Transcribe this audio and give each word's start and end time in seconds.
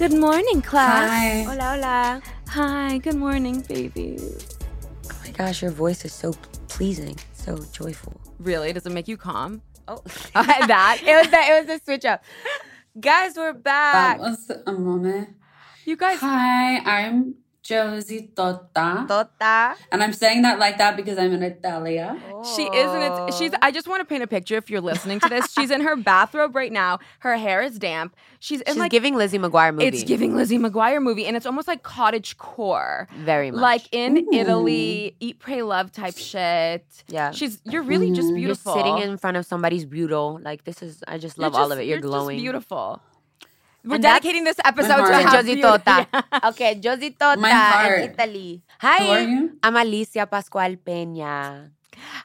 Good 0.00 0.14
morning, 0.14 0.62
class. 0.62 1.10
Hi. 1.10 1.42
Hola, 1.42 1.76
hola. 1.76 2.22
Hi, 2.48 2.96
good 3.04 3.16
morning, 3.16 3.60
babies. 3.60 4.56
Oh 5.04 5.16
my 5.22 5.30
gosh, 5.32 5.60
your 5.60 5.72
voice 5.72 6.06
is 6.06 6.14
so 6.14 6.32
pleasing, 6.68 7.18
so 7.34 7.58
joyful. 7.70 8.18
Really? 8.38 8.72
Does 8.72 8.86
it 8.86 8.92
make 8.92 9.08
you 9.08 9.18
calm? 9.18 9.60
Oh, 9.88 10.00
that 10.32 11.02
it 11.04 11.14
was 11.14 11.28
that 11.28 11.50
it 11.50 11.66
was 11.66 11.76
a 11.76 11.84
switch 11.84 12.06
up. 12.06 12.24
Guys, 12.98 13.36
we're 13.36 13.52
back. 13.52 14.16
Vamos 14.16 14.50
a 14.66 14.72
moment. 14.72 15.36
you 15.84 15.98
guys 15.98 16.18
Hi, 16.20 16.78
I'm 16.78 17.34
Josie 17.70 18.30
Tota. 18.34 19.04
Tota. 19.06 19.76
And 19.92 20.02
I'm 20.02 20.12
saying 20.12 20.42
that 20.42 20.58
like 20.58 20.78
that 20.78 20.96
because 20.96 21.18
I'm 21.18 21.32
in 21.32 21.42
Italia. 21.42 22.18
She 22.56 22.62
isn't 22.64 23.02
it 23.02 23.34
she's 23.34 23.52
I 23.62 23.70
just 23.70 23.86
want 23.86 24.00
to 24.00 24.04
paint 24.04 24.22
a 24.22 24.26
picture 24.26 24.56
if 24.56 24.68
you're 24.70 24.80
listening 24.80 25.20
to 25.20 25.28
this. 25.28 25.52
She's 25.52 25.70
in 25.70 25.80
her 25.82 25.94
bathrobe 25.96 26.56
right 26.56 26.72
now. 26.72 26.98
Her 27.20 27.36
hair 27.36 27.62
is 27.62 27.78
damp. 27.78 28.16
She's 28.40 28.60
in 28.62 28.72
She's 28.72 28.76
like 28.78 28.90
giving 28.90 29.14
Lizzie 29.14 29.38
McGuire 29.38 29.72
movie. 29.72 29.86
it's 29.86 30.02
giving 30.02 30.34
Lizzie 30.34 30.58
McGuire 30.58 31.00
movie 31.02 31.26
and 31.26 31.36
it's 31.36 31.46
almost 31.46 31.68
like 31.68 31.82
cottage 31.82 32.36
core. 32.38 33.06
very 33.18 33.50
much. 33.50 33.60
Like 33.60 33.82
in 33.92 34.16
Ooh. 34.18 34.32
Italy, 34.32 35.14
eat, 35.20 35.38
pray, 35.38 35.62
love 35.62 35.92
type 35.92 36.16
shit. 36.16 36.84
Yeah. 37.08 37.30
She's 37.32 37.60
you're 37.64 37.82
really 37.82 38.10
just 38.10 38.28
Mhm. 38.28 38.30
You're 38.30 38.38
you're 38.38 38.48
beautiful. 38.56 38.74
sitting 38.74 38.98
in 38.98 39.16
front 39.18 39.36
of 39.36 39.46
somebody's 39.46 39.84
beautiful. 39.84 40.40
Like 40.42 40.64
this 40.64 40.82
is, 40.82 41.04
I 41.06 41.18
just 41.18 41.36
You're 41.36 41.48
love 41.50 41.54
all 41.54 41.70
of 41.72 41.78
it. 41.78 41.84
You're, 41.86 41.98
just 41.98 42.08
glowing. 42.08 42.38
beautiful. 42.40 43.00
We're 43.84 43.94
And 43.96 44.02
dedicating 44.02 44.44
this 44.44 44.56
episode 44.64 44.96
to 45.08 45.12
heart. 45.12 45.24
how 45.24 45.42
Josie 45.42 45.60
Tota. 45.64 46.06
Yeah. 46.12 46.48
Okay, 46.52 46.74
Josie 46.76 47.10
Tota 47.16 47.40
in 47.40 48.10
Italy. 48.12 48.62
Hi, 48.80 48.98
Who 49.04 49.10
are 49.12 49.20
you? 49.20 49.58
I'm 49.62 49.74
Alycia 49.74 50.28
Pascual 50.30 50.76
Peña. 50.76 51.70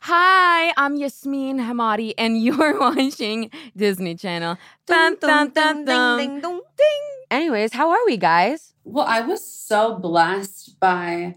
Hi, 0.02 0.72
I'm 0.78 0.96
Yasmine 0.96 1.60
Hamadi, 1.60 2.14
and 2.18 2.42
you're 2.44 2.80
watching 2.80 3.50
Disney 3.76 4.16
Channel. 4.16 4.58
Dun, 4.86 5.16
dun, 5.20 5.52
dun, 5.52 5.86
dun. 5.86 6.18
ding, 6.18 6.42
ding, 6.42 6.62
ding. 6.78 7.04
Anyways, 7.32 7.74
how 7.74 7.90
are 7.92 8.06
we, 8.06 8.18
guys? 8.18 8.74
Well, 8.84 9.06
I 9.08 9.22
was 9.22 9.44
so 9.44 9.96
blessed 9.98 10.80
by 10.80 11.36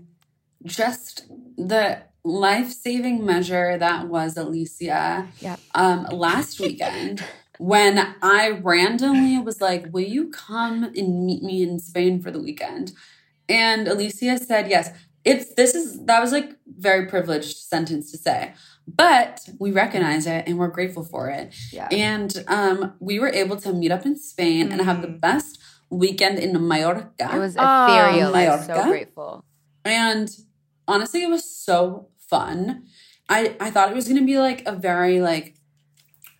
just 0.64 1.26
the 1.56 2.02
life 2.24 2.70
saving 2.72 3.24
measure 3.24 3.78
that 3.78 4.08
was 4.08 4.34
Alycia 4.34 5.28
Yep. 5.40 5.60
um, 5.74 6.04
last 6.12 6.60
weekend 6.60 7.24
when 7.58 8.14
I 8.22 8.50
randomly 8.62 9.38
was 9.38 9.60
like, 9.60 9.86
Will 9.92 10.02
you 10.06 10.30
come 10.30 10.84
and 10.84 11.26
meet 11.26 11.42
me 11.42 11.62
in 11.62 11.78
Spain 11.78 12.20
for 12.22 12.30
the 12.30 12.40
weekend? 12.40 12.92
And 13.48 13.88
Alicia 13.88 14.38
said 14.38 14.68
yes. 14.68 14.90
It's 15.24 15.54
this 15.54 15.74
is 15.74 16.04
that 16.06 16.20
was 16.20 16.32
like 16.32 16.52
very 16.78 17.06
privileged 17.06 17.56
sentence 17.58 18.10
to 18.12 18.18
say, 18.18 18.54
but 18.86 19.46
we 19.58 19.72
recognize 19.72 20.26
it 20.26 20.44
and 20.46 20.58
we're 20.58 20.68
grateful 20.68 21.04
for 21.04 21.28
it. 21.28 21.54
Yeah. 21.72 21.88
And 21.90 22.44
um, 22.46 22.94
we 23.00 23.18
were 23.18 23.28
able 23.28 23.56
to 23.58 23.72
meet 23.72 23.90
up 23.90 24.06
in 24.06 24.16
Spain 24.16 24.70
and 24.72 24.80
have 24.80 25.02
the 25.02 25.08
best 25.08 25.58
weekend 25.90 26.38
in 26.38 26.66
Mallorca. 26.66 27.30
It 27.34 27.38
was 27.38 27.56
Oh, 27.58 27.84
ethereal. 27.86 28.34
I'm 28.34 28.62
so 28.62 28.84
grateful. 28.88 29.44
And 29.84 30.30
honestly, 30.86 31.22
it 31.24 31.28
was 31.30 31.44
so 31.44 32.08
fun. 32.18 32.84
I 33.28 33.56
I 33.60 33.70
thought 33.70 33.90
it 33.90 33.94
was 33.94 34.08
gonna 34.08 34.22
be 34.24 34.38
like 34.38 34.62
a 34.66 34.72
very 34.72 35.20
like 35.20 35.56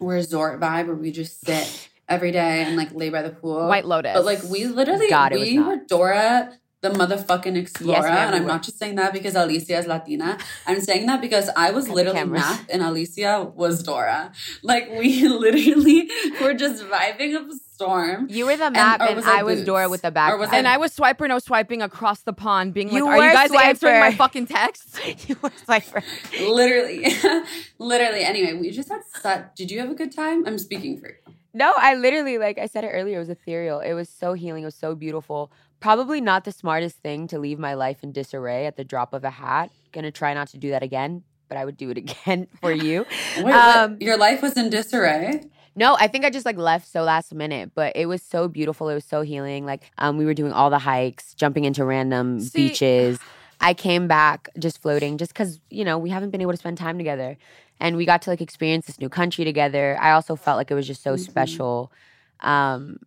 resort 0.01 0.61
vibe 0.61 0.87
where 0.87 0.97
we 0.97 1.11
just 1.11 1.45
sit 1.45 1.89
every 2.09 2.31
day 2.31 2.63
and 2.63 2.77
like 2.77 2.93
lay 2.95 3.11
by 3.11 3.23
the 3.23 3.31
pool. 3.31 3.69
White 3.69 3.85
Lotus. 3.85 4.15
But 4.15 4.25
like 4.25 4.43
we 4.45 4.67
literally 4.67 5.09
God, 5.09 5.33
we 5.33 5.59
were 5.59 5.77
Dora 5.87 6.53
the 6.81 6.91
motherfucking 6.91 7.57
explorer. 7.57 8.03
ma'am, 8.03 8.29
and 8.29 8.37
I'm 8.37 8.47
not 8.47 8.63
just 8.63 8.79
saying 8.79 8.95
that 8.97 9.13
because 9.13 9.35
Alycia 9.35 9.81
is 9.81 9.87
Latina. 9.87 10.39
I'm 10.67 10.81
saying 10.81 11.07
that 11.07 11.21
because 11.21 11.51
I 11.57 11.71
was 11.73 11.87
Cut 11.87 11.97
literally. 11.97 12.25
Math 12.25 12.67
and 12.71 12.83
Alycia 12.83 13.53
was 13.55 13.83
Dora. 13.83 14.33
Like 14.63 14.89
we 14.91 15.27
literally 15.45 16.09
were 16.41 16.55
just 16.55 16.85
vibing 16.85 17.35
up 17.35 17.49
a 17.51 17.57
storm. 17.75 18.29
You 18.31 18.47
were 18.47 18.57
the 18.57 18.71
map, 18.71 19.01
and, 19.01 19.17
was 19.17 19.27
I 19.27 19.43
was 19.43 19.65
Dora 19.65 19.89
with 19.89 20.03
the 20.03 20.11
back. 20.13 20.33
and 20.53 20.69
I 20.69 20.77
was 20.77 20.95
swiper 20.97 21.27
no 21.29 21.39
swiping 21.41 21.83
across 21.83 22.23
the 22.23 22.33
pond, 22.33 22.75
being 22.75 22.91
like, 22.93 23.03
"Are 23.03 23.17
you 23.27 23.33
guys 23.33 23.53
answering 23.53 23.99
my 24.01 24.13
fucking 24.13 24.47
texts?" 24.47 25.01
you 25.29 25.37
were 25.43 25.51
Cypher. 25.67 26.03
literally 26.41 27.07
literally 27.79 28.23
anyway 28.25 28.53
we 28.55 28.71
just 28.71 28.89
had 28.89 29.03
such 29.21 29.55
did 29.55 29.71
you 29.71 29.79
have 29.81 29.91
a 29.91 29.95
good 29.95 30.13
time 30.13 30.45
i'm 30.47 30.59
speaking 30.59 30.99
for 30.99 31.09
you 31.09 31.35
No, 31.55 31.73
I 31.77 31.95
literally, 31.95 32.37
like 32.39 32.59
I 32.59 32.67
said 32.67 32.85
it 32.85 32.93
earlier, 32.93 33.17
it 33.17 33.25
was 33.27 33.31
ethereal. 33.31 33.81
It 33.81 33.95
was 33.95 34.09
so 34.09 34.35
healing. 34.35 34.63
It 34.63 34.67
was 34.73 34.77
so 34.87 34.95
beautiful. 34.95 35.51
Probably 35.81 36.21
not 36.21 36.45
the 36.45 36.53
smartest 36.53 36.97
thing 36.99 37.29
to 37.29 37.39
leave 37.39 37.59
my 37.59 37.75
life 37.75 38.03
in 38.03 38.13
disarray 38.13 38.67
at 38.67 38.77
the 38.77 38.85
drop 38.85 39.13
of 39.13 39.25
a 39.25 39.31
hat. 39.31 39.71
Gonna 39.93 40.11
try 40.11 40.35
not 40.35 40.49
to 40.49 40.59
do 40.59 40.71
that 40.71 40.83
again, 40.83 41.23
but 41.49 41.57
I 41.57 41.65
would 41.65 41.77
do 41.77 41.91
it 41.91 41.99
again 41.99 42.49
for 42.61 42.73
you. 42.73 43.07
Wait, 43.43 43.55
Um, 43.55 43.97
your 44.01 44.17
life 44.17 44.43
was 44.43 44.55
in 44.57 44.71
disarray 44.71 45.43
No, 45.77 45.97
I 46.01 46.09
think 46.09 46.25
I 46.25 46.31
just 46.31 46.45
like 46.45 46.57
left 46.57 46.89
so 46.89 47.03
last 47.05 47.33
minute, 47.33 47.71
but 47.75 47.93
it 47.95 48.07
was 48.07 48.23
so 48.23 48.49
beautiful. 48.49 48.89
It 48.89 48.95
was 48.95 49.05
so 49.05 49.23
healing. 49.23 49.65
Like 49.67 49.91
um, 49.99 50.19
we 50.19 50.25
were 50.25 50.35
doing 50.35 50.53
all 50.53 50.69
the 50.71 50.81
hikes, 50.81 51.35
jumping 51.35 51.65
into 51.65 51.85
random 51.85 52.41
See- 52.41 52.69
beaches. 52.69 53.19
I 53.61 53.75
came 53.75 54.07
back 54.07 54.49
just 54.59 54.81
floating, 54.81 55.19
just 55.19 55.33
because 55.33 55.59
you 55.71 55.85
know 55.85 55.99
we 55.99 56.11
haven't 56.11 56.31
been 56.31 56.41
able 56.41 56.53
to 56.53 56.57
spend 56.59 56.79
time 56.79 56.97
together, 56.97 57.37
and 57.81 57.97
we 57.97 58.05
got 58.07 58.23
to 58.23 58.31
like 58.31 58.41
experience 58.41 58.87
this 58.87 59.01
new 59.01 59.09
country 59.09 59.45
together. 59.45 59.97
I 60.01 60.13
also 60.13 60.37
felt 60.37 60.59
like 60.59 60.71
it 60.71 60.75
was 60.75 60.87
just 60.87 61.03
so 61.03 61.15
Mhm. 61.15 61.19
special, 61.21 61.93
um, 62.39 62.99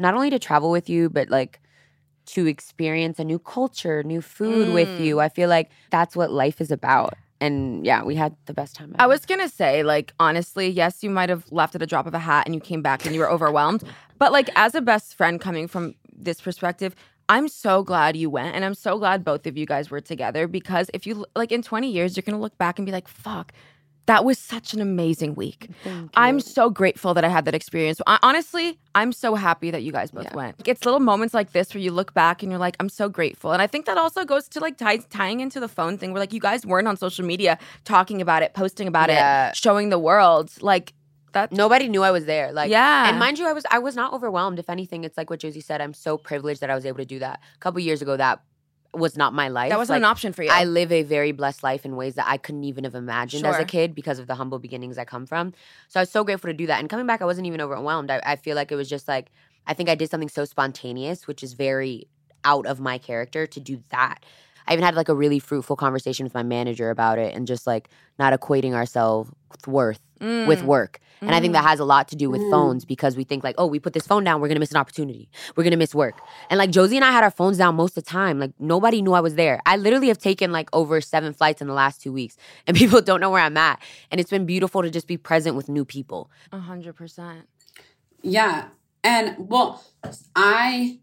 not 0.00 0.14
only 0.14 0.28
to 0.30 0.40
travel 0.40 0.72
with 0.72 0.88
you, 0.90 1.08
but 1.08 1.28
like 1.28 1.60
to 2.26 2.46
experience 2.46 3.18
a 3.18 3.24
new 3.24 3.38
culture, 3.38 4.02
new 4.02 4.20
food 4.20 4.68
with 4.68 4.88
Mm. 4.90 5.04
you. 5.04 5.20
I 5.20 5.28
feel 5.28 5.48
like 5.48 5.70
that's 5.90 6.14
what 6.16 6.30
life 6.30 6.60
is 6.60 6.70
about. 6.70 7.14
And 7.40 7.84
yeah, 7.84 8.04
we 8.04 8.14
had 8.14 8.36
the 8.46 8.54
best 8.54 8.76
time. 8.76 8.94
I 8.98 9.06
was 9.08 9.26
gonna 9.26 9.48
say, 9.48 9.82
like, 9.82 10.12
honestly, 10.20 10.68
yes, 10.68 11.02
you 11.02 11.10
might 11.10 11.28
have 11.28 11.44
left 11.50 11.74
at 11.74 11.82
a 11.82 11.86
drop 11.86 12.06
of 12.06 12.14
a 12.14 12.20
hat 12.20 12.46
and 12.46 12.54
you 12.54 12.60
came 12.60 12.82
back 12.82 13.04
and 13.04 13.14
you 13.14 13.20
were 13.20 13.30
overwhelmed. 13.30 13.82
But 14.18 14.30
like, 14.30 14.48
as 14.54 14.74
a 14.76 14.80
best 14.80 15.14
friend 15.16 15.40
coming 15.40 15.66
from 15.66 15.94
this 16.12 16.40
perspective, 16.40 16.94
I'm 17.28 17.48
so 17.48 17.82
glad 17.82 18.16
you 18.16 18.28
went, 18.30 18.54
and 18.54 18.64
I'm 18.64 18.74
so 18.74 18.98
glad 18.98 19.24
both 19.24 19.46
of 19.46 19.56
you 19.56 19.64
guys 19.66 19.90
were 19.90 20.00
together 20.00 20.46
because 20.46 20.90
if 20.92 21.06
you 21.06 21.24
like 21.34 21.50
in 21.50 21.62
20 21.62 21.90
years, 21.90 22.16
you're 22.16 22.22
gonna 22.22 22.38
look 22.40 22.56
back 22.58 22.78
and 22.78 22.86
be 22.86 22.92
like, 22.92 23.08
"Fuck, 23.08 23.52
that 24.06 24.24
was 24.24 24.38
such 24.38 24.74
an 24.74 24.80
amazing 24.80 25.34
week." 25.34 25.68
I'm 26.14 26.40
so 26.40 26.70
grateful 26.70 27.14
that 27.14 27.24
I 27.24 27.28
had 27.28 27.44
that 27.46 27.54
experience. 27.54 28.00
I, 28.06 28.18
honestly, 28.22 28.78
I'm 28.94 29.12
so 29.12 29.34
happy 29.34 29.70
that 29.70 29.82
you 29.82 29.92
guys 29.92 30.10
both 30.10 30.24
Yeah. 30.24 30.34
went. 30.36 30.56
It's 30.66 30.84
little 30.84 31.00
moments 31.00 31.34
like 31.34 31.52
this 31.52 31.72
where 31.74 31.80
you 31.82 31.92
look 31.92 32.12
back 32.14 32.42
and 32.42 32.50
you're 32.52 32.58
like, 32.58 32.76
I'm 32.80 32.88
so 32.88 33.08
grateful. 33.08 33.52
And 33.52 33.62
I 33.62 33.66
think 33.66 33.86
that 33.86 33.96
also 33.98 34.24
goes 34.24 34.48
to 34.48 34.60
like 34.60 34.76
tie, 34.76 34.98
tying 34.98 35.40
into 35.40 35.60
the 35.60 35.68
phone 35.68 35.96
thing 35.98 36.12
where 36.12 36.20
like 36.20 36.32
you 36.32 36.40
guys 36.40 36.66
weren't 36.66 36.88
on 36.88 36.96
social 36.96 37.24
media 37.24 37.58
talking 37.84 38.20
about 38.20 38.42
it, 38.42 38.54
posting 38.54 38.86
about 38.88 39.08
Yeah. 39.08 39.48
it, 39.50 39.56
showing 39.56 39.88
the 39.90 39.98
world. 39.98 40.50
Like 40.60 40.92
that. 41.32 41.50
nobody 41.50 41.88
knew 41.88 42.02
I 42.02 42.10
was 42.10 42.26
there. 42.26 42.52
Like 42.52 42.70
yeah. 42.70 43.08
And 43.08 43.18
mind 43.18 43.38
you, 43.38 43.46
I 43.48 43.52
was 43.54 43.64
I 43.70 43.78
was 43.78 43.96
not 43.96 44.12
overwhelmed. 44.12 44.58
If 44.58 44.68
anything, 44.68 45.04
it's 45.04 45.16
like 45.16 45.30
what 45.30 45.40
Josie 45.40 45.62
said. 45.62 45.80
I'm 45.80 45.94
so 45.94 46.18
privileged 46.18 46.60
that 46.60 46.68
I 46.68 46.74
was 46.74 46.84
able 46.84 46.98
to 46.98 47.06
do 47.06 47.18
that. 47.20 47.40
A 47.54 47.58
couple 47.58 47.80
years 47.80 48.02
ago, 48.02 48.18
that 48.18 48.40
was 48.94 49.16
not 49.16 49.32
my 49.32 49.48
life. 49.48 49.70
that 49.70 49.78
wasn't 49.78 49.96
an 49.98 50.04
option 50.04 50.32
for 50.32 50.42
you. 50.42 50.50
I 50.52 50.64
live 50.64 50.92
a 50.92 51.02
very 51.02 51.32
blessed 51.32 51.62
life 51.62 51.84
in 51.84 51.96
ways 51.96 52.14
that 52.16 52.26
I 52.28 52.36
couldn't 52.36 52.64
even 52.64 52.84
have 52.84 52.94
imagined 52.94 53.46
as 53.46 53.58
a 53.58 53.64
kid 53.64 53.94
because 53.94 54.18
of 54.18 54.26
the 54.26 54.34
humble 54.34 54.58
beginnings 54.58 54.98
I 54.98 55.04
come 55.04 55.26
from. 55.26 55.54
So 55.88 55.98
I 55.98 56.02
was 56.02 56.10
so 56.10 56.24
grateful 56.24 56.48
to 56.48 56.54
do 56.54 56.66
that. 56.66 56.80
And 56.80 56.90
coming 56.90 57.06
back, 57.06 57.22
I 57.22 57.24
wasn't 57.24 57.46
even 57.46 57.60
overwhelmed. 57.60 58.10
I, 58.10 58.20
I 58.24 58.36
feel 58.36 58.54
like 58.54 58.70
it 58.70 58.76
was 58.76 58.88
just 58.88 59.08
like 59.08 59.30
I 59.66 59.74
think 59.74 59.88
I 59.88 59.94
did 59.94 60.10
something 60.10 60.28
so 60.28 60.44
spontaneous, 60.44 61.26
which 61.26 61.42
is 61.42 61.52
very 61.52 62.08
out 62.44 62.66
of 62.66 62.80
my 62.80 62.98
character 62.98 63.46
to 63.46 63.60
do 63.60 63.82
that. 63.90 64.24
I 64.66 64.72
even 64.74 64.84
had 64.84 64.94
like 64.94 65.08
a 65.08 65.14
really 65.14 65.38
fruitful 65.38 65.76
conversation 65.76 66.24
with 66.24 66.34
my 66.34 66.42
manager 66.42 66.90
about 66.90 67.18
it 67.18 67.34
and 67.34 67.46
just 67.46 67.66
like 67.66 67.88
not 68.18 68.38
equating 68.38 68.72
ourselves 68.74 69.30
worth 69.66 70.00
with 70.20 70.60
Mm. 70.62 70.66
work. 70.66 71.00
And 71.20 71.34
I 71.34 71.40
think 71.40 71.52
that 71.52 71.64
has 71.64 71.80
a 71.80 71.84
lot 71.84 72.06
to 72.08 72.16
do 72.16 72.30
with 72.30 72.42
Mm. 72.42 72.50
phones 72.50 72.84
because 72.84 73.16
we 73.16 73.24
think 73.24 73.42
like, 73.44 73.56
oh, 73.58 73.66
we 73.66 73.78
put 73.80 73.92
this 73.92 74.06
phone 74.06 74.22
down, 74.24 74.40
we're 74.40 74.46
gonna 74.48 74.60
miss 74.60 74.70
an 74.70 74.76
opportunity. 74.76 75.28
We're 75.56 75.64
gonna 75.64 75.76
miss 75.76 75.94
work. 75.96 76.14
And 76.48 76.58
like 76.58 76.70
Josie 76.70 76.96
and 76.96 77.04
I 77.04 77.10
had 77.10 77.24
our 77.24 77.30
phones 77.30 77.58
down 77.58 77.74
most 77.74 77.96
of 77.96 78.04
the 78.04 78.10
time. 78.10 78.38
Like 78.38 78.52
nobody 78.58 79.02
knew 79.02 79.12
I 79.14 79.20
was 79.20 79.34
there. 79.34 79.60
I 79.66 79.76
literally 79.76 80.08
have 80.08 80.18
taken 80.18 80.52
like 80.52 80.68
over 80.72 81.00
seven 81.00 81.32
flights 81.32 81.60
in 81.60 81.66
the 81.68 81.74
last 81.74 82.00
two 82.02 82.12
weeks, 82.12 82.36
and 82.66 82.76
people 82.76 83.00
don't 83.00 83.20
know 83.20 83.30
where 83.30 83.42
I'm 83.42 83.56
at. 83.56 83.80
And 84.12 84.20
it's 84.20 84.30
been 84.30 84.46
beautiful 84.46 84.82
to 84.82 84.90
just 84.90 85.06
be 85.08 85.16
present 85.16 85.56
with 85.56 85.68
new 85.68 85.84
people. 85.84 86.30
A 86.52 86.58
hundred 86.58 86.94
percent. 86.94 87.48
Yeah. 88.22 88.66
And 89.04 89.48
well, 89.50 89.82
I 90.36 91.00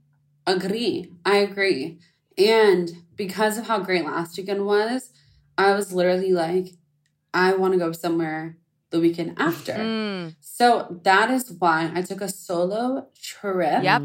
agree. 0.47 1.11
I 1.25 1.37
agree. 1.37 1.99
And 2.39 3.03
because 3.15 3.57
of 3.57 3.67
how 3.67 3.79
great 3.79 4.05
last 4.05 4.37
weekend 4.37 4.65
was, 4.65 5.11
I 5.57 5.73
was 5.73 5.91
literally 5.91 6.31
like, 6.31 6.69
I 7.33 7.53
want 7.53 7.73
to 7.73 7.79
go 7.79 7.91
somewhere 7.91 8.57
the 8.91 8.99
weekend 8.99 9.35
after. 9.37 9.73
Mm. 9.73 10.35
So 10.39 10.99
that 11.03 11.29
is 11.29 11.51
why 11.59 11.91
I 11.93 12.01
took 12.01 12.21
a 12.21 12.29
solo 12.29 13.07
trip 13.21 13.83
Yep. 13.83 14.01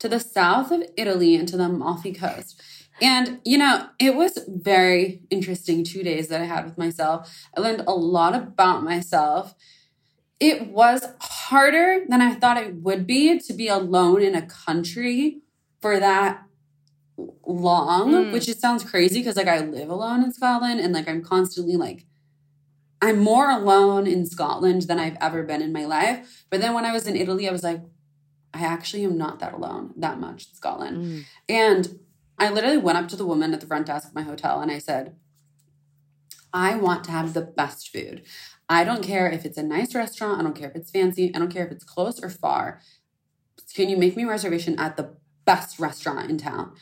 To 0.00 0.08
the 0.08 0.20
south 0.20 0.70
of 0.70 0.84
Italy 0.96 1.34
and 1.34 1.48
to 1.48 1.56
the 1.56 1.64
Amalfi 1.64 2.12
Coast. 2.12 2.60
And, 3.00 3.40
you 3.44 3.58
know, 3.58 3.88
it 3.98 4.14
was 4.14 4.38
very 4.48 5.22
interesting 5.30 5.84
two 5.84 6.02
days 6.02 6.28
that 6.28 6.40
I 6.40 6.44
had 6.44 6.64
with 6.64 6.78
myself. 6.78 7.32
I 7.56 7.60
learned 7.60 7.84
a 7.86 7.92
lot 7.92 8.34
about 8.34 8.82
myself. 8.82 9.54
It 10.40 10.68
was 10.68 11.04
harder 11.20 12.04
than 12.08 12.20
I 12.20 12.34
thought 12.34 12.56
it 12.56 12.76
would 12.76 13.06
be 13.06 13.38
to 13.38 13.52
be 13.52 13.68
alone 13.68 14.22
in 14.22 14.34
a 14.34 14.46
country 14.46 15.40
for 15.80 15.98
that 16.00 16.47
long, 17.46 18.12
Mm. 18.12 18.32
which 18.32 18.48
it 18.48 18.60
sounds 18.60 18.84
crazy 18.84 19.20
because, 19.20 19.36
like, 19.36 19.48
I 19.48 19.60
live 19.60 19.90
alone 19.90 20.22
in 20.22 20.32
Scotland 20.32 20.80
and, 20.80 20.92
like, 20.94 21.08
I'm 21.08 21.22
constantly 21.22 21.76
like, 21.76 22.06
I'm 23.00 23.18
more 23.18 23.50
alone 23.50 24.06
in 24.06 24.26
Scotland 24.26 24.82
than 24.82 24.98
I've 24.98 25.16
ever 25.20 25.42
been 25.42 25.62
in 25.62 25.72
my 25.72 25.84
life. 25.84 26.44
But 26.50 26.60
then 26.60 26.74
when 26.74 26.84
I 26.84 26.92
was 26.92 27.06
in 27.06 27.16
Italy, 27.16 27.48
I 27.48 27.52
was 27.52 27.62
like, 27.62 27.80
I 28.52 28.60
actually 28.64 29.04
am 29.04 29.16
not 29.16 29.38
that 29.40 29.52
alone 29.52 29.94
that 29.96 30.18
much 30.18 30.48
in 30.48 30.54
Scotland. 30.54 30.96
Mm. 30.98 31.24
And 31.48 31.98
I 32.38 32.50
literally 32.50 32.78
went 32.78 32.98
up 32.98 33.08
to 33.08 33.16
the 33.16 33.26
woman 33.26 33.52
at 33.52 33.60
the 33.60 33.66
front 33.66 33.86
desk 33.86 34.08
of 34.08 34.14
my 34.14 34.22
hotel 34.22 34.60
and 34.60 34.70
I 34.70 34.78
said, 34.78 35.14
I 36.52 36.76
want 36.76 37.04
to 37.04 37.10
have 37.10 37.34
the 37.34 37.42
best 37.42 37.90
food. 37.90 38.22
I 38.68 38.84
don't 38.84 39.02
care 39.02 39.30
if 39.30 39.44
it's 39.44 39.58
a 39.58 39.62
nice 39.62 39.94
restaurant. 39.94 40.40
I 40.40 40.42
don't 40.44 40.56
care 40.56 40.70
if 40.70 40.76
it's 40.76 40.90
fancy. 40.90 41.32
I 41.34 41.38
don't 41.38 41.52
care 41.52 41.66
if 41.66 41.72
it's 41.72 41.84
close 41.84 42.22
or 42.22 42.30
far. 42.30 42.80
Can 43.74 43.88
you 43.88 43.96
make 43.96 44.16
me 44.16 44.24
a 44.24 44.28
reservation 44.28 44.78
at 44.78 44.96
the 44.96 45.10
best 45.44 45.78
restaurant 45.78 46.30
in 46.30 46.38
town? 46.38 46.72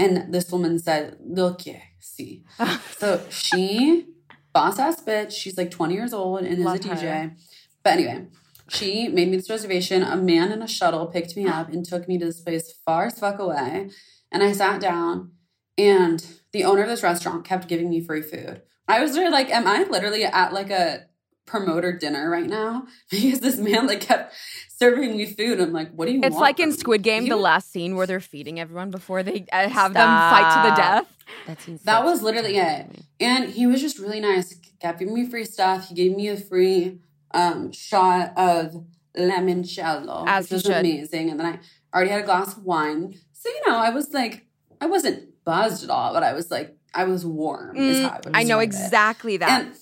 And 0.00 0.32
this 0.32 0.50
woman 0.50 0.78
said, 0.78 1.18
Okay, 1.36 1.82
see. 1.98 2.44
so 2.96 3.20
she, 3.28 4.06
boss 4.54 4.78
ass 4.78 5.02
bitch, 5.02 5.32
she's 5.32 5.58
like 5.58 5.70
20 5.70 5.92
years 5.92 6.14
old 6.14 6.40
and 6.40 6.58
is 6.58 6.64
a 6.64 6.78
DJ. 6.78 7.00
her. 7.00 7.36
But 7.84 7.92
anyway, 7.94 8.26
she 8.70 9.08
made 9.08 9.28
me 9.28 9.36
this 9.36 9.50
reservation. 9.50 10.02
A 10.02 10.16
man 10.16 10.52
in 10.52 10.62
a 10.62 10.68
shuttle 10.68 11.06
picked 11.06 11.36
me 11.36 11.46
up 11.46 11.68
and 11.70 11.84
took 11.84 12.08
me 12.08 12.16
to 12.18 12.24
this 12.24 12.40
place 12.40 12.72
far 12.86 13.06
as 13.06 13.18
fuck 13.18 13.38
away. 13.38 13.90
And 14.32 14.42
I 14.42 14.52
sat 14.52 14.80
down, 14.80 15.32
and 15.76 16.26
the 16.52 16.64
owner 16.64 16.82
of 16.82 16.88
this 16.88 17.02
restaurant 17.02 17.44
kept 17.44 17.68
giving 17.68 17.90
me 17.90 18.00
free 18.00 18.22
food. 18.22 18.62
I 18.88 19.00
was 19.00 19.14
there 19.14 19.30
like, 19.30 19.50
am 19.50 19.66
I 19.66 19.82
literally 19.82 20.24
at 20.24 20.54
like 20.54 20.70
a 20.70 21.06
promoter 21.46 21.92
dinner 21.92 22.28
right 22.30 22.46
now? 22.46 22.86
Because 23.10 23.40
this 23.40 23.58
man 23.58 23.86
like 23.86 24.00
kept 24.00 24.34
serving 24.76 25.16
me 25.16 25.26
food. 25.26 25.60
I'm 25.60 25.72
like, 25.72 25.90
what 25.92 26.06
do 26.06 26.12
you 26.12 26.20
It's 26.22 26.32
want 26.34 26.42
like 26.42 26.60
in? 26.60 26.72
Squid 26.72 27.02
Game, 27.02 27.28
the 27.28 27.36
last 27.36 27.70
scene 27.72 27.96
where 27.96 28.06
they're 28.06 28.20
feeding 28.20 28.60
everyone 28.60 28.90
before 28.90 29.22
they 29.22 29.46
uh, 29.52 29.68
have 29.68 29.94
them 29.94 30.08
fight 30.30 30.64
to 30.64 30.70
the 30.70 30.76
death. 30.76 31.06
That 31.46 31.60
seems 31.60 31.82
That 31.82 32.00
so 32.00 32.04
was 32.04 32.22
literally 32.22 32.56
it. 32.56 32.86
And 33.18 33.50
he 33.50 33.66
was 33.66 33.80
just 33.80 33.98
really 33.98 34.20
nice. 34.20 34.54
Kept 34.80 34.98
giving 35.00 35.14
me 35.14 35.28
free 35.28 35.44
stuff. 35.44 35.88
He 35.88 35.94
gave 35.94 36.16
me 36.16 36.28
a 36.28 36.36
free 36.36 36.98
um, 37.32 37.72
shot 37.72 38.32
of 38.36 38.84
limoncello, 39.16 40.24
As 40.28 40.44
which 40.44 40.52
was 40.52 40.62
should. 40.62 40.72
amazing. 40.72 41.30
And 41.30 41.40
then 41.40 41.46
I 41.46 41.58
already 41.96 42.10
had 42.10 42.22
a 42.22 42.26
glass 42.26 42.56
of 42.56 42.64
wine. 42.64 43.14
So, 43.32 43.48
you 43.48 43.62
know, 43.66 43.76
I 43.76 43.90
was 43.90 44.12
like, 44.12 44.46
I 44.80 44.86
wasn't 44.86 45.28
buzzed 45.44 45.84
at 45.84 45.90
all, 45.90 46.12
but 46.12 46.22
I 46.22 46.32
was 46.32 46.50
like, 46.50 46.76
I 46.94 47.04
was 47.04 47.24
warm. 47.24 47.76
is 47.76 47.98
Mm, 47.98 48.10
how 48.10 48.20
would 48.24 48.36
I 48.36 48.42
know 48.44 48.58
describe 48.58 48.60
it. 48.60 48.64
exactly 48.64 49.36
that. 49.38 49.62
And 49.66 49.74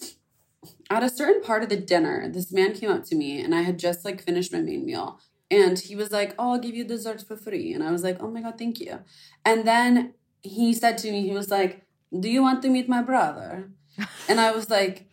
at 0.91 1.03
a 1.03 1.09
certain 1.09 1.43
part 1.43 1.63
of 1.63 1.69
the 1.69 1.77
dinner, 1.77 2.29
this 2.29 2.53
man 2.53 2.75
came 2.75 2.91
up 2.91 3.05
to 3.05 3.15
me 3.15 3.41
and 3.41 3.55
I 3.55 3.63
had 3.63 3.79
just 3.79 4.05
like 4.05 4.23
finished 4.23 4.53
my 4.53 4.61
main 4.61 4.87
meal. 4.87 5.21
And 5.51 5.79
he 5.79 5.97
was 5.97 6.11
like, 6.11 6.35
Oh, 6.39 6.53
I'll 6.53 6.59
give 6.59 6.75
you 6.75 6.85
dessert 6.85 7.23
for 7.27 7.37
free. 7.37 7.73
And 7.73 7.83
I 7.83 7.91
was 7.91 8.03
like, 8.03 8.19
Oh 8.21 8.31
my 8.31 8.43
God, 8.43 8.59
thank 8.59 8.81
you. 8.81 9.01
And 9.45 9.67
then 9.67 10.15
he 10.43 10.73
said 10.73 10.99
to 10.99 11.11
me, 11.11 11.27
He 11.27 11.35
was 11.35 11.51
like, 11.51 11.83
Do 12.19 12.29
you 12.29 12.43
want 12.43 12.63
to 12.63 12.69
meet 12.69 12.89
my 12.89 13.03
brother? 13.03 13.71
And 14.29 14.41
I 14.41 14.53
was 14.53 14.71
like, 14.71 15.09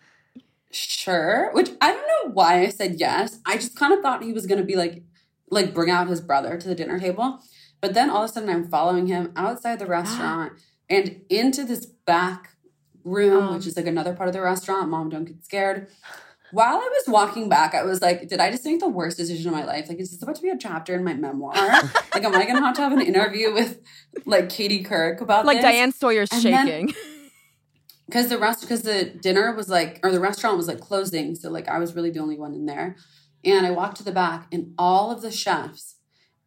Sure. 0.72 1.52
Which 1.54 1.70
I 1.82 1.92
don't 1.92 2.08
know 2.08 2.34
why 2.34 2.62
I 2.62 2.70
said 2.70 2.96
yes. 2.98 3.40
I 3.46 3.56
just 3.56 3.76
kind 3.76 3.94
of 3.94 4.02
thought 4.02 4.24
he 4.24 4.34
was 4.34 4.46
gonna 4.46 4.64
be 4.64 4.76
like, 4.76 5.04
like 5.50 5.74
bring 5.74 5.90
out 5.90 6.08
his 6.08 6.22
brother 6.22 6.58
to 6.58 6.68
the 6.68 6.76
dinner 6.76 7.00
table. 7.00 7.40
But 7.82 7.94
then 7.94 8.10
all 8.10 8.24
of 8.24 8.30
a 8.30 8.34
sudden 8.34 8.50
I'm 8.50 8.68
following 8.68 9.08
him 9.08 9.32
outside 9.36 9.80
the 9.80 9.86
restaurant 10.00 10.54
and 10.90 11.22
into 11.30 11.64
this 11.64 11.86
back 11.86 12.55
room, 13.06 13.44
Um. 13.44 13.56
which 13.56 13.68
is 13.68 13.78
like 13.78 13.88
another 13.88 14.14
part 14.14 14.28
of 14.28 14.34
the 14.34 14.42
restaurant. 14.42 14.90
Mom, 14.90 15.10
don't 15.10 15.24
get 15.26 15.44
scared. 15.46 15.88
While 16.52 16.76
I 16.76 16.90
was 16.92 17.04
walking 17.08 17.50
back, 17.50 17.74
I 17.74 17.84
was 17.84 18.02
like, 18.02 18.28
did 18.30 18.40
I 18.40 18.52
just 18.52 18.64
make 18.66 18.80
the 18.80 18.88
worst 18.88 19.18
decision 19.18 19.48
of 19.48 19.54
my 19.54 19.66
life? 19.66 19.90
Like, 19.90 20.00
is 20.00 20.12
this 20.12 20.22
about 20.22 20.36
to 20.36 20.42
be 20.42 20.50
a 20.50 20.58
chapter 20.58 20.94
in 20.96 21.04
my 21.04 21.14
memoir? 21.14 21.54
like, 22.14 22.24
am 22.24 22.36
I 22.36 22.46
gonna 22.46 22.62
have 22.62 22.76
to 22.76 22.82
have 22.82 22.92
an 22.94 23.02
interview 23.02 23.54
with 23.54 23.82
like 24.26 24.50
Katie 24.50 24.84
Couric 24.84 25.22
about 25.22 25.46
like 25.46 25.58
this? 25.58 25.64
Diane 25.66 25.92
Sawyer's 25.92 26.32
And 26.32 26.42
shaking. 26.42 26.94
because 28.08 28.30
the 28.30 28.38
rest 28.38 28.62
because 28.62 28.84
the 28.84 29.06
dinner 29.06 29.54
was 29.56 29.70
like 29.70 30.00
or 30.04 30.12
the 30.12 30.20
restaurant 30.20 30.58
was 30.58 30.68
like 30.68 30.80
closing 30.80 31.34
so 31.36 31.50
like 31.50 31.68
i 31.68 31.80
was 31.80 31.96
really 31.96 32.12
the 32.12 32.20
only 32.20 32.38
one 32.38 32.54
in 32.54 32.68
there 32.68 32.96
and 33.44 33.66
i 33.66 33.72
walked 33.72 33.98
to 33.98 34.04
the 34.04 34.12
back 34.12 34.48
and 34.52 34.74
all 34.78 35.10
of 35.12 35.24
the 35.24 35.32
chefs 35.32 35.96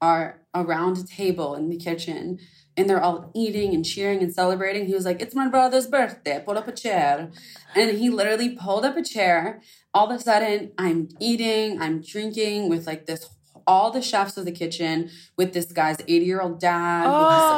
are 0.00 0.40
around 0.54 0.96
a 0.98 1.04
table 1.04 1.56
in 1.56 1.68
the 1.68 1.76
kitchen 1.76 2.38
and 2.78 2.88
they're 2.88 3.02
all 3.02 3.30
eating 3.34 3.74
and 3.74 3.84
cheering 3.84 4.22
and 4.22 4.32
celebrating 4.32 4.86
he 4.86 4.94
was 4.94 5.04
like 5.04 5.20
it's 5.20 5.34
my 5.34 5.48
brother's 5.48 5.86
birthday 5.86 6.42
pull 6.44 6.56
up 6.56 6.66
a 6.68 6.72
chair 6.72 7.30
and 7.76 7.98
he 7.98 8.08
literally 8.08 8.50
pulled 8.56 8.84
up 8.84 8.96
a 8.96 9.02
chair 9.02 9.60
all 9.92 10.10
of 10.10 10.18
a 10.18 10.22
sudden 10.22 10.72
i'm 10.78 11.08
eating 11.20 11.80
i'm 11.82 12.00
drinking 12.00 12.68
with 12.70 12.86
like 12.86 13.04
this 13.06 13.28
all 13.66 13.90
the 13.90 14.00
chefs 14.00 14.38
of 14.38 14.46
the 14.46 14.52
kitchen 14.52 15.10
with 15.36 15.52
this 15.52 15.66
guy's 15.72 16.00
80 16.00 16.24
year 16.24 16.40
old 16.40 16.58
dad 16.58 17.04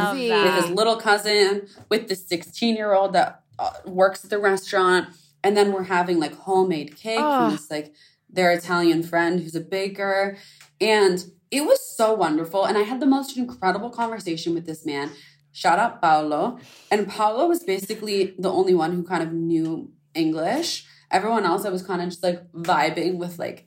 with 0.46 0.64
his 0.64 0.72
little 0.72 0.96
cousin, 0.96 1.68
with 1.90 2.08
the 2.08 2.16
16 2.16 2.76
year 2.76 2.94
old 2.94 3.14
that 3.14 3.44
uh, 3.60 3.70
works 3.86 4.24
at 4.24 4.32
the 4.32 4.40
restaurant. 4.40 5.10
And 5.44 5.56
then 5.56 5.72
we're 5.72 5.84
having 5.84 6.20
like 6.20 6.34
homemade 6.34 6.96
cake 6.96 7.20
Oh. 7.22 7.46
from 7.46 7.52
this 7.52 7.70
like 7.70 7.94
their 8.28 8.52
Italian 8.54 9.04
friend 9.04 9.40
who's 9.40 9.54
a 9.54 9.60
baker. 9.62 10.36
And 10.82 11.24
it 11.52 11.62
was 11.62 11.80
so 11.96 12.14
wonderful. 12.14 12.66
And 12.66 12.78
I 12.78 12.82
had 12.82 13.00
the 13.00 13.06
most 13.06 13.38
incredible 13.38 13.90
conversation 13.90 14.54
with 14.54 14.66
this 14.66 14.86
man. 14.86 15.12
Shout 15.52 15.80
out 15.80 16.02
Paolo. 16.02 16.60
And 16.92 17.08
Paolo 17.08 17.48
was 17.48 17.64
basically 17.64 18.36
the 18.38 18.52
only 18.52 18.74
one 18.74 18.92
who 18.94 19.04
kind 19.04 19.24
of 19.24 19.32
knew 19.32 19.92
English. 20.14 20.86
Everyone 21.12 21.46
else, 21.46 21.66
I 21.66 21.70
was 21.70 21.84
kind 21.84 22.02
of 22.02 22.10
just 22.10 22.24
like 22.24 22.52
vibing 22.52 23.18
with 23.18 23.40
like 23.40 23.66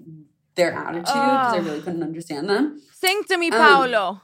their 0.54 0.72
attitude 0.72 1.04
because 1.04 1.54
I 1.54 1.58
really 1.58 1.80
couldn't 1.80 2.02
understand 2.02 2.50
them. 2.50 2.80
Sing 2.92 3.22
to 3.28 3.38
me, 3.38 3.50
Um, 3.50 3.58
Paolo. 3.58 4.20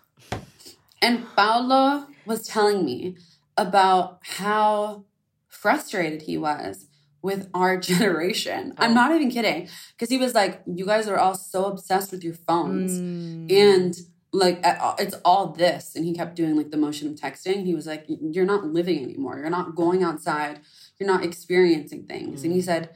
And 1.00 1.24
Paolo 1.36 2.06
was 2.26 2.46
telling 2.46 2.84
me 2.84 3.16
about 3.56 4.18
how 4.22 5.04
frustrated 5.48 6.22
he 6.22 6.36
was 6.36 6.86
with 7.24 7.48
our 7.54 7.76
generation. 7.90 8.74
I'm 8.76 8.90
Oh. 8.90 8.94
not 8.94 9.12
even 9.16 9.30
kidding. 9.30 9.69
Because 9.96 10.10
he 10.10 10.19
was 10.19 10.34
like, 10.34 10.62
you 10.66 10.84
guys 10.84 11.08
are 11.08 11.19
all 11.19 11.34
so 11.34 11.64
obsessed 11.64 12.12
with 12.12 12.22
your 12.22 12.34
phones. 12.34 12.93
Mm. 13.00 13.50
And 13.50 13.94
like, 14.32 14.60
it's 14.98 15.16
all 15.24 15.48
this. 15.48 15.96
And 15.96 16.04
he 16.04 16.12
kept 16.14 16.36
doing 16.36 16.54
like 16.54 16.70
the 16.70 16.76
motion 16.76 17.08
of 17.08 17.14
texting. 17.14 17.64
He 17.64 17.74
was 17.74 17.86
like, 17.86 18.04
you're 18.08 18.44
not 18.44 18.66
living 18.66 19.02
anymore. 19.02 19.38
You're 19.38 19.48
not 19.58 19.74
going 19.74 20.02
outside. 20.02 20.60
You're 20.98 21.06
not 21.06 21.24
experiencing 21.24 22.04
things. 22.06 22.44
And 22.44 22.52
he 22.52 22.60
said, 22.60 22.90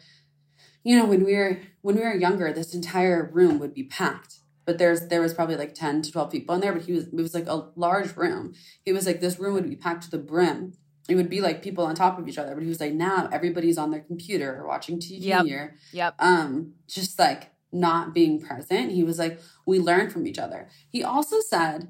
you 0.84 0.96
know, 0.96 1.06
when 1.06 1.24
we 1.24 1.34
were 1.34 1.58
when 1.80 1.96
we 1.96 2.02
were 2.02 2.14
younger, 2.14 2.52
this 2.52 2.74
entire 2.74 3.30
room 3.32 3.58
would 3.58 3.72
be 3.74 3.84
packed. 3.84 4.34
But 4.66 4.76
there's 4.78 5.08
there 5.08 5.22
was 5.22 5.32
probably 5.32 5.56
like 5.56 5.74
10 5.74 6.02
to 6.02 6.12
12 6.12 6.30
people 6.30 6.54
in 6.54 6.60
there, 6.60 6.72
but 6.74 6.82
he 6.82 6.92
was 6.92 7.04
it 7.06 7.14
was 7.14 7.34
like 7.34 7.46
a 7.46 7.68
large 7.76 8.14
room. 8.16 8.52
He 8.84 8.92
was 8.92 9.06
like, 9.06 9.20
this 9.20 9.38
room 9.38 9.54
would 9.54 9.68
be 9.70 9.76
packed 9.76 10.04
to 10.04 10.10
the 10.10 10.18
brim. 10.18 10.74
It 11.08 11.14
would 11.14 11.30
be 11.30 11.40
like 11.40 11.62
people 11.62 11.84
on 11.84 11.94
top 11.94 12.18
of 12.18 12.28
each 12.28 12.38
other. 12.38 12.54
But 12.54 12.62
he 12.62 12.68
was 12.68 12.80
like, 12.80 12.92
now 12.92 13.28
everybody's 13.32 13.78
on 13.78 13.90
their 13.90 14.00
computer 14.00 14.56
or 14.60 14.66
watching 14.66 14.98
TV 14.98 15.22
Yep. 15.24 15.46
or 15.46 15.74
Yep. 15.92 16.14
um 16.18 16.74
just 16.86 17.18
like 17.18 17.50
not 17.72 18.14
being 18.14 18.40
present. 18.40 18.92
He 18.92 19.02
was 19.02 19.18
like, 19.18 19.40
we 19.66 19.78
learn 19.78 20.10
from 20.10 20.26
each 20.26 20.38
other. 20.38 20.68
He 20.88 21.02
also 21.04 21.40
said, 21.40 21.88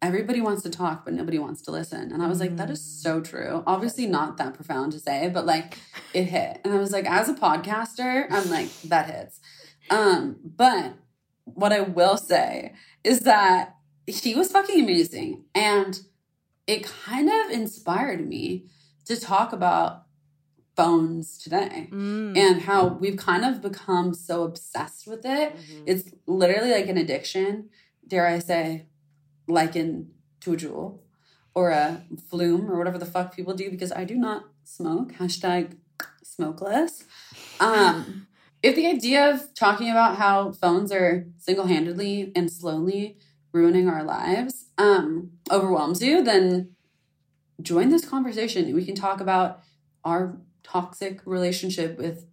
everybody 0.00 0.40
wants 0.40 0.62
to 0.62 0.70
talk, 0.70 1.04
but 1.04 1.12
nobody 1.14 1.38
wants 1.38 1.60
to 1.62 1.70
listen. 1.70 2.12
And 2.12 2.22
I 2.22 2.28
was 2.28 2.38
like, 2.40 2.56
that 2.56 2.70
is 2.70 2.80
so 2.80 3.20
true. 3.20 3.62
Obviously, 3.66 4.06
not 4.06 4.36
that 4.36 4.54
profound 4.54 4.92
to 4.92 5.00
say, 5.00 5.28
but 5.28 5.44
like 5.46 5.78
it 6.14 6.24
hit. 6.34 6.60
And 6.64 6.72
I 6.72 6.78
was 6.78 6.92
like, 6.92 7.06
as 7.06 7.28
a 7.28 7.34
podcaster, 7.34 8.26
I'm 8.30 8.48
like, 8.50 8.70
that 8.82 9.10
hits. 9.10 9.40
Um, 9.90 10.36
but 10.44 10.94
what 11.44 11.72
I 11.72 11.80
will 11.80 12.16
say 12.16 12.74
is 13.02 13.20
that 13.20 13.74
he 14.06 14.34
was 14.34 14.52
fucking 14.52 14.82
amazing. 14.84 15.44
And 15.54 15.98
it 16.68 16.84
kind 16.84 17.28
of 17.28 17.50
inspired 17.50 18.28
me 18.28 18.66
to 19.06 19.18
talk 19.18 19.52
about 19.52 20.04
phones 20.76 21.38
today 21.38 21.88
Mm. 21.90 22.36
and 22.36 22.62
how 22.62 22.86
we've 22.86 23.16
kind 23.16 23.44
of 23.44 23.60
become 23.60 24.14
so 24.14 24.44
obsessed 24.44 25.06
with 25.08 25.24
it. 25.24 25.56
Mhm. 25.56 25.82
It's 25.86 26.04
literally 26.26 26.70
like 26.70 26.88
an 26.88 26.96
addiction, 26.98 27.70
dare 28.06 28.26
I 28.28 28.38
say, 28.38 28.86
likened 29.48 30.12
to 30.42 30.52
a 30.52 30.56
Juul 30.56 31.00
or 31.54 31.70
a 31.70 32.04
flume 32.28 32.70
or 32.70 32.78
whatever 32.78 32.98
the 32.98 33.06
fuck 33.06 33.34
people 33.34 33.54
do 33.54 33.70
because 33.70 33.90
I 33.90 34.04
do 34.04 34.14
not 34.14 34.44
smoke. 34.62 35.14
Hashtag 35.14 35.72
smokeless. 36.22 37.04
Um, 37.58 38.26
if 38.62 38.76
the 38.76 38.86
idea 38.86 39.30
of 39.34 39.54
talking 39.54 39.90
about 39.90 40.16
how 40.18 40.52
phones 40.52 40.92
are 40.92 41.26
single 41.38 41.66
handedly 41.66 42.30
and 42.36 42.50
slowly 42.52 43.18
ruining 43.52 43.88
our 43.88 44.02
lives 44.04 44.66
um, 44.78 45.30
overwhelms 45.50 46.02
you, 46.02 46.22
then 46.22 46.74
join 47.62 47.88
this 47.88 48.04
conversation. 48.04 48.74
We 48.74 48.84
can 48.84 48.94
talk 48.94 49.20
about 49.20 49.60
our 50.04 50.38
toxic 50.62 51.20
relationship 51.24 51.98
with 51.98 52.26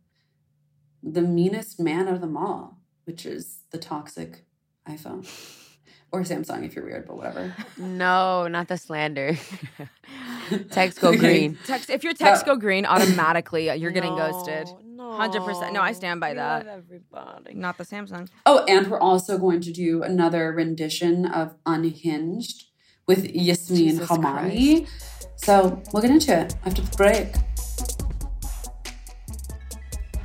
the 1.01 1.21
meanest 1.21 1.79
man 1.79 2.07
of 2.07 2.21
them 2.21 2.35
all, 2.35 2.79
which 3.05 3.25
is 3.25 3.59
the 3.71 3.77
toxic 3.77 4.45
iPhone 4.87 5.25
or 6.11 6.21
Samsung 6.21 6.65
if 6.65 6.75
you're 6.75 6.85
weird, 6.85 7.07
but 7.07 7.17
whatever. 7.17 7.55
No, 7.77 8.47
not 8.47 8.67
the 8.67 8.77
slander. 8.77 9.37
Text 10.71 10.99
go 11.01 11.09
Okay. 11.09 11.17
green. 11.17 11.57
Text 11.65 11.89
if 11.89 12.03
your 12.03 12.13
text 12.13 12.45
No. 12.45 12.53
go 12.53 12.59
green, 12.59 12.85
automatically 12.85 13.73
you're 13.77 13.91
getting 13.91 14.15
ghosted. 14.15 14.69
No, 15.05 15.29
100%. 15.29 15.71
No, 15.73 15.81
I 15.81 15.91
stand 15.91 16.19
by 16.19 16.31
we 16.31 16.35
that. 16.35 16.65
love 16.65 16.83
everybody. 16.85 17.53
Not 17.53 17.77
the 17.77 17.83
Samsung. 17.85 18.27
Oh, 18.45 18.65
and 18.67 18.87
we're 18.87 18.99
also 18.99 19.37
going 19.37 19.61
to 19.61 19.71
do 19.71 20.03
another 20.03 20.51
rendition 20.51 21.25
of 21.25 21.55
Unhinged 21.65 22.65
with 23.07 23.29
Yasmine 23.33 23.77
Jesus 23.77 24.09
Hamani. 24.09 24.87
So 25.35 25.81
we'll 25.93 26.01
get 26.01 26.11
into 26.11 26.37
it 26.37 26.55
after 26.65 26.81
the 26.81 26.97
break. 26.97 27.35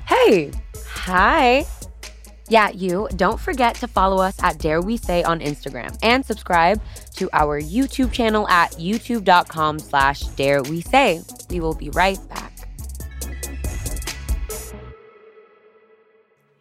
Hey, 0.06 0.50
hi. 0.86 1.66
Yeah, 2.48 2.70
you. 2.70 3.08
Don't 3.14 3.38
forget 3.38 3.76
to 3.76 3.86
follow 3.86 4.20
us 4.22 4.42
at 4.42 4.58
Dare 4.58 4.80
We 4.80 4.96
Say 4.96 5.22
on 5.22 5.40
Instagram 5.40 5.96
and 6.02 6.24
subscribe 6.24 6.80
to 7.16 7.28
our 7.32 7.60
YouTube 7.60 8.10
channel 8.12 8.48
at 8.48 8.72
youtube.com 8.72 9.78
slash 9.78 10.22
Dare 10.22 10.62
We 10.62 10.80
Say. 10.80 11.22
We 11.48 11.60
will 11.60 11.74
be 11.74 11.90
right 11.90 12.18
back. 12.28 12.49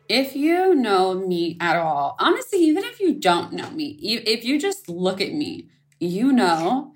If 0.09 0.35
you 0.35 0.73
know 0.73 1.13
me 1.13 1.55
at 1.61 1.77
all, 1.77 2.15
honestly, 2.19 2.59
even 2.59 2.83
if 2.83 2.99
you 2.99 3.13
don't 3.13 3.53
know 3.53 3.69
me, 3.69 3.95
you, 3.99 4.21
if 4.25 4.43
you 4.43 4.59
just 4.59 4.89
look 4.89 5.21
at 5.21 5.31
me, 5.31 5.69
you 5.99 6.33
know 6.33 6.93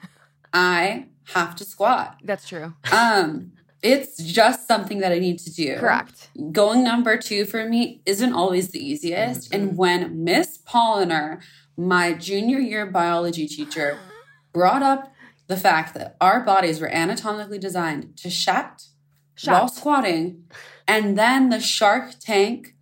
I 0.52 1.08
have 1.34 1.56
to 1.58 1.64
squat. 1.64 2.20
That's 2.24 2.48
true. 2.48 2.74
Um, 2.92 3.52
it's 3.84 4.18
just 4.18 4.68
something 4.68 5.00
that 5.00 5.12
I 5.12 5.20
need 5.20 5.40
to 5.40 5.54
do. 5.54 5.78
Correct. 5.78 6.30
Going 6.52 6.84
number 6.84 7.18
two 7.18 7.46
for 7.46 7.66
me 7.68 8.02
isn't 8.06 8.34
always 8.34 8.70
the 8.70 8.80
easiest. 8.80 9.54
And 9.54 9.78
when 9.78 10.24
Miss 10.24 10.58
Polliner, 10.58 11.42
my 11.78 12.14
junior 12.14 12.60
year 12.60 12.86
biology 12.86 13.48
teacher, 13.48 14.00
brought 14.54 14.82
up 14.82 15.14
the 15.48 15.58
fact 15.58 15.94
that 15.94 16.16
our 16.22 16.40
bodies 16.40 16.80
were 16.80 16.90
anatomically 16.90 17.60
designed 17.60 18.16
to 18.18 18.30
shat 18.30 18.84
while 19.44 19.68
Shat. 19.68 19.76
squatting, 19.76 20.46
and 20.88 21.18
then 21.18 21.50
the 21.50 21.60
Shark 21.60 22.14
Tank 22.20 22.73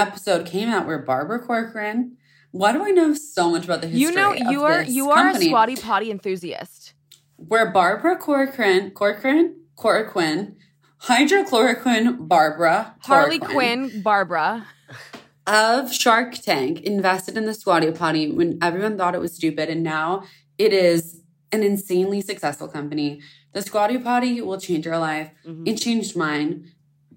episode 0.00 0.46
came 0.46 0.68
out 0.68 0.86
where 0.86 0.98
Barbara 0.98 1.40
Corcoran. 1.40 2.16
Why 2.52 2.72
do 2.72 2.82
I 2.84 2.90
know 2.90 3.12
so 3.14 3.50
much 3.50 3.64
about 3.64 3.80
the 3.80 3.88
history? 3.88 4.02
You 4.02 4.12
know, 4.12 4.32
you 4.32 4.62
are 4.64 4.82
you 4.82 5.10
are 5.10 5.16
company? 5.24 5.46
a 5.46 5.48
squatty 5.48 5.76
potty 5.76 6.10
enthusiast. 6.10 6.94
where 7.36 7.70
Barbara 7.70 8.16
Corcoran, 8.16 8.90
Corcoran, 8.92 9.56
Corcoran, 9.76 10.56
hydrochloroquine 11.02 12.28
Barbara, 12.28 12.94
Harley 13.00 13.38
Corcoran 13.38 13.88
Quinn, 13.90 14.02
Barbara. 14.02 14.66
of 15.46 15.92
Shark 15.92 16.34
Tank 16.34 16.80
invested 16.82 17.36
in 17.36 17.44
the 17.46 17.54
Squatty 17.54 17.90
Potty 17.92 18.30
when 18.32 18.58
everyone 18.62 18.96
thought 18.96 19.14
it 19.14 19.20
was 19.20 19.34
stupid, 19.34 19.68
and 19.68 19.82
now 19.82 20.24
it 20.58 20.72
is 20.72 21.22
an 21.52 21.62
insanely 21.62 22.20
successful 22.20 22.68
company. 22.68 23.20
The 23.52 23.62
Squatty 23.62 23.98
Potty 23.98 24.40
will 24.40 24.58
change 24.60 24.84
your 24.86 24.98
life. 24.98 25.30
Mhm. 25.46 25.68
It 25.68 25.76
changed 25.76 26.16
mine. 26.16 26.72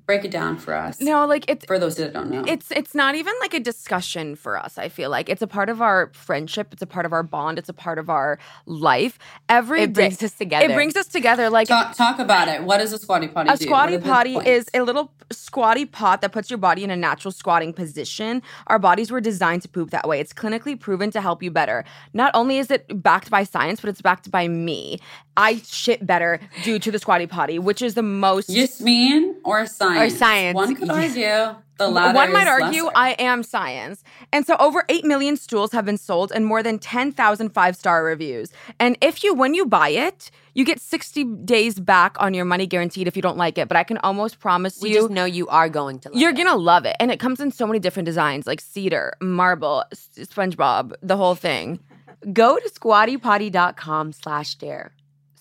Break 0.09 0.25
it 0.25 0.31
down 0.31 0.57
for 0.57 0.73
us. 0.73 0.99
No, 0.99 1.27
like 1.27 1.45
it's 1.47 1.65
For 1.67 1.77
those 1.77 1.95
that 1.97 2.13
don't 2.13 2.31
know. 2.31 2.43
it's 2.47 2.71
it's 2.71 2.95
not 2.95 3.13
even 3.13 3.31
like 3.41 3.53
a 3.53 3.59
discussion 3.59 4.35
for 4.35 4.57
us 4.57 4.79
i 4.79 4.89
feel 4.89 5.11
like 5.11 5.29
it's 5.29 5.43
a 5.43 5.47
part 5.47 5.69
of 5.69 5.83
our 5.83 6.09
friendship 6.13 6.73
it's 6.73 6.81
a 6.81 6.87
part 6.87 7.05
of 7.05 7.13
our 7.13 7.21
bond 7.21 7.59
it's 7.59 7.69
a 7.69 7.73
part 7.73 7.99
of 7.99 8.09
our 8.09 8.39
life 8.65 9.19
every 9.49 9.81
It 9.83 9.93
brings 9.93 10.17
day- 10.17 10.25
us 10.25 10.33
together. 10.33 10.65
it 10.65 10.73
brings 10.73 10.95
us 10.95 11.07
together 11.07 11.47
like 11.51 11.67
talk, 11.67 11.95
talk 11.95 12.17
about 12.17 12.47
it. 12.47 12.63
What 12.63 12.77
does 12.79 12.91
a 12.91 12.97
Squatty 12.97 13.27
Potty 13.27 13.49
a 13.51 13.57
do? 13.57 13.65
squatty 13.65 13.97
What 13.97 14.01
are 14.01 14.03
the 14.03 14.09
potty 14.39 14.49
is 14.49 14.67
a 14.73 14.81
little 14.81 15.11
squatty 15.31 15.85
pot 15.85 16.21
that 16.21 16.31
puts 16.31 16.49
your 16.49 16.57
body 16.57 16.83
in 16.83 16.89
a 16.89 16.95
natural 16.95 17.31
squatting 17.31 17.71
position. 17.71 18.41
Our 18.65 18.79
bodies 18.79 19.11
were 19.11 19.21
designed 19.21 19.61
to 19.61 19.69
poop 19.69 19.91
that 19.91 20.07
way. 20.07 20.19
It's 20.19 20.33
clinically 20.33 20.79
proven 20.79 21.11
to 21.11 21.21
help 21.21 21.43
you 21.43 21.51
better. 21.51 21.85
Not 22.13 22.31
only 22.33 22.57
is 22.57 22.71
it 22.71 23.03
backed 23.03 23.29
by 23.29 23.43
science, 23.43 23.79
but 23.79 23.89
it's 23.91 24.01
backed 24.01 24.31
by 24.31 24.47
me. 24.47 24.97
I 25.39 25.61
shit 25.65 26.05
better 26.05 26.39
due 26.63 26.79
to 26.79 26.91
the 26.91 26.99
squatty 26.99 27.25
potty, 27.25 27.59
which 27.59 27.81
is 27.81 27.93
the 27.93 28.03
most. 28.03 28.49
Yasmine 28.49 29.37
or 29.45 29.65
science? 29.65 30.13
Or 30.13 30.17
science. 30.17 30.55
One 30.55 30.75
could 30.75 30.89
argue 30.89 31.55
the 31.77 31.87
latter. 31.87 32.13
One 32.13 32.33
might 32.33 32.47
argue 32.47 32.83
lesser. 32.83 32.97
I 32.97 33.11
am 33.11 33.41
science. 33.43 34.03
And 34.33 34.45
so 34.45 34.57
over 34.57 34.83
8 34.89 35.05
million 35.05 35.37
stools 35.37 35.71
have 35.71 35.85
been 35.85 35.97
sold 35.97 36.33
and 36.35 36.45
more 36.45 36.61
than 36.61 36.77
10,000 36.77 37.49
five-star 37.49 38.03
reviews. 38.03 38.51
And 38.79 38.97
if 39.01 39.23
you 39.23 39.33
when 39.33 39.53
you 39.53 39.65
buy 39.65 39.89
it, 39.89 40.29
you 40.53 40.65
get 40.65 40.81
60 40.81 41.23
days 41.45 41.79
back 41.79 42.17
on 42.19 42.33
your 42.33 42.43
money 42.43 42.67
guaranteed 42.67 43.07
if 43.07 43.15
you 43.15 43.21
don't 43.21 43.37
like 43.37 43.57
it, 43.57 43.69
but 43.69 43.77
I 43.77 43.83
can 43.83 43.97
almost 43.99 44.39
promise 44.39 44.81
we 44.81 44.89
you 44.89 44.95
just 44.95 45.09
know 45.09 45.23
you 45.23 45.47
are 45.47 45.69
going 45.69 45.99
to 45.99 46.09
love 46.09 46.19
you're 46.19 46.33
gonna 46.33 46.57
love 46.57 46.85
it, 46.85 46.97
and 46.99 47.11
it 47.11 47.19
comes 47.19 47.39
in 47.39 47.51
so 47.51 47.65
many 47.65 47.79
different 47.79 48.05
designs, 48.05 48.45
like 48.45 48.59
cedar, 48.59 49.13
marble, 49.21 49.85
SpongeBob, 49.93 50.93
the 51.01 51.15
whole 51.15 51.35
thing. 51.35 51.79
Go 52.33 52.57
to 52.57 52.69
squattypotty.com 52.69 54.11
slash 54.11 54.55
dare. 54.55 54.91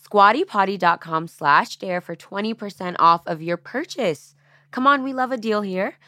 Squattypotty.com 0.08 1.28
slash 1.28 1.76
dare 1.76 2.00
for 2.00 2.16
20% 2.16 2.96
off 2.98 3.26
of 3.26 3.42
your 3.42 3.56
purchase. 3.56 4.34
Come 4.70 4.86
on, 4.86 5.02
we 5.02 5.12
love 5.12 5.32
a 5.32 5.36
deal 5.36 5.62
here. 5.62 5.98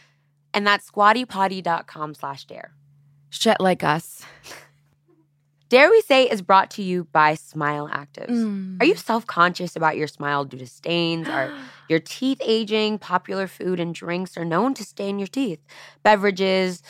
And 0.55 0.67
that's 0.67 0.91
squattypotty.com 0.91 2.15
slash 2.15 2.45
dare. 2.47 2.73
Shit 3.29 3.61
like 3.61 3.85
us. 3.85 4.25
Dare 5.71 5.89
We 5.89 6.01
Say 6.01 6.25
is 6.25 6.43
brought 6.43 6.69
to 6.73 6.83
you 6.83 7.05
by 7.13 7.37
Smile 7.37 7.89
Actives. 7.89 8.31
Mm. 8.31 8.83
Are 8.83 8.85
you 8.85 8.97
self 8.97 9.25
conscious 9.25 9.77
about 9.77 9.97
your 9.97 10.09
smile 10.09 10.45
due 10.45 10.59
to 10.59 10.67
stains? 10.67 11.29
Are 11.29 11.57
your 11.89 12.01
teeth 12.01 12.43
aging? 12.45 12.99
Popular 12.99 13.47
food 13.47 13.79
and 13.79 13.95
drinks 13.95 14.37
are 14.37 14.45
known 14.45 14.75
to 14.75 14.83
stain 14.83 15.21
your 15.21 15.29
teeth. 15.29 15.61
Beverages. 16.03 16.83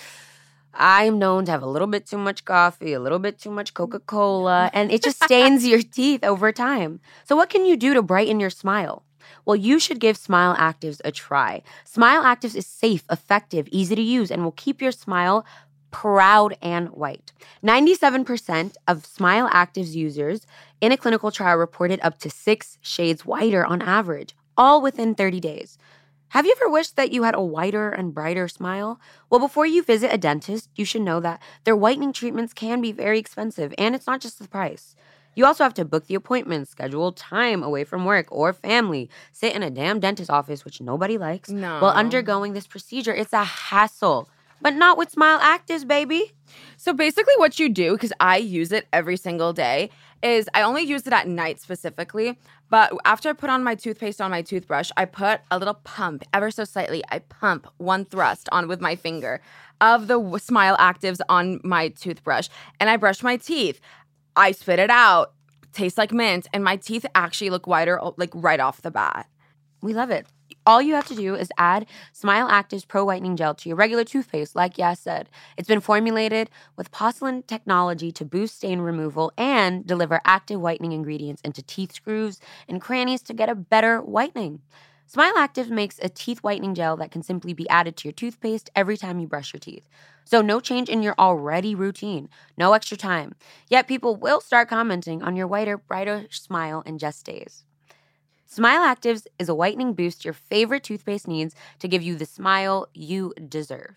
I 0.73 1.05
am 1.05 1.19
known 1.19 1.45
to 1.47 1.51
have 1.51 1.63
a 1.63 1.67
little 1.67 1.89
bit 1.89 2.07
too 2.07 2.19
much 2.19 2.45
coffee, 2.45 2.93
a 2.93 3.01
little 3.01 3.19
bit 3.19 3.39
too 3.39 3.51
much 3.51 3.73
mm. 3.73 3.75
Coca 3.75 4.01
Cola, 4.01 4.71
and 4.75 4.91
it 4.91 5.03
just 5.03 5.23
stains 5.23 5.67
your 5.67 5.83
teeth 5.83 6.25
over 6.25 6.53
time. 6.53 7.01
So, 7.25 7.37
what 7.37 7.51
can 7.51 7.65
you 7.65 7.77
do 7.77 7.95
to 7.95 8.03
brighten 8.03 8.41
your 8.41 8.51
smile? 8.51 9.05
Well, 9.45 9.57
you 9.57 9.79
should 9.79 10.01
give 10.01 10.17
Smile 10.17 10.55
Actives 10.57 11.01
a 11.05 11.13
try. 11.13 11.63
Smile 11.85 12.23
Actives 12.23 12.57
is 12.57 12.67
safe, 12.67 13.05
effective, 13.11 13.69
easy 13.71 13.95
to 13.95 14.03
use, 14.03 14.31
and 14.31 14.43
will 14.43 14.53
keep 14.53 14.81
your 14.83 14.93
smile 14.93 15.45
proud 15.91 16.57
and 16.63 16.89
white. 16.91 17.33
97% 17.65 18.77
of 18.87 19.07
Smile 19.07 19.49
Actives 19.49 19.95
users 19.95 20.47
in 20.81 20.93
a 20.93 20.97
clinical 20.97 21.31
trial 21.31 21.57
reported 21.57 22.01
up 22.03 22.19
to 22.21 22.31
six 22.31 22.79
shades 22.81 23.25
whiter 23.25 23.65
on 23.65 23.83
average, 23.83 24.35
all 24.57 24.81
within 24.81 25.15
30 25.15 25.41
days. 25.41 25.79
Have 26.31 26.47
you 26.47 26.55
ever 26.61 26.71
wished 26.71 26.95
that 26.95 27.11
you 27.11 27.25
had 27.25 27.35
a 27.35 27.43
whiter 27.43 27.91
and 27.91 28.15
brighter 28.15 28.47
smile? 28.47 29.01
Well, 29.29 29.41
before 29.41 29.67
you 29.67 29.83
visit 29.83 30.15
a 30.15 30.19
dentist, 30.19 30.71
you 30.77 30.85
should 30.85 31.03
know 31.03 31.19
that 31.19 31.43
their 31.65 31.75
whitening 31.75 32.13
treatments 32.13 32.53
can 32.53 32.81
be 32.81 32.93
very 32.93 33.19
expensive, 33.19 33.75
and 33.77 33.97
it's 33.97 34.07
not 34.07 34.21
just 34.21 34.39
the 34.39 34.47
price. 34.47 34.95
You 35.35 35.45
also 35.45 35.65
have 35.65 35.75
to 35.75 35.85
book 35.85 36.07
the 36.07 36.15
appointment, 36.15 36.69
schedule 36.69 37.11
time 37.11 37.65
away 37.65 37.83
from 37.83 38.05
work 38.05 38.27
or 38.31 38.53
family, 38.53 39.11
sit 39.33 39.57
in 39.57 39.65
a 39.65 39.71
damn 39.71 39.99
dentist 39.99 40.31
office, 40.31 40.65
which 40.65 40.81
nobody 40.81 41.19
likes, 41.19 41.49
No. 41.51 41.81
while 41.81 41.91
undergoing 41.93 42.53
this 42.53 42.69
procedure. 42.69 43.13
It's 43.13 43.33
a 43.33 43.43
hassle, 43.43 44.29
but 44.63 44.75
not 44.75 44.99
with 44.99 45.11
Smile 45.11 45.41
Actives, 45.41 45.85
baby. 45.87 46.33
So 46.77 46.93
basically, 46.93 47.35
what 47.39 47.59
you 47.59 47.69
do, 47.69 47.93
because 47.95 48.13
I 48.21 48.37
use 48.37 48.71
it 48.71 48.87
every 48.93 49.17
single 49.17 49.53
day, 49.53 49.91
is 50.23 50.49
I 50.55 50.63
only 50.63 50.83
use 50.83 51.07
it 51.09 51.13
at 51.13 51.27
night 51.27 51.61
specifically. 51.61 52.39
But 52.71 52.93
after 53.05 53.29
I 53.29 53.33
put 53.33 53.51
on 53.51 53.65
my 53.65 53.75
toothpaste 53.75 54.21
on 54.21 54.31
my 54.31 54.43
toothbrush, 54.43 54.91
I 54.97 55.05
put 55.05 55.41
a 55.51 55.59
little 55.59 55.75
pump, 55.75 56.25
ever 56.33 56.51
so 56.53 56.65
slightly. 56.65 57.03
I 57.11 57.19
pump 57.19 57.67
one 57.79 58.05
thrust 58.05 58.49
on 58.53 58.69
with 58.69 58.81
my 58.81 58.95
finger 58.97 59.41
of 59.81 60.07
the 60.07 60.39
Smile 60.39 60.77
Actives 60.77 61.21
on 61.29 61.61
my 61.65 61.89
toothbrush, 61.89 62.49
and 62.79 62.89
I 62.89 62.97
brush 62.97 63.23
my 63.23 63.37
teeth. 63.37 63.81
I 64.37 64.53
spit 64.53 64.79
it 64.79 64.91
out, 64.91 65.33
tastes 65.73 65.99
like 65.99 66.13
mint, 66.13 66.47
and 66.53 66.63
my 66.63 66.77
teeth 66.77 67.05
actually 67.15 67.51
look 67.51 67.67
whiter, 67.67 68.01
like 68.17 68.31
right 68.35 68.61
off 68.61 68.83
the 68.83 68.91
bat. 68.91 69.29
We 69.83 69.93
love 69.93 70.11
it. 70.11 70.27
All 70.67 70.83
you 70.83 70.95
have 70.95 71.07
to 71.09 71.15
do 71.15 71.35
is 71.35 71.51
add 71.57 71.87
Smile 72.13 72.47
Actives 72.47 72.87
Pro 72.87 73.03
Whitening 73.03 73.35
Gel 73.35 73.55
to 73.55 73.69
your 73.69 73.77
regular 73.77 74.05
toothpaste, 74.05 74.55
like 74.55 74.77
Yas 74.77 75.01
said. 75.01 75.31
It's 75.57 75.69
been 75.69 75.81
formulated 75.81 76.51
with 76.77 76.91
porcelain 76.91 77.43
technology 77.45 78.13
to 78.13 78.27
boost 78.27 78.57
stain 78.57 78.81
removal 78.81 79.33
and 79.39 79.87
deliver 79.87 80.21
active 80.27 80.61
whitening 80.61 80.93
ingredients 80.93 81.41
into 81.43 81.63
teeth 81.63 81.93
screws 81.93 82.41
and 82.69 82.81
crannies 82.81 83.23
to 83.23 83.33
get 83.33 83.49
a 83.49 83.55
better 83.55 84.03
whitening. 84.03 84.61
Smile 85.07 85.39
Active 85.39 85.71
makes 85.71 85.99
a 86.03 86.09
teeth 86.09 86.41
whitening 86.41 86.75
gel 86.75 86.97
that 86.99 87.11
can 87.11 87.23
simply 87.23 87.53
be 87.53 87.69
added 87.69 87.97
to 87.97 88.09
your 88.09 88.13
toothpaste 88.13 88.71
every 88.77 88.97
time 88.97 89.19
you 89.19 89.27
brush 89.27 89.53
your 89.53 89.59
teeth. 89.59 89.89
So, 90.25 90.41
no 90.41 90.61
change 90.61 90.89
in 90.89 91.03
your 91.03 91.17
already 91.19 91.75
routine, 91.75 92.29
no 92.57 92.75
extra 92.75 92.97
time. 92.97 93.35
Yet, 93.69 93.89
people 93.89 94.15
will 94.15 94.41
start 94.41 94.69
commenting 94.69 95.21
on 95.21 95.35
your 95.35 95.49
whiter, 95.49 95.79
brighter 95.79 96.27
smile 96.31 96.83
in 96.87 96.99
just 96.99 97.25
days. 97.25 97.65
Smile 98.53 98.81
Actives 98.81 99.29
is 99.39 99.49
a 99.49 99.55
whitening 99.55 99.95
boost 99.95 100.25
your 100.25 100.35
favorite 100.35 100.83
toothpaste 100.83 101.29
needs 101.29 101.55
to 101.79 101.87
give 101.87 102.03
you 102.03 102.17
the 102.17 102.27
smile 102.27 102.89
you 102.93 103.33
deserve. 103.49 103.95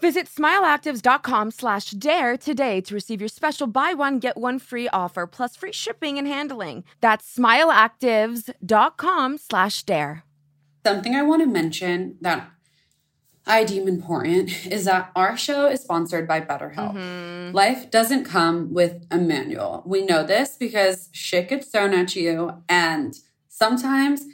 Visit 0.00 0.26
smileactives.com 0.26 1.50
slash 1.50 1.90
dare 1.90 2.38
today 2.38 2.80
to 2.80 2.94
receive 2.94 3.20
your 3.20 3.28
special 3.28 3.66
buy 3.66 3.92
one, 3.92 4.20
get 4.20 4.38
one 4.38 4.58
free 4.58 4.88
offer, 4.88 5.26
plus 5.26 5.54
free 5.54 5.70
shipping 5.70 6.16
and 6.16 6.26
handling. 6.26 6.82
That's 7.02 7.36
smileactives.com 7.36 9.36
slash 9.36 9.82
dare. 9.82 10.24
Something 10.86 11.14
I 11.14 11.22
want 11.22 11.42
to 11.42 11.46
mention 11.46 12.16
that 12.22 12.48
I 13.46 13.64
deem 13.64 13.86
important 13.88 14.66
is 14.66 14.86
that 14.86 15.10
our 15.14 15.36
show 15.36 15.66
is 15.66 15.80
sponsored 15.82 16.26
by 16.26 16.40
BetterHelp. 16.40 17.52
Life 17.52 17.90
doesn't 17.90 18.24
come 18.24 18.72
with 18.72 19.04
a 19.10 19.18
manual. 19.18 19.82
We 19.84 20.04
know 20.04 20.24
this 20.24 20.56
because 20.58 21.08
shit 21.12 21.48
gets 21.48 21.68
thrown 21.68 21.92
at 21.92 22.16
you, 22.16 22.62
and 22.68 23.14
sometimes 23.48 24.24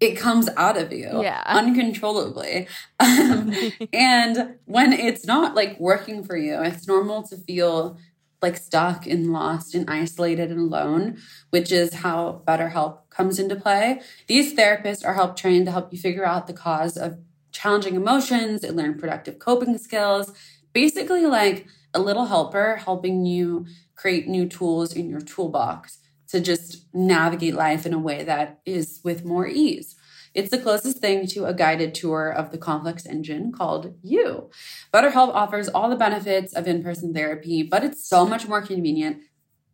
it 0.00 0.14
comes 0.16 0.48
out 0.56 0.76
of 0.76 0.92
you 0.92 1.22
Yeah. 1.22 1.42
uncontrollably. 1.46 2.66
Um, 3.00 3.52
and 3.92 4.56
when 4.66 4.92
it's 4.92 5.24
not 5.24 5.54
like 5.54 5.78
working 5.80 6.22
for 6.24 6.36
you, 6.36 6.60
it's 6.62 6.86
normal 6.86 7.22
to 7.28 7.36
feel 7.36 7.96
like 8.42 8.58
stuck 8.58 9.06
and 9.06 9.32
lost 9.32 9.74
and 9.74 9.88
isolated 9.88 10.50
and 10.50 10.60
alone, 10.60 11.16
which 11.50 11.72
is 11.72 11.94
how 11.94 12.42
BetterHelp 12.46 13.08
comes 13.08 13.38
into 13.38 13.56
play. 13.56 14.02
These 14.26 14.54
therapists 14.54 15.04
are 15.06 15.14
help 15.14 15.36
trained 15.36 15.64
to 15.66 15.72
help 15.72 15.90
you 15.92 15.98
figure 15.98 16.26
out 16.26 16.46
the 16.46 16.52
cause 16.52 16.98
of 16.98 17.18
challenging 17.56 17.94
emotions 17.94 18.62
and 18.62 18.76
learn 18.76 18.98
productive 18.98 19.38
coping 19.38 19.78
skills. 19.78 20.32
Basically, 20.72 21.24
like 21.26 21.66
a 21.94 22.00
little 22.00 22.26
helper 22.26 22.76
helping 22.76 23.24
you 23.24 23.66
create 23.94 24.28
new 24.28 24.46
tools 24.46 24.92
in 24.92 25.08
your 25.08 25.22
toolbox 25.22 25.98
to 26.28 26.40
just 26.40 26.84
navigate 26.92 27.54
life 27.54 27.86
in 27.86 27.94
a 27.94 27.98
way 27.98 28.22
that 28.24 28.60
is 28.66 29.00
with 29.02 29.24
more 29.24 29.46
ease. 29.46 29.96
It's 30.34 30.50
the 30.50 30.58
closest 30.58 30.98
thing 30.98 31.26
to 31.28 31.46
a 31.46 31.54
guided 31.54 31.94
tour 31.94 32.28
of 32.28 32.50
the 32.50 32.58
complex 32.58 33.06
engine 33.06 33.52
called 33.52 33.94
You. 34.02 34.50
BetterHelp 34.92 35.30
offers 35.32 35.68
all 35.68 35.88
the 35.88 35.96
benefits 35.96 36.52
of 36.52 36.68
in 36.68 36.82
person 36.82 37.14
therapy, 37.14 37.62
but 37.62 37.82
it's 37.82 38.06
so 38.06 38.26
much 38.26 38.46
more 38.46 38.60
convenient, 38.60 39.22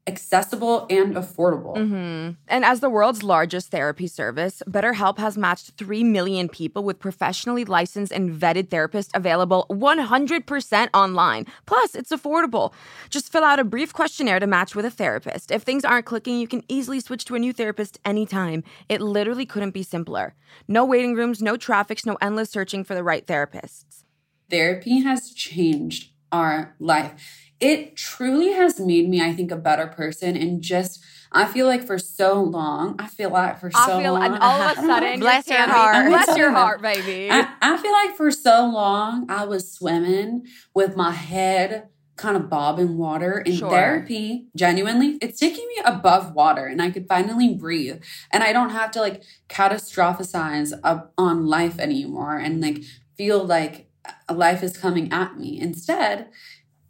accessible, 0.09 0.87
and 0.91 1.15
affordable. 1.15 1.77
Mhm. 1.77 2.37
And 2.49 2.65
as 2.65 2.81
the 2.81 2.91
world's 2.91 3.23
largest 3.23 3.71
therapy 3.71 4.09
service, 4.09 4.61
BetterHelp 4.69 5.19
has 5.19 5.39
matched 5.39 5.73
3 5.79 6.03
million 6.03 6.49
people 6.49 6.83
with 6.83 6.99
professionally 6.99 7.65
licensed 7.65 8.11
and 8.13 8.31
vetted 8.31 8.69
therapists 8.69 9.11
available 9.15 9.65
100% 9.69 10.91
online. 10.93 11.47
Plus, 11.67 11.95
it's 11.95 12.11
affordable. 12.11 12.73
Just 13.11 13.31
fill 13.31 13.45
out 13.45 13.61
a 13.61 13.65
brief 13.65 13.93
questionnaire 13.93 14.41
to 14.41 14.47
match 14.47 14.75
with 14.75 14.85
a 14.85 14.91
therapist. 14.91 15.53
If 15.53 15.63
things 15.63 15.85
aren't 15.85 16.07
clicking, 16.07 16.39
you 16.41 16.49
can 16.49 16.65
easily 16.69 16.99
switch 16.99 17.25
to 17.27 17.37
a 17.37 17.39
new 17.39 17.53
therapist 17.53 18.01
anytime. 18.05 18.65
It 18.89 19.01
literally 19.01 19.47
couldn't 19.47 19.71
be 19.71 19.85
simpler. 19.85 20.35
No 20.67 20.85
waiting 20.85 21.15
rooms, 21.15 21.41
no 21.41 21.57
traffics, 21.57 22.05
no 22.05 22.19
endless 22.21 22.51
searching 22.51 22.83
for 22.83 22.95
the 22.95 23.05
right 23.05 23.27
therapists. 23.27 24.05
therapy 24.51 25.01
has 25.01 25.31
changed 25.31 26.11
our 26.31 26.75
life. 26.79 27.42
It 27.63 27.97
truly 27.97 28.53
has 28.53 28.81
made 28.81 29.09
me, 29.09 29.23
I 29.23 29.33
think, 29.33 29.53
a 29.53 29.57
better 29.57 29.87
person. 29.87 30.37
And 30.37 30.61
just, 30.61 31.01
I 31.31 31.47
feel 31.47 31.67
like 31.67 31.87
for 31.87 31.99
so 31.99 32.43
long, 32.43 32.97
I 32.99 33.07
feel 33.07 33.31
like 33.31 33.61
for 33.61 33.71
so 33.71 33.79
I 33.79 34.03
feel, 34.03 34.15
long, 34.15 34.25
and 34.25 34.39
all 34.43 34.61
of 34.63 34.73
a 34.79 34.81
sudden, 34.87 35.21
Bless 35.21 35.47
your 35.47 35.59
heart. 35.69 36.09
Bless 36.09 36.37
your 36.37 36.49
I'm 36.49 36.55
heart, 36.55 36.83
baby. 36.83 37.31
I, 37.31 37.55
I 37.63 37.77
feel 37.77 37.93
like 37.93 38.17
for 38.17 38.33
so 38.33 38.67
long, 38.67 39.27
I 39.31 39.45
was 39.45 39.73
swimming 39.73 40.45
with 40.75 40.97
my 40.97 41.13
head 41.13 41.89
kind 42.17 42.37
of 42.37 42.51
bobbing 42.51 42.99
water 42.99 43.39
in 43.39 43.55
Sure. 43.55 43.71
therapy. 43.71 44.49
Genuinely, 44.57 45.19
it's 45.23 45.41
taking 45.41 45.67
me 45.69 45.77
above 45.85 46.35
water 46.35 46.67
and 46.67 46.83
I 46.83 46.91
could 46.91 47.09
finally 47.09 47.55
breathe. 47.55 48.03
And 48.33 48.43
I 48.45 48.53
don't 48.53 48.71
have 48.71 48.91
to 48.93 49.01
like 49.01 49.23
catastrophize 49.49 50.73
up 50.85 51.13
on 51.17 51.47
life 51.47 51.79
anymore 51.79 52.37
and 52.37 52.61
like 52.61 52.79
feel 53.17 53.45
like 53.45 53.89
life 54.31 54.63
is 54.63 54.77
coming 54.77 55.13
at 55.13 55.39
me. 55.39 55.59
Instead, 55.61 56.29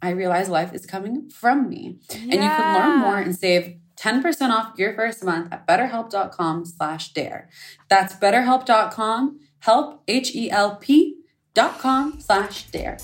I 0.03 0.09
realize 0.09 0.49
life 0.49 0.73
is 0.73 0.85
coming 0.85 1.29
from 1.29 1.69
me. 1.69 1.97
And 2.11 2.33
you 2.33 2.39
can 2.39 2.77
learn 2.77 2.99
more 2.99 3.17
and 3.19 3.33
save 3.33 3.77
10% 3.95 4.49
off 4.49 4.77
your 4.77 4.93
first 4.95 5.23
month 5.23 5.47
at 5.53 5.65
betterhelp.com 5.65 6.65
slash 6.65 7.13
dare. 7.13 7.49
That's 7.87 8.13
betterhelp.com, 8.15 9.39
help, 9.59 10.03
H-E-L-P 10.09 11.15
dot 11.53 11.79
com 11.79 12.19
slash 12.19 12.69
dare. 12.71 12.97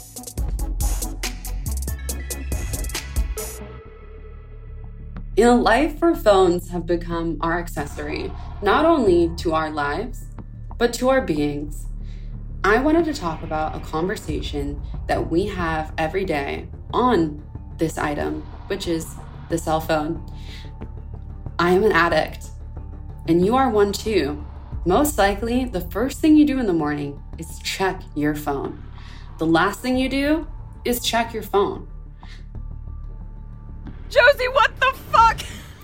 In 5.37 5.47
a 5.47 5.55
life 5.55 6.01
where 6.01 6.15
phones 6.15 6.69
have 6.69 6.85
become 6.85 7.37
our 7.39 7.57
accessory, 7.57 8.29
not 8.61 8.83
only 8.83 9.33
to 9.37 9.53
our 9.53 9.69
lives, 9.69 10.25
but 10.77 10.93
to 10.95 11.07
our 11.07 11.21
beings, 11.21 11.85
I 12.63 12.79
wanted 12.79 13.05
to 13.05 13.13
talk 13.13 13.41
about 13.41 13.75
a 13.75 13.79
conversation 13.79 14.81
that 15.07 15.29
we 15.31 15.45
have 15.47 15.93
every 15.97 16.25
day 16.25 16.67
on 16.93 17.41
this 17.77 17.97
item, 17.97 18.41
which 18.67 18.85
is 18.85 19.15
the 19.47 19.57
cell 19.57 19.79
phone. 19.79 20.25
I 21.57 21.71
am 21.71 21.83
an 21.83 21.93
addict, 21.93 22.47
and 23.29 23.45
you 23.45 23.55
are 23.55 23.69
one 23.69 23.93
too. 23.93 24.45
Most 24.85 25.17
likely, 25.17 25.65
the 25.65 25.81
first 25.81 26.19
thing 26.19 26.35
you 26.35 26.45
do 26.45 26.59
in 26.59 26.67
the 26.67 26.73
morning 26.73 27.21
is 27.37 27.59
check 27.59 28.01
your 28.13 28.35
phone. 28.35 28.83
The 29.37 29.45
last 29.45 29.79
thing 29.79 29.97
you 29.97 30.09
do 30.09 30.45
is 30.83 30.99
check 30.99 31.33
your 31.33 31.43
phone. 31.43 31.87
Josie, 34.09 34.47
what 34.49 34.77
the 34.79 34.93
fuck? 35.11 35.39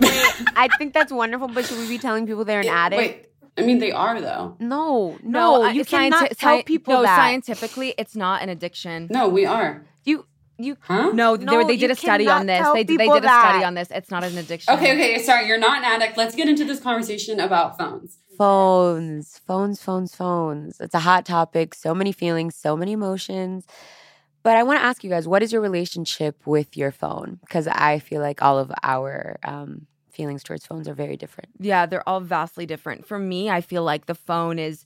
I 0.56 0.68
think 0.76 0.92
that's 0.92 1.12
wonderful, 1.12 1.48
but 1.48 1.64
should 1.64 1.78
we 1.78 1.88
be 1.88 1.98
telling 1.98 2.26
people 2.26 2.44
they're 2.44 2.60
an 2.60 2.68
addict? 2.68 2.98
Wait, 2.98 3.25
I 3.58 3.62
mean, 3.62 3.78
they 3.78 3.90
are 3.92 4.20
though. 4.20 4.56
No, 4.60 5.16
no, 5.22 5.62
I- 5.62 5.70
you 5.72 5.82
scienti- 5.82 5.88
cannot 5.88 6.30
tell 6.38 6.62
people 6.62 6.94
no, 6.94 7.02
that. 7.02 7.16
scientifically, 7.16 7.94
it's 7.96 8.14
not 8.14 8.42
an 8.42 8.48
addiction. 8.48 9.08
No, 9.10 9.28
we 9.28 9.46
are. 9.46 9.86
You, 10.04 10.26
you, 10.58 10.76
Huh? 10.80 11.10
No, 11.12 11.36
they, 11.36 11.44
No, 11.44 11.66
they 11.66 11.76
did 11.76 11.90
a 11.90 11.94
study 11.94 12.28
on 12.28 12.46
this. 12.46 12.66
They, 12.74 12.84
they 12.84 12.96
did 12.96 13.24
a 13.24 13.28
study 13.28 13.64
on 13.64 13.74
this. 13.74 13.88
It's 13.90 14.10
not 14.10 14.24
an 14.24 14.36
addiction. 14.38 14.74
Okay, 14.74 14.92
okay, 14.92 15.22
sorry, 15.22 15.46
you're 15.48 15.58
not 15.58 15.78
an 15.78 15.84
addict. 15.84 16.16
Let's 16.16 16.34
get 16.34 16.48
into 16.48 16.64
this 16.64 16.80
conversation 16.80 17.40
about 17.40 17.76
phones. 17.78 18.18
phones, 18.38 19.40
phones, 19.46 19.82
phones, 19.82 20.14
phones. 20.14 20.80
It's 20.80 20.94
a 20.94 21.00
hot 21.00 21.24
topic. 21.26 21.74
So 21.74 21.94
many 21.94 22.12
feelings, 22.12 22.54
so 22.56 22.76
many 22.76 22.92
emotions. 22.92 23.66
But 24.42 24.56
I 24.56 24.62
want 24.62 24.78
to 24.78 24.84
ask 24.84 25.02
you 25.02 25.10
guys, 25.10 25.26
what 25.26 25.42
is 25.42 25.52
your 25.52 25.60
relationship 25.60 26.46
with 26.46 26.76
your 26.76 26.92
phone? 26.92 27.38
Because 27.40 27.66
I 27.66 27.98
feel 27.98 28.20
like 28.20 28.42
all 28.42 28.58
of 28.58 28.70
our 28.82 29.38
um, 29.44 29.86
feelings 30.16 30.42
towards 30.42 30.66
phones 30.66 30.88
are 30.88 30.94
very 30.94 31.16
different. 31.16 31.50
Yeah, 31.60 31.86
they're 31.86 32.06
all 32.08 32.20
vastly 32.20 32.66
different. 32.66 33.06
For 33.06 33.18
me, 33.18 33.50
I 33.50 33.60
feel 33.60 33.84
like 33.84 34.06
the 34.06 34.14
phone 34.14 34.58
is, 34.58 34.84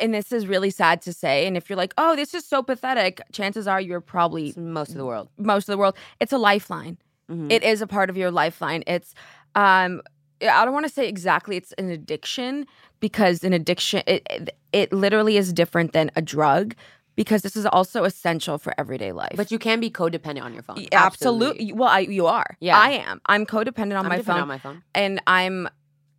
and 0.00 0.12
this 0.12 0.32
is 0.32 0.46
really 0.46 0.70
sad 0.70 1.00
to 1.02 1.12
say. 1.12 1.46
And 1.46 1.56
if 1.56 1.68
you're 1.70 1.76
like, 1.84 1.94
oh, 1.96 2.16
this 2.16 2.34
is 2.34 2.44
so 2.44 2.62
pathetic, 2.62 3.20
chances 3.32 3.66
are 3.66 3.80
you're 3.80 4.00
probably 4.00 4.48
It's 4.48 4.56
most 4.56 4.90
of 4.90 4.96
the 4.96 5.06
world. 5.06 5.28
most 5.38 5.68
of 5.68 5.72
the 5.72 5.78
world. 5.78 5.96
It's 6.20 6.32
a 6.32 6.38
lifeline. 6.38 6.98
Mhm. 7.30 7.50
It 7.50 7.62
is 7.62 7.80
a 7.80 7.86
part 7.86 8.10
of 8.10 8.16
your 8.16 8.30
lifeline. 8.30 8.82
It's, 8.86 9.14
um, 9.54 10.02
I 10.42 10.64
don't 10.64 10.72
want 10.74 10.86
to 10.86 10.92
say 10.92 11.08
exactly 11.08 11.56
it's 11.56 11.72
an 11.78 11.88
addiction 11.90 12.66
because 13.00 13.44
an 13.44 13.52
addiction, 13.52 14.02
it, 14.06 14.26
it, 14.28 14.56
it 14.72 14.92
literally 14.92 15.36
is 15.36 15.52
different 15.52 15.92
than 15.92 16.10
a 16.16 16.22
drug 16.22 16.74
because 17.16 17.42
this 17.42 17.56
is 17.56 17.66
also 17.66 18.04
essential 18.04 18.58
for 18.58 18.72
everyday 18.78 19.12
life. 19.12 19.34
But 19.36 19.50
you 19.50 19.58
can 19.58 19.80
be 19.80 19.90
codependent 19.90 20.42
on 20.42 20.54
your 20.54 20.62
phone. 20.62 20.76
Y- 20.76 20.88
Absolutely. 20.92 21.72
Well, 21.72 21.88
I, 21.88 22.00
you 22.00 22.26
are. 22.26 22.56
Yeah. 22.60 22.78
I 22.78 22.90
am. 22.92 23.20
I'm 23.26 23.44
codependent 23.46 23.98
on 23.98 24.04
I'm 24.06 24.08
my 24.08 24.22
phone, 24.22 24.40
on 24.40 24.48
my 24.48 24.58
phone. 24.58 24.82
and 24.94 25.20
I'm. 25.26 25.68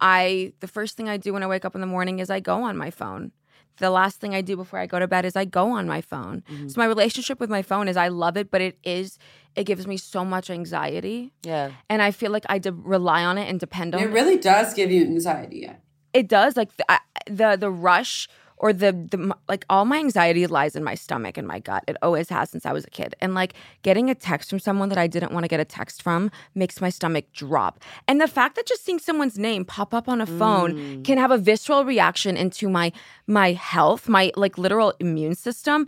I 0.01 0.51
the 0.59 0.67
first 0.67 0.97
thing 0.97 1.07
I 1.07 1.17
do 1.17 1.31
when 1.33 1.43
I 1.43 1.47
wake 1.47 1.63
up 1.65 1.75
in 1.75 1.81
the 1.81 1.87
morning 1.87 2.19
is 2.19 2.29
I 2.29 2.39
go 2.39 2.63
on 2.63 2.75
my 2.77 2.89
phone. 2.91 3.31
The 3.77 3.89
last 3.89 4.19
thing 4.19 4.35
I 4.35 4.41
do 4.41 4.55
before 4.55 4.77
I 4.79 4.85
go 4.85 4.99
to 4.99 5.07
bed 5.07 5.25
is 5.25 5.35
I 5.35 5.45
go 5.45 5.71
on 5.71 5.87
my 5.87 6.01
phone. 6.01 6.43
Mhm. 6.51 6.69
So 6.71 6.79
my 6.79 6.85
relationship 6.85 7.39
with 7.39 7.49
my 7.49 7.61
phone 7.61 7.87
is 7.87 7.95
I 7.97 8.09
love 8.09 8.35
it, 8.37 8.51
but 8.51 8.61
it 8.61 8.77
is 8.83 9.17
it 9.55 9.63
gives 9.63 9.87
me 9.87 9.97
so 9.97 10.25
much 10.25 10.49
anxiety, 10.49 11.31
Yeah. 11.43 11.71
and 11.89 12.01
I 12.01 12.11
feel 12.11 12.31
like 12.31 12.43
I 12.49 12.57
de- 12.57 12.71
rely 12.71 13.23
on 13.23 13.37
it 13.37 13.47
and 13.49 13.59
depend 13.59 13.93
on 13.95 14.01
It 14.01 14.05
it. 14.09 14.11
really 14.13 14.37
does 14.37 14.73
give 14.73 14.91
you 14.91 15.01
anxiety. 15.03 15.69
It 16.13 16.27
does 16.27 16.57
like 16.57 16.75
the 16.77 16.91
I, 16.91 16.99
the, 17.27 17.55
the 17.59 17.71
rush 17.71 18.27
or 18.63 18.71
the 18.83 18.91
the 19.11 19.19
like 19.51 19.63
all 19.73 19.85
my 19.93 19.97
anxiety 20.05 20.43
lies 20.57 20.73
in 20.79 20.83
my 20.89 20.95
stomach 21.05 21.37
and 21.39 21.45
my 21.53 21.59
gut. 21.69 21.83
It 21.91 21.97
always 22.01 22.29
has 22.29 22.45
since 22.49 22.65
I 22.65 22.71
was 22.77 22.85
a 22.85 22.89
kid. 22.99 23.11
And 23.23 23.31
like 23.41 23.51
getting 23.87 24.09
a 24.09 24.15
text 24.15 24.49
from 24.49 24.59
someone 24.67 24.87
that 24.91 24.97
I 25.05 25.07
didn't 25.15 25.33
want 25.33 25.43
to 25.43 25.49
get 25.53 25.59
a 25.59 25.69
text 25.79 25.97
from 26.01 26.31
makes 26.61 26.79
my 26.85 26.89
stomach 26.99 27.25
drop. 27.41 27.73
And 28.07 28.21
the 28.21 28.27
fact 28.37 28.55
that 28.55 28.65
just 28.65 28.85
seeing 28.85 28.99
someone's 28.99 29.37
name 29.37 29.65
pop 29.65 29.93
up 29.93 30.07
on 30.13 30.19
a 30.21 30.25
phone 30.41 30.71
Mm. 30.73 31.03
can 31.07 31.17
have 31.23 31.31
a 31.37 31.37
visceral 31.49 31.83
reaction 31.93 32.33
into 32.37 32.65
my 32.69 32.87
my 33.27 33.49
health, 33.73 34.03
my 34.17 34.31
like 34.43 34.55
literal 34.65 34.89
immune 35.05 35.35
system 35.35 35.79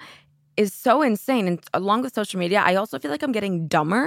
is 0.58 0.70
so 0.88 0.94
insane. 1.02 1.48
And 1.50 1.58
along 1.74 2.00
with 2.04 2.14
social 2.22 2.40
media, 2.44 2.60
I 2.70 2.76
also 2.76 3.00
feel 3.00 3.12
like 3.16 3.24
I'm 3.24 3.32
getting 3.40 3.56
dumber. 3.76 4.04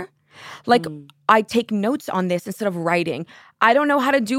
Like 0.73 0.85
Mm. 0.87 1.09
I 1.37 1.39
take 1.57 1.69
notes 1.89 2.07
on 2.19 2.29
this 2.29 2.43
instead 2.51 2.69
of 2.73 2.77
writing. 2.87 3.21
I 3.69 3.71
don't 3.75 3.89
know 3.93 4.01
how 4.07 4.13
to 4.19 4.21
do 4.35 4.39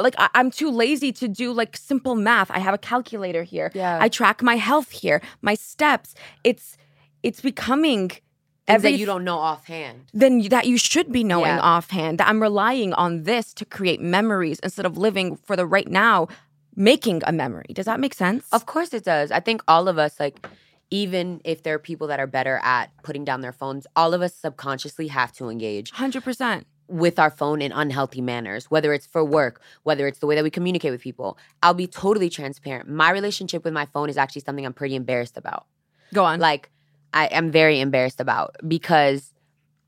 like 0.00 0.14
I, 0.18 0.28
I'm 0.34 0.50
too 0.50 0.70
lazy 0.70 1.12
to 1.12 1.28
do 1.28 1.52
like 1.52 1.76
simple 1.76 2.14
math. 2.14 2.50
I 2.50 2.58
have 2.58 2.74
a 2.74 2.78
calculator 2.78 3.42
here. 3.42 3.70
Yeah. 3.74 3.98
I 4.00 4.08
track 4.08 4.42
my 4.42 4.56
health 4.56 4.90
here, 4.90 5.20
my 5.42 5.54
steps. 5.54 6.14
It's 6.42 6.76
it's 7.22 7.40
becoming 7.40 8.08
Things 8.10 8.20
every 8.66 8.92
that 8.92 8.98
you 8.98 9.06
don't 9.06 9.24
know 9.24 9.38
offhand. 9.38 10.04
then 10.14 10.40
you- 10.40 10.48
that 10.48 10.66
you 10.66 10.78
should 10.78 11.12
be 11.12 11.22
knowing 11.24 11.46
Yeah. 11.56 11.60
offhand. 11.60 12.18
That 12.18 12.28
I'm 12.28 12.40
relying 12.42 12.92
on 12.94 13.24
this 13.24 13.52
to 13.54 13.64
create 13.64 14.00
memories 14.00 14.58
instead 14.60 14.86
of 14.86 14.96
living 14.96 15.36
for 15.36 15.54
the 15.56 15.66
right 15.66 15.88
now, 15.88 16.28
making 16.76 17.22
a 17.26 17.32
memory. 17.32 17.66
Does 17.72 17.86
that 17.86 18.00
make 18.00 18.14
sense? 18.14 18.46
Of 18.52 18.66
course 18.66 18.92
it 18.94 19.04
does. 19.04 19.30
I 19.30 19.40
think 19.40 19.62
all 19.68 19.86
of 19.88 19.96
us, 19.98 20.18
like, 20.18 20.46
even 20.90 21.40
if 21.44 21.62
there 21.62 21.74
are 21.74 21.78
people 21.78 22.06
that 22.08 22.20
are 22.20 22.26
better 22.26 22.58
at 22.62 22.90
putting 23.02 23.24
down 23.24 23.40
their 23.42 23.52
phones, 23.52 23.86
all 23.96 24.12
of 24.14 24.22
us 24.22 24.34
subconsciously 24.34 25.08
have 25.08 25.32
to 25.32 25.48
engage 25.48 25.92
100%. 25.92 26.64
With 26.88 27.18
our 27.18 27.30
phone 27.30 27.62
in 27.62 27.72
unhealthy 27.72 28.20
manners, 28.20 28.70
whether 28.70 28.92
it's 28.92 29.06
for 29.06 29.24
work, 29.24 29.60
whether 29.84 30.06
it's 30.06 30.18
the 30.18 30.26
way 30.26 30.34
that 30.34 30.44
we 30.44 30.50
communicate 30.50 30.92
with 30.92 31.00
people. 31.00 31.38
I'll 31.62 31.74
be 31.74 31.86
totally 31.86 32.28
transparent. 32.28 32.88
My 32.88 33.10
relationship 33.10 33.64
with 33.64 33.72
my 33.72 33.86
phone 33.86 34.10
is 34.10 34.16
actually 34.18 34.42
something 34.42 34.66
I'm 34.66 34.74
pretty 34.74 34.94
embarrassed 34.94 35.36
about. 35.36 35.66
Go 36.12 36.24
on. 36.24 36.40
Like, 36.40 36.70
I 37.14 37.26
am 37.26 37.50
very 37.50 37.80
embarrassed 37.80 38.20
about 38.20 38.56
because 38.66 39.32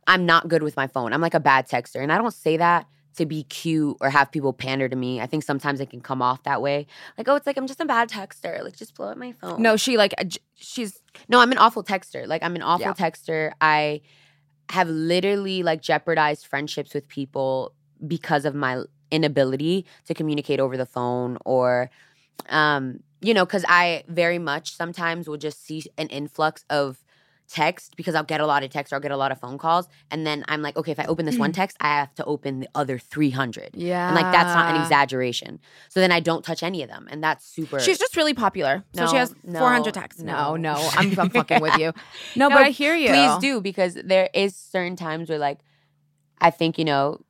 I'm 0.07 0.25
not 0.27 0.49
good 0.49 0.63
with 0.63 0.77
my 0.77 0.87
phone. 0.87 1.13
I'm 1.13 1.21
like 1.21 1.35
a 1.35 1.41
bad 1.41 1.69
texter. 1.69 2.03
And 2.03 2.13
I 2.13 2.19
don't 2.19 2.33
say 2.33 2.57
that 2.57 2.87
to 3.17 3.27
be 3.27 3.45
cute 3.45 3.97
or 4.01 4.11
have 4.11 4.31
people 4.31 4.53
pander 4.53 4.89
to 4.89 4.95
me. 4.97 5.21
I 5.21 5.27
think 5.27 5.43
sometimes 5.43 5.81
it 5.81 5.91
can 5.91 6.01
come 6.01 6.21
off 6.23 6.43
that 6.45 6.61
way. 6.63 6.87
Like, 7.19 7.29
oh, 7.29 7.35
it's 7.35 7.47
like 7.47 7.57
I'm 7.57 7.67
just 7.67 7.81
a 7.81 7.85
bad 7.87 8.09
texter. 8.11 8.63
Like, 8.63 8.77
just 8.77 8.95
blow 8.95 9.09
up 9.09 9.17
my 9.19 9.33
phone. 9.33 9.61
no, 9.61 9.77
she 9.77 9.97
like, 9.97 10.15
she's, 10.55 11.01
No, 11.29 11.41
I'm 11.41 11.51
an 11.53 11.59
awful 11.59 11.83
texter. 11.83 12.27
Like 12.27 12.43
I'm 12.43 12.55
an 12.57 12.63
awful 12.63 12.87
Yeah. 12.87 12.93
texter. 12.95 13.53
I 13.61 14.03
have 14.71 14.89
literally 14.89 15.63
like 15.63 15.83
jeopardized 15.83 16.47
friendships 16.47 16.95
with 16.95 17.09
people 17.09 17.73
because 18.07 18.45
of 18.45 18.55
my 18.55 18.83
inability 19.11 19.87
to 20.07 20.15
communicate 20.15 20.61
over 20.61 20.77
the 20.77 20.87
phone 20.87 21.39
or 21.45 21.91
um 22.51 23.01
you 23.21 23.33
know 23.33 23.47
cuz 23.47 23.65
I 23.69 24.05
very 24.09 24.39
much 24.39 24.75
sometimes 24.75 25.29
will 25.29 25.37
just 25.37 25.65
see 25.65 25.85
an 25.97 26.09
influx 26.09 26.65
of 26.69 27.05
text 27.49 27.97
because 27.97 28.15
I'll 28.15 28.25
get 28.25 28.41
a 28.41 28.47
lot 28.47 28.63
of 28.65 28.71
text 28.71 28.93
or 28.93 28.97
I'll 28.97 29.01
get 29.01 29.13
a 29.13 29.17
lot 29.17 29.33
of 29.33 29.41
phone 29.41 29.59
calls 29.59 29.89
and 30.11 30.27
then 30.27 30.45
I'm 30.49 30.63
like 30.63 30.77
okay 30.77 30.93
if 30.93 30.99
I 30.99 31.05
open 31.05 31.27
this 31.27 31.39
one 31.39 31.51
mm. 31.51 31.55
text 31.55 31.77
I 31.81 31.89
have 31.99 32.15
to 32.17 32.25
open 32.25 32.61
the 32.61 32.69
other 32.75 32.99
300 32.99 33.71
yeah. 33.75 34.09
and 34.09 34.17
like 34.17 34.33
that's 34.33 34.55
not 34.55 34.75
an 34.75 34.81
exaggeration 34.81 35.61
so 35.89 36.01
then 36.01 36.13
I 36.13 36.21
don't 36.21 36.45
touch 36.45 36.63
any 36.63 36.83
of 36.83 36.89
them 36.89 37.07
and 37.11 37.23
that's 37.23 37.47
super 37.47 37.79
She's 37.81 37.99
just 37.99 38.17
really 38.17 38.35
popular. 38.35 38.85
so 38.95 39.07
she 39.07 39.17
has 39.17 39.35
no, 39.45 39.61
400 39.61 39.95
texts. 39.95 40.23
No, 40.23 40.57
no. 40.57 40.75
no, 40.75 40.91
I'm, 40.97 41.19
I'm 41.19 41.31
fucking 41.31 41.61
with 41.61 41.77
you. 41.79 41.93
No, 42.35 42.49
but 42.49 42.59
I 42.59 42.71
hear 42.71 42.95
you. 42.95 43.09
Please 43.09 43.39
do 43.39 43.61
because 43.61 43.95
there 43.95 44.29
is 44.35 44.55
certain 44.55 44.97
times 44.97 45.29
where 45.29 45.39
like 45.39 45.61
I 46.41 46.51
think 46.51 46.79
you 46.79 46.85
know 46.85 47.21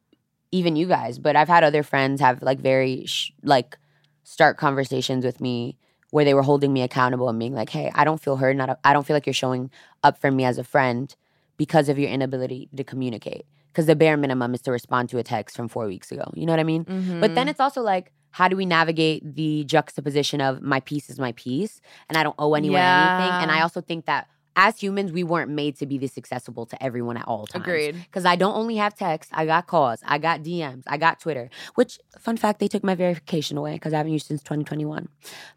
even 0.51 0.77
you 0.77 0.87
guys, 0.87 1.19
but 1.19 1.37
I've 1.37 1.49
had 1.49 1.65
other 1.65 1.83
friends 1.83 2.21
have 2.21 2.43
like 2.43 2.61
very 2.61 3.05
sh- 3.07 3.33
like 3.43 3.79
start 4.25 4.57
conversations 4.57 5.25
with 5.25 5.41
me 5.41 5.77
where 6.11 6.25
they 6.25 6.35
were 6.35 6.43
holding 6.43 6.73
me 6.73 6.83
accountable 6.83 7.29
and 7.29 7.39
being 7.39 7.55
like, 7.55 7.71
"Hey, 7.71 7.91
I 7.95 8.05
don't 8.05 8.21
feel 8.21 8.37
heard. 8.37 8.57
Not 8.57 8.79
I 8.85 8.93
don't 8.93 9.07
feel 9.07 9.15
like 9.17 9.27
you're 9.27 9.33
showing 9.35 9.71
up 10.03 10.19
for 10.19 10.31
me 10.31 10.45
as 10.45 10.59
a 10.59 10.65
friend 10.65 11.15
because 11.57 11.89
of 11.89 11.99
your 11.99 12.11
inability 12.11 12.69
to 12.77 12.85
communicate." 12.85 13.47
Because 13.73 13.87
the 13.87 13.97
bare 13.97 14.17
minimum 14.17 14.55
is 14.55 14.63
to 14.63 14.73
respond 14.73 15.11
to 15.11 15.19
a 15.19 15.23
text 15.23 15.55
from 15.57 15.69
four 15.69 15.87
weeks 15.87 16.11
ago. 16.11 16.31
You 16.35 16.47
know 16.47 16.53
what 16.53 16.61
I 16.61 16.65
mean? 16.65 16.85
But 16.85 16.95
Mm-hmm. 16.95 17.35
then 17.35 17.49
it's 17.49 17.61
also 17.61 17.83
like, 17.83 18.11
how 18.31 18.49
do 18.49 18.57
we 18.57 18.65
navigate 18.65 19.35
the 19.35 19.65
juxtaposition 19.65 20.41
of 20.41 20.63
my 20.63 20.81
piece 20.81 21.11
is 21.11 21.19
my 21.19 21.33
piece 21.33 21.81
and 22.09 22.17
I 22.17 22.23
don't 22.23 22.35
owe 22.39 22.55
anyone 22.55 22.81
anything? 22.81 23.33
And 23.43 23.51
I 23.51 23.61
also 23.61 23.83
think 23.83 24.07
that 24.07 24.29
as 24.57 24.81
humans, 24.81 25.13
we 25.13 25.23
weren't 25.23 25.51
made 25.51 25.77
to 25.79 25.87
be 25.87 25.99
this 25.99 26.17
accessible 26.17 26.65
to 26.67 26.83
everyone 26.83 27.17
at 27.19 27.29
all 27.29 27.47
times. 27.47 27.65
Agreed. 27.65 27.95
Because 27.95 28.25
I 28.25 28.37
don't 28.37 28.55
only 28.57 28.77
have 28.77 28.95
text, 28.97 29.31
I 29.35 29.45
got 29.47 29.67
calls, 29.67 30.01
I 30.05 30.19
got 30.19 30.43
DMs, 30.43 30.83
I 30.87 30.97
got 30.97 31.21
Twitter. 31.21 31.51
Which, 31.75 31.99
fun 32.19 32.37
fact, 32.37 32.59
they 32.59 32.69
took 32.69 32.83
my 32.83 32.95
verification 32.95 33.59
away 33.59 33.75
because 33.75 33.93
I 33.93 33.99
haven't 33.99 34.13
used 34.13 34.27
since 34.27 34.43
2021. 34.43 35.09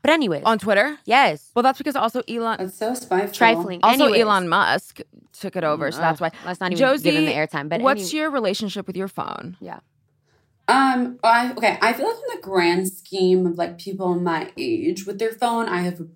But 0.02 0.12
anyways, 0.12 0.44
On 0.46 0.60
Twitter? 0.60 0.98
yes, 1.06 1.50
Well, 1.56 1.64
that's 1.64 1.78
because 1.78 1.96
also 1.96 2.22
Elon, 2.28 2.58
That's 2.60 2.78
so 2.78 2.94
spiteful. 2.94 3.34
trifling. 3.34 3.80
also 3.84 4.04
Anyways. 4.06 4.22
Elon 4.22 4.50
Musk 4.50 5.00
took 5.32 5.56
it 5.56 5.64
over. 5.64 5.92
So 5.92 6.00
that's 6.00 6.20
why. 6.20 6.32
Let's 6.46 6.60
not 6.60 6.72
even 6.74 6.80
Josie, 6.80 7.04
give 7.06 7.16
them 7.16 7.26
the 7.26 7.32
airtime. 7.34 7.70
But 7.70 7.82
what's 7.82 8.10
any- 8.10 8.20
your 8.20 8.30
relationship 8.30 8.86
with 8.86 8.98
your 8.98 9.08
phone? 9.08 9.56
yeah? 9.62 9.80
Um, 10.68 11.18
I 11.24 11.52
okay. 11.54 11.80
I 11.82 11.94
feel 11.94 12.06
like 12.08 12.16
in 12.18 12.36
the 12.36 12.42
grand 12.44 12.88
scheme 12.92 13.48
of 13.48 13.58
like 13.58 13.80
people 13.80 14.14
my 14.20 14.52
age 14.56 15.06
with 15.08 15.18
their 15.18 15.32
phone, 15.32 15.68
I 15.68 15.82
have 15.82 16.00
a 16.00 16.08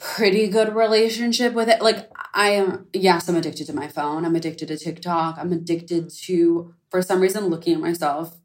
pretty 0.00 0.48
good 0.48 0.74
relationship 0.74 1.52
with 1.52 1.68
it. 1.68 1.82
Like 1.82 2.10
I 2.34 2.50
am, 2.50 2.86
yes, 2.92 3.28
I'm 3.28 3.36
addicted 3.36 3.66
to 3.66 3.74
my 3.74 3.86
phone. 3.86 4.24
I'm 4.24 4.34
addicted 4.34 4.68
to 4.68 4.76
TikTok. 4.76 5.36
I'm 5.38 5.52
addicted 5.52 6.10
to, 6.24 6.74
for 6.90 7.02
some 7.02 7.20
reason, 7.20 7.46
looking 7.46 7.74
at 7.74 7.80
myself 7.80 8.36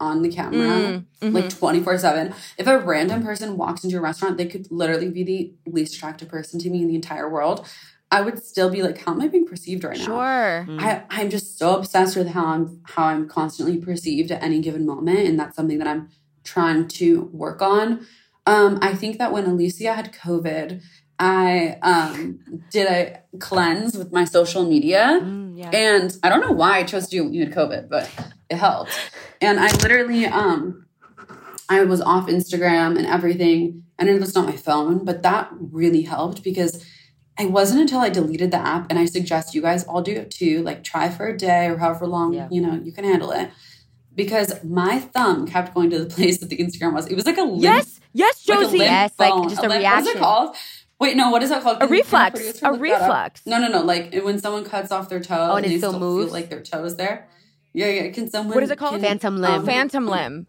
on 0.00 0.22
the 0.22 0.30
camera 0.30 1.04
Mm, 1.20 1.34
like 1.34 1.46
mhm. 1.46 1.58
24 1.58 1.98
7. 1.98 2.34
If 2.56 2.68
a 2.68 2.78
random 2.78 3.24
person 3.24 3.56
walks 3.56 3.82
into 3.82 3.98
a 3.98 4.00
restaurant, 4.00 4.38
they 4.38 4.46
could 4.46 4.70
literally 4.70 5.10
be 5.10 5.24
the 5.24 5.52
least 5.70 5.96
attractive 5.96 6.28
person 6.28 6.60
to 6.60 6.70
me 6.70 6.82
in 6.82 6.88
the 6.88 6.94
entire 6.94 7.28
world. 7.28 7.66
I 8.10 8.20
would 8.22 8.42
still 8.42 8.70
be 8.70 8.82
like, 8.82 8.98
how 8.98 9.12
am 9.12 9.20
I 9.20 9.28
being 9.28 9.46
perceived 9.46 9.84
right 9.84 9.98
now? 9.98 10.04
Sure. 10.04 10.66
Mm. 10.68 10.80
I, 10.80 11.04
I'm 11.10 11.28
just 11.28 11.58
so 11.58 11.76
obsessed 11.76 12.16
with 12.16 12.28
how 12.28 12.46
I'm 12.46 12.80
how 12.84 13.06
I'm 13.06 13.28
constantly 13.28 13.78
perceived 13.78 14.30
at 14.30 14.42
any 14.42 14.60
given 14.60 14.86
moment, 14.86 15.20
and 15.26 15.38
that's 15.38 15.56
something 15.56 15.78
that 15.78 15.88
I'm 15.88 16.08
trying 16.44 16.86
to 16.88 17.24
work 17.32 17.60
on. 17.60 18.06
Um, 18.52 18.78
I 18.82 18.94
think 18.94 19.18
that 19.18 19.30
when 19.32 19.44
Alycia 19.46 19.94
had 19.94 20.12
COVID, 20.12 20.80
I 21.18 21.76
um, 21.82 22.40
did 22.70 22.86
a 22.98 22.98
cleanse 23.38 23.92
with 24.00 24.10
my 24.12 24.24
social 24.24 24.64
media, 24.74 25.04
Mm, 25.22 25.58
yeah. 25.58 25.70
and 25.86 26.16
I 26.22 26.28
don't 26.30 26.40
know 26.46 26.52
why 26.62 26.72
I 26.78 26.84
chose 26.84 27.04
to 27.08 27.10
do 27.16 27.22
it 27.22 27.24
when 27.26 27.34
you 27.34 27.44
had 27.46 27.54
COVID, 27.54 27.88
but 27.94 28.04
it 28.48 28.56
helped. 28.56 28.92
And 29.40 29.58
I 29.60 29.68
literally, 29.84 30.26
um, 30.26 30.86
I 31.68 31.78
was 31.84 32.00
off 32.00 32.28
Instagram 32.28 32.96
and 32.98 33.06
everything, 33.06 33.82
and 33.98 34.08
it 34.08 34.18
was 34.20 34.34
not 34.34 34.46
my 34.46 34.56
phone, 34.68 35.04
but 35.04 35.22
that 35.28 35.50
really 35.80 36.02
helped 36.02 36.42
because 36.42 36.72
it 37.38 37.50
wasn't 37.58 37.80
until 37.82 38.00
I 38.00 38.10
deleted 38.10 38.50
the 38.50 38.58
app, 38.74 38.86
and 38.90 38.98
I 38.98 39.04
suggest 39.06 39.54
you 39.54 39.62
guys 39.62 39.84
all 39.84 40.02
do 40.02 40.12
it 40.12 40.30
too. 40.30 40.62
Like 40.62 40.82
try 40.92 41.08
for 41.10 41.26
a 41.28 41.36
day 41.36 41.66
or 41.66 41.76
however 41.78 42.06
long 42.06 42.32
Yeah. 42.32 42.48
you 42.50 42.60
know 42.64 42.74
you 42.86 42.92
can 42.92 43.04
handle 43.04 43.30
it. 43.40 43.50
Because 44.18 44.52
my 44.64 44.98
thumb 44.98 45.46
kept 45.46 45.72
going 45.74 45.90
to 45.90 45.98
the 46.04 46.06
place 46.16 46.38
that 46.38 46.48
the 46.50 46.58
Instagram 46.58 46.92
was. 46.92 47.06
It 47.06 47.14
was 47.14 47.24
like 47.24 47.38
a 47.38 47.42
limp, 47.42 47.62
Yes. 47.62 48.00
Yes, 48.12 48.46
like 48.48 48.58
a 48.58 48.62
Josie. 48.64 48.78
limp 48.78 48.90
Yes, 48.90 49.12
like 49.18 49.32
just 49.48 49.62
a 49.64 49.68
limp- 49.68 49.84
What 49.84 50.00
is 50.02 50.06
it 50.08 50.18
called? 50.18 50.56
Wait, 51.00 51.16
no. 51.16 51.30
What 51.30 51.42
is 51.44 51.50
that 51.50 51.62
called? 51.62 51.76
A 51.76 51.80
Can- 51.80 51.88
can 51.88 51.96
the 51.96 52.02
reflex. 52.02 52.34
producer 52.40 52.66
A 52.66 52.72
look 52.72 52.80
reflex. 52.80 53.42
No, 53.46 53.58
no, 53.58 53.68
no. 53.68 53.82
Like 53.82 54.14
when 54.24 54.38
someone 54.40 54.64
cuts 54.64 54.90
off 54.90 55.08
their 55.08 55.20
toe, 55.20 55.50
Oh, 55.52 55.56
and 55.56 55.64
it 55.64 55.68
they 55.70 55.78
still 55.78 55.92
still 55.92 56.00
moves? 56.00 56.26
feel 56.26 56.32
like 56.32 56.50
their 56.50 56.62
toes 56.62 56.96
there. 56.96 57.28
Yeah, 57.72 57.86
yeah. 57.86 58.10
Can 58.10 58.28
someone? 58.28 58.54
What 58.56 58.64
is 58.64 58.70
it 58.72 58.78
called? 58.78 58.92
can, 58.94 59.02
Phantom 59.02 59.36
limb. 59.36 59.52
um, 59.60 59.66
Phantom 59.66 60.06
limb. 60.06 60.46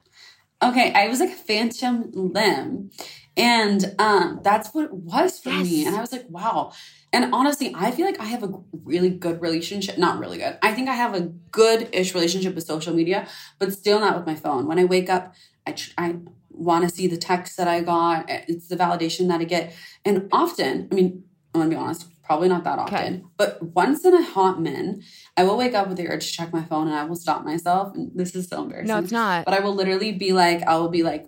Okay, 0.64 0.92
I 0.94 1.08
was 1.08 1.20
like 1.20 1.30
a 1.30 1.42
phantom 1.50 2.10
limb, 2.14 2.90
and 3.38 3.96
um, 4.00 4.40
that's 4.44 4.74
what 4.74 4.86
it 4.86 4.94
was 4.94 5.40
for 5.40 5.52
me. 5.52 5.86
And 5.86 5.96
I 5.96 6.02
was 6.02 6.12
like, 6.12 6.26
wow. 6.30 6.74
And 7.12 7.34
honestly, 7.34 7.74
I 7.76 7.92
feel 7.92 8.06
like 8.06 8.20
I 8.20 8.26
have 8.26 8.44
a 8.44 8.54
really 8.84 9.10
good 9.10 9.42
relationship. 9.42 9.98
Not 9.98 10.20
really 10.20 10.38
good. 10.38 10.58
I 10.62 10.74
think 10.74 10.90
I 10.90 10.94
have 10.94 11.16
a 11.16 11.22
good-ish 11.22 12.14
relationship 12.14 12.54
with 12.54 12.66
social 12.66 12.94
media, 12.94 13.28
but 13.58 13.74
still 13.74 14.00
not 14.00 14.16
with 14.16 14.28
my 14.28 14.36
phone. 14.36 14.68
When 14.68 14.78
I 14.78 14.86
wake 14.86 15.10
up, 15.10 15.34
I 15.66 15.72
tr- 15.72 15.92
I 15.98 16.18
want 16.52 16.88
to 16.88 16.94
see 16.96 17.08
the 17.08 17.18
text 17.18 17.58
that 17.58 17.68
I 17.68 17.82
got. 17.82 18.30
Eh, 18.30 18.44
it's 18.48 18.68
the 18.68 18.76
validation 18.76 19.28
that 19.30 19.42
I 19.42 19.46
get, 19.46 19.74
and 20.06 20.28
often, 20.32 20.88
I 20.92 20.96
mean, 20.96 21.24
I'm 21.54 21.62
gonna 21.62 21.70
be 21.72 21.76
honest, 21.76 22.06
probably 22.24 22.48
not 22.48 22.64
that 22.66 22.78
often, 22.78 22.96
Okay. 22.96 23.24
but 23.38 23.64
once 23.74 24.06
in 24.06 24.14
a 24.14 24.22
hot 24.22 24.62
min, 24.62 25.02
I 25.36 25.44
will 25.46 25.58
wake 25.58 25.74
up 25.74 25.88
with 25.88 25.98
the 25.98 26.08
urge 26.08 26.28
to 26.28 26.32
check 26.32 26.54
my 26.54 26.64
phone, 26.64 26.88
and 26.88 26.96
I 26.96 27.06
will 27.06 27.16
stop 27.16 27.44
myself. 27.44 27.96
And 27.96 28.12
this 28.14 28.36
is 28.36 28.48
so 28.48 28.62
embarrassing. 28.64 28.88
No, 28.88 29.00
it's 29.00 29.12
not. 29.12 29.46
But 29.46 29.56
I 29.56 29.62
will 29.62 29.74
literally 29.74 30.12
be 30.12 30.32
like, 30.32 30.62
I 30.64 30.76
will 30.76 30.90
be 30.90 31.02
like, 31.02 31.28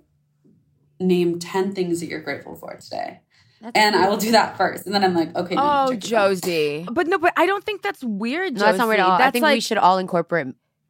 name 1.00 1.40
10 1.40 1.74
things 1.74 2.00
that 2.02 2.08
you're 2.08 2.22
grateful 2.22 2.56
for 2.56 2.76
today. 2.76 3.22
That's 3.62 3.78
And 3.78 3.96
I 3.96 4.10
will 4.10 4.18
do 4.18 4.32
that 4.32 4.58
first. 4.58 4.86
And 4.86 4.94
then 4.96 5.04
I'm 5.04 5.14
like, 5.14 5.36
okay. 5.36 5.56
Oh, 5.58 5.92
you 5.92 5.98
check 5.98 6.10
your 6.10 6.20
phone. 6.20 6.30
Josie. 6.36 6.88
But 6.92 7.08
no, 7.08 7.18
but 7.20 7.34
I 7.38 7.46
don't 7.46 7.64
think 7.64 7.82
that's 7.84 8.04
weird. 8.04 8.54
No, 8.54 8.60
that's 8.66 8.78
not 8.80 8.88
weird 8.88 9.00
at 9.00 9.04
Josie. 9.04 9.12
all. 9.12 9.18
That's 9.20 9.28
I 9.28 9.32
think 9.32 9.44
like, 9.44 9.56
we 9.58 9.62
should 9.62 9.78
all 9.78 9.98
incorporate 9.98 10.48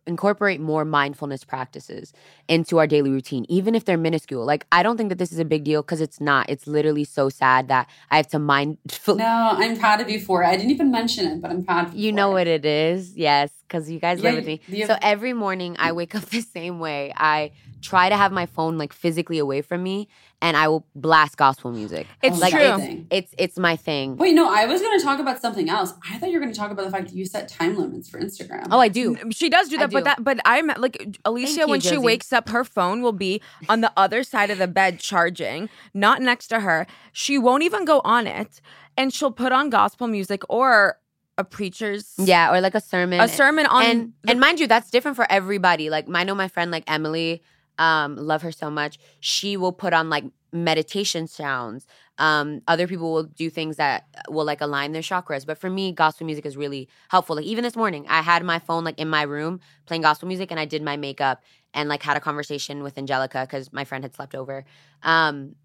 incorporate 0.07 0.59
more 0.59 0.83
mindfulness 0.83 1.43
practices 1.43 2.11
into 2.47 2.79
our 2.79 2.87
daily 2.87 3.11
routine, 3.11 3.45
even 3.49 3.75
if 3.75 3.85
they're 3.85 3.97
minuscule. 3.99 4.43
Like 4.45 4.65
I 4.71 4.81
don't 4.83 4.97
think 4.97 5.09
that 5.09 5.19
this 5.19 5.31
is 5.31 5.37
a 5.37 5.45
big 5.45 5.63
deal 5.63 5.83
because 5.83 6.01
it's 6.01 6.19
not. 6.19 6.49
It's 6.49 6.65
literally 6.65 7.03
so 7.03 7.29
sad 7.29 7.67
that 7.67 7.87
I 8.09 8.17
have 8.17 8.27
to 8.29 8.39
mindful. 8.39 9.15
No, 9.15 9.25
I'm 9.53 9.77
proud 9.77 10.01
of 10.01 10.09
you 10.09 10.19
for 10.19 10.41
it. 10.43 10.47
I 10.47 10.55
didn't 10.57 10.71
even 10.71 10.91
mention 10.91 11.25
it, 11.27 11.41
but 11.41 11.51
I'm 11.51 11.63
proud 11.63 11.87
of 11.89 11.93
you. 11.93 12.05
You 12.07 12.11
know 12.13 12.31
it. 12.31 12.33
what 12.33 12.47
it 12.47 12.65
is, 12.65 13.15
yes, 13.15 13.51
because 13.67 13.91
you 13.91 13.99
guys 13.99 14.19
Yeah, 14.21 14.31
live 14.31 14.35
with 14.37 14.47
me. 14.47 14.61
you- 14.67 14.87
So 14.87 14.97
every 15.01 15.33
morning 15.33 15.75
I 15.77 15.91
wake 15.91 16.15
up 16.15 16.23
the 16.31 16.41
same 16.41 16.79
way. 16.79 17.13
I 17.15 17.51
try 17.81 18.09
to 18.09 18.17
have 18.17 18.31
my 18.31 18.47
phone 18.47 18.77
like 18.79 18.93
physically 18.93 19.37
away 19.37 19.61
from 19.61 19.83
me, 19.83 20.07
and 20.41 20.57
I 20.57 20.67
will 20.67 20.85
blast 20.95 21.37
gospel 21.37 21.71
music. 21.71 22.07
It's 22.23 22.39
like 22.39 22.51
true. 22.53 22.61
It's, 22.61 23.05
it's 23.11 23.35
it's 23.37 23.59
my 23.59 23.75
thing. 23.75 24.17
Wait, 24.17 24.33
no, 24.33 24.51
I 24.53 24.65
was 24.65 24.81
going 24.81 24.97
to 24.97 25.03
talk 25.03 25.19
about 25.19 25.39
something 25.41 25.69
else. 25.69 25.93
I 26.09 26.17
thought 26.17 26.29
you 26.29 26.35
were 26.35 26.41
going 26.41 26.53
to 26.53 26.59
talk 26.59 26.71
about 26.71 26.85
the 26.85 26.91
fact 26.91 27.07
that 27.09 27.15
you 27.15 27.25
set 27.25 27.47
time 27.47 27.77
limits 27.77 28.09
for 28.09 28.19
Instagram. 28.19 28.67
Oh, 28.71 28.79
I 28.79 28.87
do. 28.87 29.15
She 29.31 29.49
does 29.49 29.69
do 29.69 29.77
I 29.77 29.81
that, 29.81 29.91
but 29.91 30.03
that 30.05 30.23
but 30.23 30.39
I'm 30.45 30.67
like 30.77 30.97
Alycia 31.25 31.57
you, 31.59 31.67
when 31.67 31.79
she 31.81 31.97
wakes 31.97 32.33
up, 32.33 32.49
her 32.49 32.63
phone 32.63 33.01
will 33.01 33.11
be 33.13 33.41
on 33.69 33.81
the 33.81 33.91
other 33.95 34.23
side 34.23 34.49
of 34.49 34.57
the 34.57 34.67
bed 34.67 34.99
charging, 34.99 35.69
not 35.93 36.21
next 36.21 36.47
to 36.47 36.61
her. 36.61 36.87
She 37.11 37.37
won't 37.37 37.63
even 37.63 37.85
go 37.85 38.01
on 38.03 38.27
it, 38.27 38.61
and 38.97 39.13
she'll 39.13 39.31
put 39.31 39.51
on 39.51 39.69
gospel 39.69 40.07
music 40.07 40.41
or 40.49 40.97
a 41.37 41.43
preacher's 41.43 42.13
Yeah, 42.17 42.51
or 42.53 42.61
like 42.61 42.75
a 42.75 42.81
sermon. 42.81 43.21
a 43.21 43.27
sermon 43.27 43.65
on 43.67 43.83
and 43.83 44.13
the- 44.23 44.31
and 44.31 44.39
mind 44.39 44.59
you, 44.59 44.67
that's 44.67 44.89
different 44.89 45.15
for 45.15 45.25
everybody. 45.31 45.89
Like 45.89 46.07
I 46.13 46.23
know 46.23 46.35
my 46.35 46.47
friend 46.47 46.71
like 46.71 46.83
Emily, 46.87 47.41
um, 47.81 48.15
love 48.15 48.41
her 48.43 48.51
so 48.51 48.69
much. 48.69 48.93
She 49.19 49.57
will 49.57 49.71
put 49.83 49.91
on 49.93 50.09
like 50.09 50.25
meditation 50.53 51.27
sounds. 51.27 51.87
Um, 52.17 52.61
other 52.67 52.85
people 52.87 53.11
will 53.13 53.23
do 53.23 53.49
things 53.49 53.77
that 53.77 54.05
will 54.29 54.45
like 54.45 54.61
align 54.61 54.91
their 54.91 55.01
chakras. 55.01 55.45
But 55.45 55.57
for 55.57 55.69
me, 55.69 55.91
gospel 55.91 56.25
music 56.27 56.45
is 56.45 56.55
really 56.55 56.87
helpful. 57.09 57.35
Like 57.37 57.45
even 57.45 57.63
this 57.63 57.75
morning, 57.75 58.05
I 58.07 58.21
had 58.21 58.43
my 58.43 58.59
phone 58.59 58.83
like 58.83 58.99
in 58.99 59.09
my 59.09 59.23
room 59.23 59.59
playing 59.87 60.03
gospel 60.03 60.27
music, 60.27 60.51
and 60.51 60.59
I 60.59 60.65
did 60.65 60.81
my 60.83 60.97
makeup 60.97 61.41
and 61.73 61.89
like 61.89 62.03
had 62.03 62.17
a 62.17 62.19
conversation 62.19 62.83
with 62.83 62.97
Angelica 62.97 63.41
because 63.41 63.73
my 63.73 63.83
friend 63.85 64.03
had 64.03 64.13
slept 64.13 64.35
over. 64.35 64.63
Um, 65.03 65.55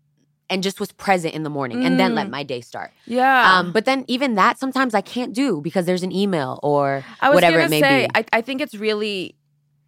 and 0.49 0.63
just 0.63 0.79
was 0.79 0.93
present 0.93 1.35
in 1.35 1.43
the 1.43 1.51
morning 1.51 1.85
and 1.85 1.99
then 1.99 2.15
let 2.15 2.29
Mm. 2.29 2.31
my 2.31 2.45
day 2.45 2.61
start. 2.61 2.93
Yeah. 3.05 3.59
Um, 3.59 3.73
but 3.73 3.85
then 3.85 4.05
even 4.07 4.37
that 4.37 4.59
sometimes 4.61 4.95
I 4.95 5.01
can't 5.01 5.35
do 5.35 5.61
because 5.61 5.87
there's 5.87 6.05
an 6.05 6.13
email 6.13 6.61
or 6.63 7.03
I 7.21 7.29
was 7.31 7.35
whatever 7.35 7.59
it 7.59 7.69
may 7.69 7.81
say, 7.81 8.05
be. 8.05 8.11
I, 8.15 8.25
I 8.39 8.41
think 8.43 8.61
it's 8.61 8.77
really 8.89 9.35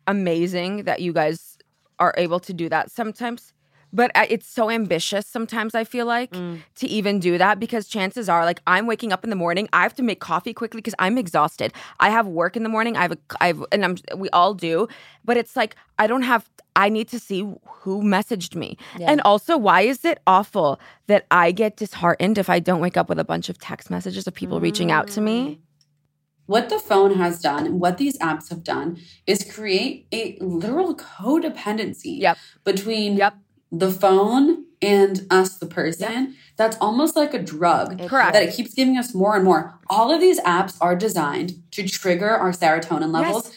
amazing 0.09 0.85
that 0.85 1.01
you 1.01 1.13
guys 1.13 1.48
are 1.99 2.15
able 2.17 2.41
to 2.41 2.53
do 2.53 2.69
that 2.69 2.91
sometimes. 2.91 3.53
But 3.91 4.11
it's 4.29 4.47
so 4.47 4.69
ambitious 4.69 5.27
sometimes, 5.27 5.75
I 5.75 5.83
feel 5.85 6.05
like, 6.05 6.33
Mm. 6.33 6.61
to 6.75 6.87
even 6.87 7.19
do 7.21 7.39
that 7.39 7.59
because 7.59 7.89
chances 7.89 8.29
are, 8.29 8.45
like, 8.45 8.61
I'm 8.67 8.87
waking 8.87 9.15
up 9.15 9.25
in 9.25 9.31
the 9.31 9.37
morning, 9.37 9.67
I 9.73 9.83
have 9.83 9.95
to 9.95 10.03
make 10.03 10.21
coffee 10.21 10.53
quickly 10.53 10.79
because 10.83 10.95
I'm 10.99 11.17
exhausted. 11.17 11.73
I 11.99 12.11
have 12.11 12.27
work 12.27 12.55
in 12.55 12.65
the 12.65 12.69
morning, 12.69 12.99
I 12.99 13.03
have, 13.03 13.13
a, 13.13 13.19
I 13.41 13.47
have, 13.47 13.65
and 13.73 13.85
I'm, 13.87 13.97
we 14.15 14.29
all 14.31 14.53
do. 14.53 14.89
But 15.25 15.39
it's 15.39 15.57
like, 15.57 15.75
I 15.99 16.07
don't 16.07 16.21
have, 16.21 16.51
I 16.77 16.91
need 16.91 17.09
to 17.09 17.19
see 17.19 17.41
who 17.81 18.03
messaged 18.03 18.55
me. 18.55 18.77
Yeah. 18.99 19.11
And 19.11 19.23
also, 19.23 19.57
why 19.57 19.81
is 19.81 20.05
it 20.05 20.19
awful 20.27 20.79
that 21.07 21.25
I 21.31 21.51
get 21.51 21.79
disheartened 21.79 22.37
if 22.37 22.51
I 22.51 22.59
don't 22.59 22.81
wake 22.81 22.99
up 22.99 23.09
with 23.09 23.19
a 23.19 23.25
bunch 23.25 23.49
of 23.49 23.57
text 23.59 23.89
messages 23.89 24.27
of 24.27 24.35
people 24.35 24.61
reaching 24.61 24.91
out 24.91 25.09
to 25.09 25.21
Mm. 25.21 25.25
me? 25.25 25.61
What 26.49 26.71
the 26.71 26.79
phone 26.79 27.17
has 27.17 27.41
done 27.43 27.67
and 27.67 27.79
what 27.79 27.99
these 27.99 28.17
apps 28.21 28.49
have 28.49 28.65
done 28.65 28.97
is 29.27 29.45
create 29.45 30.07
a 30.13 30.39
literal 30.41 30.97
codependency 30.97 32.21
Yep. 32.21 32.39
between 32.65 33.19
Yep. 33.19 33.35
the 33.71 33.93
phone 33.93 34.65
and 34.81 35.27
us, 35.31 35.59
the 35.59 35.67
person. 35.67 36.37
That's 36.57 36.79
almost 36.81 37.17
like 37.17 37.35
a 37.35 37.39
drug. 37.39 37.99
Correct. 38.09 38.33
That 38.33 38.43
it 38.45 38.55
keeps 38.55 38.73
giving 38.73 38.97
us 38.97 39.15
more 39.15 39.37
and 39.37 39.45
more. 39.45 39.79
All 39.91 40.11
of 40.11 40.23
these 40.23 40.41
apps 40.41 40.79
are 40.81 40.97
designed 40.97 41.53
to 41.73 41.87
trigger 41.87 42.31
our 42.31 42.53
serotonin 42.53 43.13
levels 43.13 43.53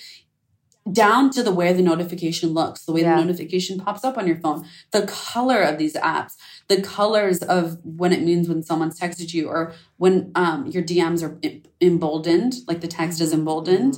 down 0.91 1.29
to 1.31 1.43
the 1.43 1.51
way 1.51 1.73
the 1.73 1.81
notification 1.81 2.49
looks, 2.49 2.85
the 2.85 2.91
way 2.91 3.01
Yeah. 3.01 3.15
the 3.15 3.25
notification 3.25 3.79
pops 3.79 4.03
up 4.03 4.17
on 4.17 4.27
your 4.27 4.37
phone, 4.37 4.65
the 4.91 5.03
color 5.03 5.61
of 5.61 5.77
these 5.77 5.93
apps, 5.93 6.33
the 6.67 6.81
colors 6.81 7.39
of 7.39 7.77
when 7.83 8.11
it 8.11 8.21
means 8.21 8.47
when 8.49 8.63
someone's 8.63 8.99
texted 8.99 9.33
you 9.33 9.47
or 9.47 9.73
when 9.97 10.31
um, 10.35 10.67
your 10.67 10.83
DMs 10.83 11.23
are 11.23 11.37
emboldened, 11.79 12.55
like 12.67 12.81
the 12.81 12.87
text 12.87 13.21
is 13.21 13.33
emboldened, 13.33 13.97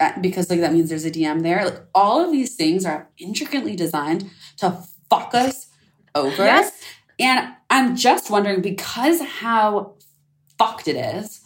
uh, 0.00 0.12
because 0.20 0.50
like 0.50 0.60
that 0.60 0.72
means 0.72 0.88
there's 0.88 1.04
a 1.04 1.10
DM 1.10 1.42
there. 1.42 1.64
Like 1.64 1.80
all 1.94 2.24
of 2.24 2.32
these 2.32 2.54
things 2.54 2.84
are 2.84 3.08
intricately 3.18 3.76
designed 3.76 4.30
to 4.58 4.78
fuck 5.08 5.34
us 5.34 5.68
over. 6.14 6.44
Yes. 6.44 6.72
And 7.18 7.54
I'm 7.70 7.96
just 7.96 8.30
wondering 8.30 8.60
because 8.60 9.20
how 9.22 9.94
fucked 10.58 10.88
it 10.88 10.96
is, 10.96 11.40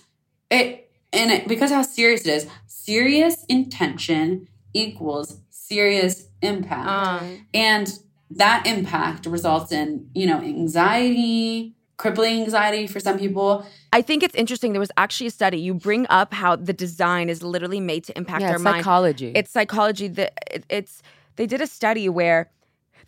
it 0.51 0.91
and 1.13 1.31
it 1.31 1.49
because 1.49 1.71
how 1.71 1.83
serious 1.83 2.27
it 2.27 2.31
is, 2.31 2.47
serious 2.67 3.45
intention 3.49 4.49
equals 4.73 5.41
serious 5.51 6.27
impact. 6.43 6.89
Um, 6.89 7.47
and 7.55 7.93
that 8.31 8.67
impact 8.67 9.27
results 9.27 9.73
in, 9.73 10.09
you 10.15 10.27
know, 10.27 10.41
anxiety, 10.41 11.75
crippling 11.97 12.43
anxiety 12.43 12.87
for 12.87 13.01
some 13.01 13.19
people. 13.19 13.67
I 13.93 14.03
think 14.03 14.23
it's 14.23 14.35
interesting. 14.35 14.73
There 14.73 14.81
was 14.81 14.93
actually 14.97 15.27
a 15.27 15.31
study. 15.31 15.61
You 15.61 15.75
bring 15.75 16.07
up 16.09 16.33
how 16.33 16.57
the 16.57 16.73
design 16.73 17.29
is 17.29 17.43
literally 17.43 17.81
made 17.81 18.05
to 18.05 18.17
impact 18.17 18.43
yeah, 18.43 18.49
our 18.49 18.55
it's 18.55 18.65
mind. 18.65 18.77
psychology. 18.79 19.33
It's 19.35 19.51
psychology. 19.51 20.09
That 20.09 20.65
it's 20.69 21.03
they 21.37 21.47
did 21.47 21.61
a 21.61 21.67
study 21.67 22.09
where 22.09 22.51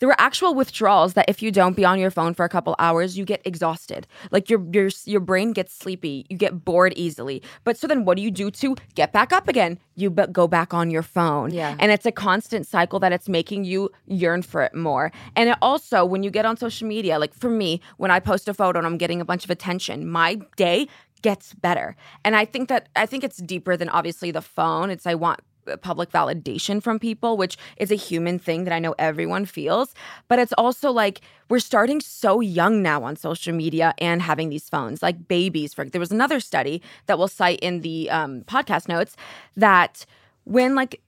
there 0.03 0.09
were 0.09 0.21
actual 0.21 0.53
withdrawals 0.53 1.13
that 1.13 1.27
if 1.29 1.41
you 1.43 1.53
don't 1.53 1.77
be 1.77 1.85
on 1.85 1.97
your 1.97 2.11
phone 2.11 2.35
for 2.35 2.45
a 2.45 2.49
couple 2.49 2.75
hours, 2.81 3.17
you 3.17 3.25
get 3.25 3.41
exhausted. 3.45 4.05
Like 4.33 4.51
your 4.51 4.61
your 4.73 4.91
your 5.05 5.21
brain 5.21 5.53
gets 5.53 5.73
sleepy. 5.73 6.27
You 6.29 6.37
get 6.37 6.65
bored 6.65 6.93
easily. 6.97 7.41
But 7.63 7.79
so 7.79 7.87
then, 7.87 8.05
what 8.05 8.17
do 8.17 8.23
you 8.25 8.33
do 8.33 8.51
to 8.51 8.75
get 8.97 9.13
back 9.13 9.33
up 9.33 9.47
again? 9.47 9.79
You 9.95 10.11
b- 10.11 10.27
go 10.33 10.49
back 10.49 10.75
on 10.75 10.91
your 10.91 11.05
phone. 11.05 11.55
Yeah. 11.55 11.77
And 11.79 11.93
it's 11.93 12.05
a 12.05 12.11
constant 12.11 12.67
cycle 12.67 12.99
that 12.99 13.13
it's 13.13 13.29
making 13.29 13.63
you 13.63 13.91
yearn 14.07 14.43
for 14.43 14.63
it 14.63 14.75
more. 14.75 15.13
And 15.37 15.51
it 15.51 15.57
also, 15.63 16.05
when 16.05 16.25
you 16.25 16.33
get 16.33 16.47
on 16.47 16.57
social 16.57 16.89
media, 16.89 17.21
like 17.21 17.33
for 17.33 17.49
me, 17.49 17.81
when 17.99 18.11
I 18.11 18.19
post 18.19 18.49
a 18.49 18.55
photo 18.55 18.81
and 18.81 18.87
I'm 18.89 18.99
getting 18.99 19.21
a 19.21 19.25
bunch 19.25 19.45
of 19.45 19.51
attention, 19.51 20.09
my 20.09 20.41
day 20.57 20.89
gets 21.23 21.55
better. 21.55 21.95
And 22.25 22.35
I 22.35 22.45
think 22.45 22.69
that 22.71 22.89
I 22.97 23.07
think 23.07 23.23
it's 23.23 23.37
deeper 23.37 23.77
than 23.77 23.89
obviously 23.89 24.33
the 24.33 24.43
phone. 24.43 24.91
It's 24.91 25.07
I 25.07 25.15
want 25.15 25.39
public 25.83 26.11
validation 26.11 26.83
from 26.83 26.99
people, 26.99 27.37
which 27.37 27.57
is 27.77 27.91
a 27.91 27.97
human 27.97 28.39
thing 28.39 28.65
that 28.65 28.73
I 28.73 28.79
know 28.79 28.95
everyone 28.99 29.45
feels. 29.47 29.95
But 30.29 30.39
it's 30.39 30.53
also 30.59 30.91
like 30.91 31.21
we're 31.49 31.59
starting 31.59 32.01
so 32.01 32.41
young 32.41 32.83
now 32.83 33.03
on 33.05 33.17
social 33.17 33.55
media 33.55 33.95
and 33.99 34.23
having 34.23 34.49
these 34.49 34.69
phones, 34.69 35.03
like 35.03 35.29
babies. 35.29 35.75
For 35.75 35.85
there 35.85 36.01
was 36.01 36.13
another 36.13 36.41
study 36.41 36.83
that 37.07 37.19
we'll 37.19 37.29
cite 37.29 37.61
in 37.61 37.81
the 37.81 38.11
um, 38.11 38.43
podcast 38.43 38.89
notes 38.89 39.17
that 39.57 40.07
when 40.45 40.75
like 40.75 41.01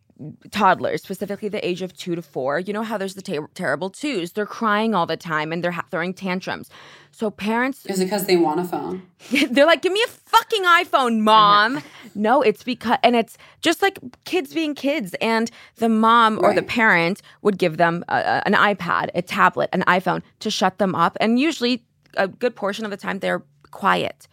toddlers, 0.51 1.03
specifically 1.03 1.49
the 1.49 1.67
age 1.67 1.83
of 1.83 1.93
two 1.97 2.15
to 2.15 2.23
four, 2.23 2.59
you 2.61 2.73
know 2.73 2.83
how 2.83 2.97
there's 2.97 3.15
the 3.15 3.23
ter- 3.23 3.49
terrible 3.55 3.91
twos. 3.91 4.33
They're 4.33 4.47
crying 4.47 4.95
all 4.95 5.07
the 5.07 5.17
time 5.17 5.53
and 5.53 5.63
they're 5.63 5.73
ha- 5.73 5.85
throwing 5.91 6.15
tantrums. 6.15 6.71
So 7.11 7.31
parents 7.31 7.85
Is 7.87 8.01
it 8.01 8.05
because 8.05 8.27
they 8.27 8.37
want 8.37 8.61
a 8.61 8.65
phone? 8.65 9.03
they're 9.51 9.67
like, 9.67 9.83
give 9.83 9.93
me 9.93 10.03
a 10.05 10.11
fucking 10.11 10.65
iPhone, 10.65 11.21
mom. 11.21 11.83
no, 12.15 12.43
it's 12.43 12.63
because, 12.63 12.99
and 13.03 13.17
it's 13.17 13.37
just 13.61 13.83
like 13.83 13.99
kids 14.25 14.53
being 14.55 14.75
kids. 14.75 15.15
And 15.21 15.51
the 15.77 15.89
mom 15.89 16.39
or 16.43 16.55
the 16.55 16.63
parent 16.63 17.21
would 17.43 17.59
give 17.59 17.77
them 17.77 18.05
a, 18.09 18.17
a- 18.17 18.43
an 18.47 18.55
iPad, 18.55 19.11
a 19.15 19.23
tablet, 19.23 19.69
an 19.73 19.83
iPhone 19.83 20.23
to 20.41 20.51
shut 20.51 20.79
them 20.79 20.95
up. 20.95 21.17
And 21.21 21.39
usually, 21.39 21.85
a 22.17 22.29
good 22.29 22.55
portion 22.55 22.85
of 22.85 22.91
the 22.93 22.97
time, 22.97 23.19
they're 23.19 23.43
quiet. 23.73 24.29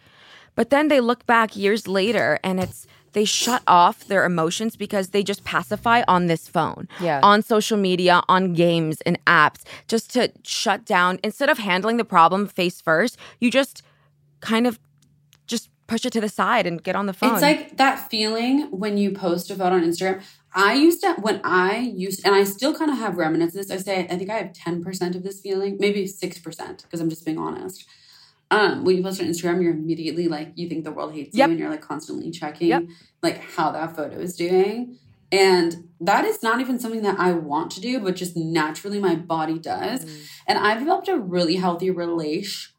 But 0.54 0.70
then 0.70 0.88
they 0.88 1.00
look 1.00 1.26
back 1.26 1.56
years 1.56 1.88
later 1.88 2.38
and 2.44 2.60
it's, 2.60 2.86
they 3.12 3.24
shut 3.24 3.62
off 3.66 4.06
their 4.06 4.24
emotions 4.24 4.76
because 4.76 5.08
they 5.10 5.22
just 5.22 5.44
pacify 5.44 6.02
on 6.08 6.26
this 6.26 6.48
phone, 6.48 6.88
Yeah. 7.00 7.20
on 7.22 7.42
social 7.42 7.76
media, 7.76 8.22
on 8.28 8.54
games 8.54 9.00
and 9.02 9.22
apps, 9.26 9.62
just 9.88 10.12
to 10.14 10.32
shut 10.42 10.84
down. 10.84 11.18
Instead 11.22 11.48
of 11.48 11.58
handling 11.58 11.96
the 11.98 12.04
problem 12.04 12.46
face 12.46 12.80
first, 12.80 13.16
you 13.40 13.50
just 13.50 13.82
kind 14.40 14.66
of 14.66 14.78
just 15.46 15.68
push 15.86 16.04
it 16.06 16.12
to 16.14 16.20
the 16.20 16.28
side 16.28 16.66
and 16.66 16.82
get 16.82 16.96
on 16.96 17.06
the 17.06 17.12
phone. 17.12 17.34
It's 17.34 17.42
like 17.42 17.76
that 17.76 18.10
feeling 18.10 18.62
when 18.70 18.96
you 18.96 19.10
post 19.12 19.50
a 19.50 19.54
photo 19.54 19.76
on 19.76 19.82
Instagram. 19.82 20.22
I 20.54 20.74
used 20.74 21.00
to 21.02 21.14
when 21.14 21.40
I 21.44 21.78
used 21.78 22.26
and 22.26 22.34
I 22.34 22.44
still 22.44 22.74
kind 22.74 22.90
of 22.90 22.98
have 22.98 23.16
remnants 23.16 23.54
of 23.54 23.66
this. 23.66 23.70
I 23.70 23.82
say 23.82 24.06
I 24.10 24.16
think 24.18 24.30
I 24.30 24.34
have 24.38 24.52
10% 24.52 25.14
of 25.14 25.22
this 25.22 25.40
feeling, 25.40 25.76
maybe 25.80 26.06
6%, 26.06 26.82
because 26.82 27.00
I'm 27.00 27.08
just 27.08 27.24
being 27.24 27.38
honest. 27.38 27.84
Um, 28.52 28.84
when 28.84 28.96
you 28.96 29.02
post 29.02 29.20
on 29.20 29.26
Instagram, 29.26 29.62
you're 29.62 29.72
immediately 29.72 30.28
like 30.28 30.52
you 30.56 30.68
think 30.68 30.84
the 30.84 30.92
world 30.92 31.14
hates 31.14 31.34
Yep. 31.36 31.48
you 31.48 31.50
and 31.52 31.58
you're 31.60 31.70
like 31.70 31.80
constantly 31.80 32.30
checking 32.30 32.68
Yep. 32.68 32.82
like 33.22 33.38
how 33.40 33.72
that 33.72 33.96
photo 33.96 34.18
is 34.18 34.36
doing. 34.36 34.98
And 35.32 35.88
that 36.00 36.26
is 36.26 36.42
not 36.42 36.60
even 36.60 36.78
something 36.78 37.02
that 37.02 37.18
I 37.18 37.32
want 37.32 37.70
to 37.72 37.80
do, 37.80 37.98
but 37.98 38.14
just 38.14 38.36
naturally 38.36 38.98
my 38.98 39.14
body 39.14 39.58
does. 39.58 40.04
And 40.46 40.58
I've 40.58 40.80
developed 40.80 41.08
a 41.08 41.16
really 41.16 41.56
healthy 41.56 41.90
relation 41.90 42.74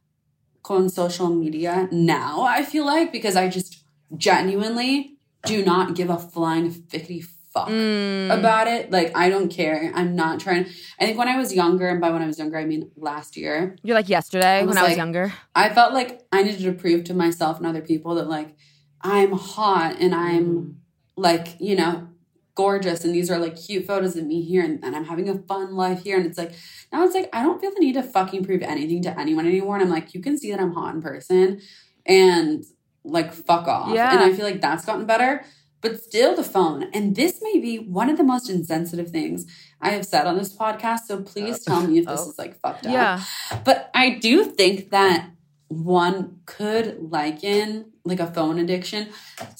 on 0.69 0.89
social 0.89 1.29
media 1.29 1.89
now, 1.91 2.43
I 2.43 2.63
feel 2.63 2.85
like, 2.85 3.11
because 3.11 3.35
I 3.35 3.49
just 3.49 3.83
genuinely 4.15 5.17
do 5.45 5.65
not 5.65 5.95
give 5.95 6.09
a 6.11 6.17
flying 6.19 6.69
fickety 6.69 7.21
fuck 7.53 7.69
Mm. 7.69 8.37
about 8.37 8.67
it. 8.67 8.91
Like, 8.91 9.15
I 9.15 9.29
don't 9.29 9.49
care. 9.49 9.91
I'm 9.93 10.15
not 10.15 10.39
trying. 10.39 10.65
I 10.99 11.05
think 11.05 11.17
when 11.17 11.27
I 11.27 11.37
was 11.37 11.53
younger, 11.53 11.87
and 11.87 12.01
by 12.01 12.09
when 12.09 12.21
I 12.21 12.27
was 12.27 12.39
younger, 12.39 12.57
I 12.57 12.65
mean 12.65 12.91
last 12.97 13.37
year, 13.37 13.75
You're 13.83 13.95
like 13.95 14.09
yesterday 14.09 14.59
I 14.59 14.63
when 14.65 14.77
I 14.77 14.83
was 14.87 14.97
younger. 14.97 15.33
I 15.55 15.69
felt 15.69 15.93
like 15.93 16.21
I 16.31 16.43
needed 16.43 16.61
to 16.61 16.73
prove 16.73 17.03
to 17.05 17.13
myself 17.13 17.57
and 17.57 17.67
other 17.67 17.81
people 17.81 18.15
that, 18.15 18.27
like, 18.27 18.55
I'm 19.01 19.33
hot 19.33 19.97
and 19.99 20.13
I'm 20.15 20.45
Mm. 20.45 20.73
like, 21.15 21.59
you 21.59 21.75
know, 21.75 22.07
gorgeous. 22.55 23.03
And 23.03 23.13
these 23.15 23.29
are 23.31 23.39
like 23.39 23.55
cute 23.55 23.85
photos 23.85 24.15
of 24.15 24.25
me 24.25 24.41
here 24.43 24.63
and, 24.63 24.83
and 24.83 24.95
I'm 24.95 25.05
having 25.05 25.27
a 25.27 25.37
fun 25.39 25.75
life 25.75 26.03
here. 26.03 26.17
And 26.17 26.25
it's 26.25 26.37
like, 26.37 26.53
now 26.91 27.03
it's 27.03 27.15
like, 27.15 27.27
I 27.33 27.41
don't 27.43 27.59
feel 27.59 27.71
the 27.73 27.79
need 27.79 27.93
to 27.93 28.03
fucking 28.03 28.45
prove 28.45 28.61
anything 28.61 29.01
to 29.03 29.19
anyone 29.19 29.47
anymore. 29.47 29.75
And 29.75 29.83
I'm 29.83 29.89
like, 29.89 30.13
you 30.13 30.21
can 30.21 30.37
see 30.37 30.51
that 30.51 30.59
I'm 30.59 30.71
hot 30.73 30.93
in 30.93 31.01
person 31.01 31.61
and 32.05 32.63
like, 33.03 33.33
fuck 33.33 33.67
off. 33.67 33.93
Yeah. 33.93 34.11
And 34.11 34.19
I 34.19 34.33
feel 34.33 34.45
like 34.45 34.61
that's 34.61 34.85
gotten 34.85 35.05
better. 35.05 35.43
But 35.83 36.01
still, 36.01 36.33
the 36.35 36.43
phone. 36.43 36.83
And 36.93 37.15
this 37.15 37.39
may 37.41 37.59
be 37.59 37.77
one 37.77 38.09
of 38.09 38.17
the 38.17 38.23
most 38.23 38.49
insensitive 38.49 39.11
things 39.11 39.45
I 39.81 39.89
have 39.89 40.05
said 40.05 40.25
on 40.25 40.37
this 40.37 40.55
podcast. 40.55 41.01
So 41.07 41.21
please 41.21 41.61
oh. 41.67 41.73
tell 41.73 41.87
me 41.87 41.99
if 41.99 42.05
this 42.05 42.21
Oh. 42.21 42.29
is 42.29 42.39
like 42.39 42.59
fucked 42.61 42.85
up. 42.87 42.93
Yeah. 42.93 43.21
But 43.65 43.91
I 43.93 44.11
do 44.11 44.45
think 44.45 44.91
that 44.91 45.29
one 45.67 46.39
could 46.45 46.97
liken 47.11 47.91
like 48.05 48.21
a 48.21 48.27
phone 48.27 48.59
addiction 48.59 49.09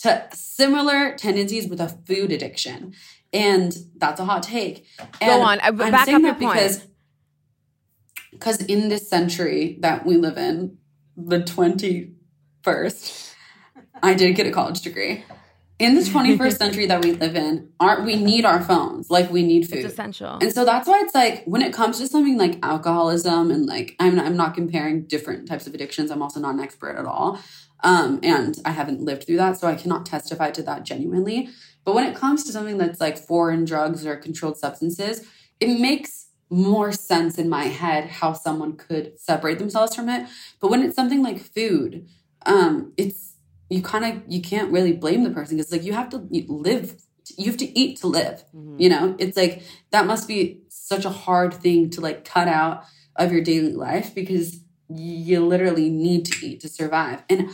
to 0.01 0.27
similar 0.33 1.15
tendencies 1.17 1.67
with 1.67 1.81
a 1.81 1.89
food 1.89 2.31
addiction. 2.31 2.93
And 3.33 3.75
that's 3.97 4.19
a 4.21 4.25
hot 4.25 4.43
take. 4.43 4.86
And 5.19 5.39
Go 5.39 5.41
on. 5.41 5.59
I- 5.59 5.67
I'm 5.67 5.77
back 5.77 6.05
saying 6.05 6.21
that 6.21 6.39
because 6.39 6.88
because 8.31 8.62
in 8.63 8.89
this 8.89 9.09
century 9.09 9.77
that 9.81 10.05
we 10.05 10.17
live 10.17 10.38
in, 10.38 10.77
the 11.15 11.39
21st, 11.39 13.33
I 14.01 14.13
did 14.15 14.36
get 14.36 14.47
a 14.47 14.51
college 14.51 14.81
degree. 14.81 15.23
In 15.79 15.95
the 15.95 16.01
21st 16.01 16.57
century 16.57 16.86
that 16.86 17.03
we 17.03 17.13
live 17.13 17.36
in, 17.36 17.69
aren't 17.79 18.05
we 18.05 18.15
need 18.15 18.45
our 18.45 18.62
phones 18.62 19.09
like 19.09 19.29
we 19.31 19.43
need 19.43 19.67
food. 19.67 19.79
It's 19.79 19.93
essential. 19.93 20.38
And 20.39 20.53
so 20.53 20.65
that's 20.65 20.88
why 20.88 21.01
it's 21.03 21.15
like 21.15 21.43
when 21.45 21.62
it 21.62 21.73
comes 21.73 21.99
to 21.99 22.07
something 22.07 22.38
like 22.38 22.59
alcoholism 22.63 23.51
and 23.51 23.65
like 23.65 23.95
I'm 23.99 24.19
I'm 24.19 24.38
not 24.38 24.53
comparing 24.53 25.03
different 25.03 25.47
types 25.47 25.67
of 25.67 25.73
addictions. 25.73 26.12
I'm 26.12 26.21
also 26.21 26.39
not 26.39 26.53
an 26.53 26.59
expert 26.59 26.95
at 26.95 27.05
all. 27.05 27.39
Um, 27.83 28.19
and 28.23 28.57
I 28.63 28.71
haven't 28.71 29.01
lived 29.01 29.25
through 29.25 29.38
that, 29.38 29.57
so 29.57 29.67
I 29.67 29.75
cannot 29.75 30.05
testify 30.05 30.51
to 30.51 30.63
that 30.63 30.83
genuinely. 30.83 31.49
But 31.83 31.95
when 31.95 32.05
it 32.05 32.15
comes 32.15 32.45
to 32.45 32.51
something 32.53 32.77
that's 32.77 33.01
like 33.01 33.17
foreign 33.17 33.65
drugs 33.65 34.05
or 34.05 34.15
controlled 34.15 34.57
substances, 34.57 35.27
it 35.59 35.79
makes 35.79 36.27
more 36.49 36.91
sense 36.91 37.38
in 37.38 37.49
my 37.49 37.65
head 37.65 38.05
how 38.05 38.31
someone 38.31 38.77
could 38.77 39.19
separate 39.19 39.59
themselves 39.59 39.95
from 39.95 40.07
it. 40.07 40.29
But 40.62 40.69
when 40.69 40.81
it's 40.83 40.95
something 40.95 41.21
like 41.21 41.39
food, 41.39 42.07
um, 42.45 42.93
it's 42.95 43.32
you 43.73 43.81
kind 43.81 44.05
of 44.05 44.21
you 44.27 44.41
can't 44.41 44.71
really 44.71 44.93
blame 44.93 45.23
the 45.23 45.29
person 45.31 45.57
because 45.57 45.71
like 45.71 45.83
you 45.83 45.93
have 45.93 46.09
to 46.09 46.17
live, 46.67 46.95
you 47.38 47.45
have 47.51 47.57
to 47.57 47.79
eat 47.79 47.97
to 48.01 48.07
live. 48.07 48.43
Mhm. 48.55 48.79
You 48.79 48.89
know, 48.89 49.15
it's 49.19 49.36
like 49.38 49.63
that 49.91 50.05
must 50.05 50.27
be 50.27 50.62
such 50.69 51.05
a 51.05 51.09
hard 51.09 51.53
thing 51.53 51.89
to 51.91 52.01
like 52.01 52.23
cut 52.25 52.47
out 52.47 52.83
of 53.15 53.31
your 53.31 53.41
daily 53.41 53.73
life 53.73 54.13
because 54.13 54.59
you 54.89 55.45
literally 55.45 55.89
need 55.89 56.25
to 56.25 56.45
eat 56.45 56.59
to 56.62 56.69
survive. 56.69 57.23
And 57.29 57.49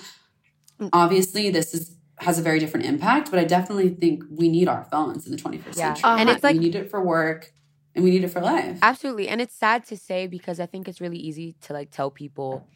obviously, 0.93 1.49
this 1.49 1.73
is 1.73 1.95
has 2.19 2.37
a 2.37 2.41
very 2.41 2.59
different 2.59 2.85
impact, 2.85 3.29
but 3.31 3.39
I 3.39 3.45
definitely 3.45 3.89
think 3.91 4.23
we 4.29 4.49
need 4.49 4.67
our 4.67 4.83
phones 4.91 5.25
in 5.25 5.31
the 5.31 5.37
21st 5.37 5.77
Yeah. 5.77 5.93
century. 5.93 6.19
And 6.19 6.29
it's 6.29 6.43
like- 6.43 6.55
we 6.55 6.59
need 6.59 6.75
it 6.75 6.89
for 6.89 7.01
work 7.01 7.53
and 7.95 8.03
we 8.03 8.09
need 8.11 8.25
it 8.25 8.27
for 8.27 8.41
life. 8.41 8.77
Absolutely. 8.81 9.29
And 9.29 9.39
it's 9.39 9.55
sad 9.55 9.85
to 9.85 9.95
say 9.95 10.27
because 10.27 10.59
I 10.59 10.65
think 10.65 10.89
it's 10.89 10.99
really 10.99 11.17
easy 11.17 11.55
to 11.61 11.71
like 11.71 11.91
tell 11.91 12.11
people 12.11 12.67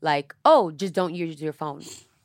like, 0.00 0.34
"Oh, 0.46 0.70
just 0.70 0.94
don't 0.94 1.14
use 1.14 1.42
your 1.42 1.52
phone." 1.52 1.82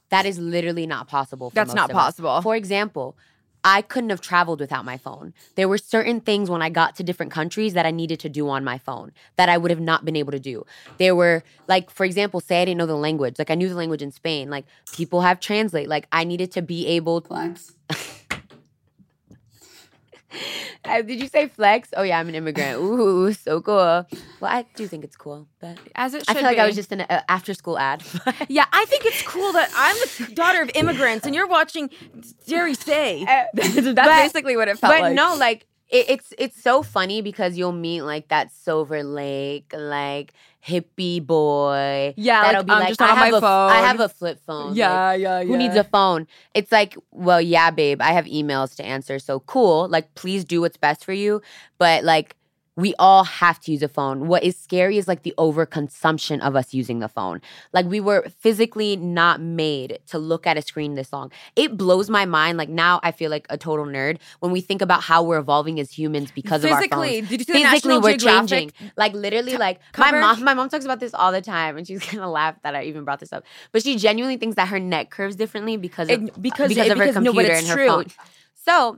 That 0.10 0.26
is 0.26 0.38
literally 0.38 0.86
not 0.86 1.08
possible 1.08 1.50
for 1.50 1.56
That's 1.56 1.70
most 1.70 1.76
not 1.76 1.90
of 1.90 1.96
us. 1.96 2.04
possible. 2.04 2.42
For 2.42 2.56
example, 2.56 3.18
I 3.64 3.82
couldn't 3.82 4.12
have 4.12 4.22
traveled 4.22 4.60
without 4.60 4.86
my 4.86 4.96
phone. 4.96 5.34
There 5.56 5.68
were 5.68 5.80
certain 5.80 6.22
things 6.22 6.52
when 6.52 6.62
I 6.62 6.70
got 6.70 6.96
to 6.98 7.04
different 7.04 7.32
countries 7.32 7.74
that 7.74 7.84
I 7.84 7.90
needed 7.90 8.20
to 8.20 8.30
do 8.30 8.48
on 8.48 8.64
my 8.64 8.78
phone 8.78 9.12
that 9.38 9.50
I 9.50 9.58
would 9.58 9.72
have 9.72 9.80
not 9.80 10.06
been 10.06 10.16
able 10.16 10.32
to 10.32 10.40
do. 10.40 10.66
There 11.00 11.16
were 11.16 11.44
like 11.68 11.90
for 11.90 12.06
example, 12.06 12.40
say 12.40 12.62
I 12.62 12.66
didn't 12.66 12.78
know 12.78 12.86
the 12.86 12.96
language. 12.96 13.40
Like 13.40 13.50
I 13.50 13.56
knew 13.56 13.68
the 13.68 13.76
language 13.76 14.04
in 14.04 14.12
Spain. 14.12 14.52
Like 14.52 14.66
people 14.94 15.22
have 15.22 15.40
translate. 15.40 15.90
Like 15.90 16.08
I 16.12 16.24
needed 16.26 16.52
to 16.52 16.62
be 16.62 16.86
able 16.88 17.22
to. 17.22 17.28
Flex. 17.28 17.74
Uh, 20.86 21.02
did 21.02 21.20
you 21.20 21.28
say 21.28 21.48
flex? 21.48 21.90
Oh 21.98 22.04
yeah, 22.04 22.20
I'm 22.20 22.30
an 22.30 22.36
immigrant. 22.36 22.80
Ooh, 22.80 23.34
so 23.34 23.60
cool. 23.60 23.76
Well, 23.76 24.06
I 24.44 24.66
do 24.76 24.86
think 24.88 25.04
it's 25.04 25.16
cool, 25.18 25.48
but 25.60 25.80
As 25.96 26.14
it 26.14 26.24
I 26.28 26.34
should 26.34 26.42
feel 26.42 26.50
like 26.50 26.60
I 26.60 26.68
was 26.68 26.76
just 26.76 26.92
in 26.92 27.02
an 27.02 27.24
after 27.28 27.56
school 27.56 27.80
ad. 27.80 28.04
Yeah, 28.50 28.66
I 28.72 28.86
think 28.86 29.04
it's 29.04 29.24
cool 29.24 29.52
that 29.54 29.72
I'm 29.76 29.96
the 30.28 30.36
daughter 30.36 30.62
of 30.62 30.70
immigrants 30.76 31.26
and 31.26 31.34
you're 31.34 31.48
watching 31.48 31.90
Jerry 32.48 32.76
Say. 32.76 33.26
That's 33.56 33.82
but- 33.82 33.96
basically 33.96 34.56
what 34.58 34.68
it 34.68 34.78
felt 34.78 34.94
but 34.94 35.02
like. 35.02 35.16
But 35.16 35.30
no, 35.30 35.36
like 35.36 35.66
it, 35.90 36.06
it's 36.10 36.34
it's 36.38 36.62
so 36.62 36.82
funny 36.84 37.22
because 37.22 37.58
you'll 37.58 37.72
meet 37.72 38.02
like 38.02 38.28
that 38.30 38.52
Silver 38.52 39.04
Lake 39.04 39.72
like 39.76 40.34
hippie 40.66 41.26
boy. 41.26 42.14
Yeah, 42.18 42.42
that'll 42.42 42.60
like, 42.62 42.66
be 42.68 42.74
I'm 42.74 42.80
like 42.80 42.88
just 42.90 43.02
I 43.02 43.12
on 43.12 43.18
have 43.18 43.32
my 43.32 43.38
a, 43.38 43.38
I 43.38 43.40
phone." 43.42 43.84
have 43.86 44.00
a 44.00 44.10
flip 44.10 44.40
phone. 44.46 44.70
like, 44.70 44.78
Yeah, 44.78 45.14
yeah, 45.14 45.40
yeah. 45.42 45.44
who 45.46 45.58
needs 45.58 45.76
a 45.76 45.84
phone? 45.84 46.28
It's 46.54 46.72
like, 46.72 46.98
well, 47.12 47.40
yeah, 47.42 47.70
babe, 47.72 48.02
I 48.02 48.14
have 48.14 48.26
emails 48.26 48.76
to 48.78 48.84
answer. 48.86 49.20
So 49.20 49.42
cool. 49.42 49.88
Like, 49.88 50.14
please 50.16 50.44
do 50.44 50.62
what's 50.62 50.78
best 50.78 51.06
for 51.06 51.14
you. 51.14 51.42
But 51.78 52.04
like, 52.04 52.36
we 52.78 52.94
all 53.00 53.24
have 53.24 53.60
to 53.62 53.72
use 53.72 53.82
a 53.82 53.88
phone. 53.88 54.28
What 54.28 54.44
is 54.44 54.58
scary 54.58 54.98
is 54.98 55.08
like 55.08 55.24
the 55.24 55.34
overconsumption 55.38 56.42
of 56.42 56.56
us 56.58 56.74
using 56.74 57.00
the 57.00 57.08
phone. 57.08 57.42
Like, 57.72 57.86
we 57.86 58.00
were 58.02 58.28
physically 58.40 58.98
not 58.98 59.40
made 59.40 60.00
to 60.08 60.18
look 60.20 60.46
at 60.46 60.58
a 60.58 60.62
screen 60.62 60.96
this 60.96 61.14
long. 61.14 61.32
It 61.56 61.78
blows 61.78 62.10
my 62.10 62.26
mind. 62.26 62.58
Like, 62.58 62.68
now 62.70 63.00
I 63.02 63.12
feel 63.12 63.32
like 63.32 63.46
a 63.50 63.58
total 63.58 63.86
nerd 63.86 64.18
when 64.40 64.52
we 64.52 64.60
think 64.60 64.82
about 64.82 65.04
how 65.04 65.24
we're 65.24 65.38
evolving 65.38 65.80
as 65.80 65.90
humans 65.92 66.32
because 66.32 66.64
of 66.66 66.72
our 66.72 66.86
phones. 66.88 67.30
did 67.30 67.40
you 67.48 67.54
see 67.54 67.64
Physically, 67.64 67.98
we're 67.98 68.18
Geographic 68.18 68.50
changing. 68.50 68.92
Like 68.98 69.14
literally, 69.14 69.54
t- 69.54 69.58
like 69.58 69.80
cover? 69.94 70.20
my 70.20 70.34
mom. 70.34 70.44
My 70.44 70.54
mom 70.54 70.70
talks 70.70 70.86
about 70.86 71.00
this 71.00 71.14
all 71.14 71.32
the 71.32 71.42
time, 71.42 71.78
and 71.78 71.88
she's 71.88 72.06
gonna 72.12 72.30
laugh 72.30 72.56
that 72.64 72.76
I 72.76 72.84
even 72.84 73.04
brought 73.06 73.20
this 73.22 73.32
up. 73.34 73.46
But 73.72 73.84
she 73.84 73.98
genuinely 73.98 74.38
thinks 74.38 74.56
that 74.58 74.68
her 74.68 74.80
neck 74.80 75.10
curves 75.12 75.36
differently 75.36 75.78
because 75.78 76.10
of 76.10 76.24
It- 76.24 76.42
because- 76.42 76.70
because 76.70 76.88
it- 76.88 76.92
of 76.92 76.98
her 76.98 77.06
because- 77.06 77.24
no, 77.24 77.32
computer 77.32 77.54
it's 77.54 77.60
and 77.62 77.68
her 77.70 77.76
true. 77.76 77.88
phone. 77.88 78.06
So, 78.66 78.98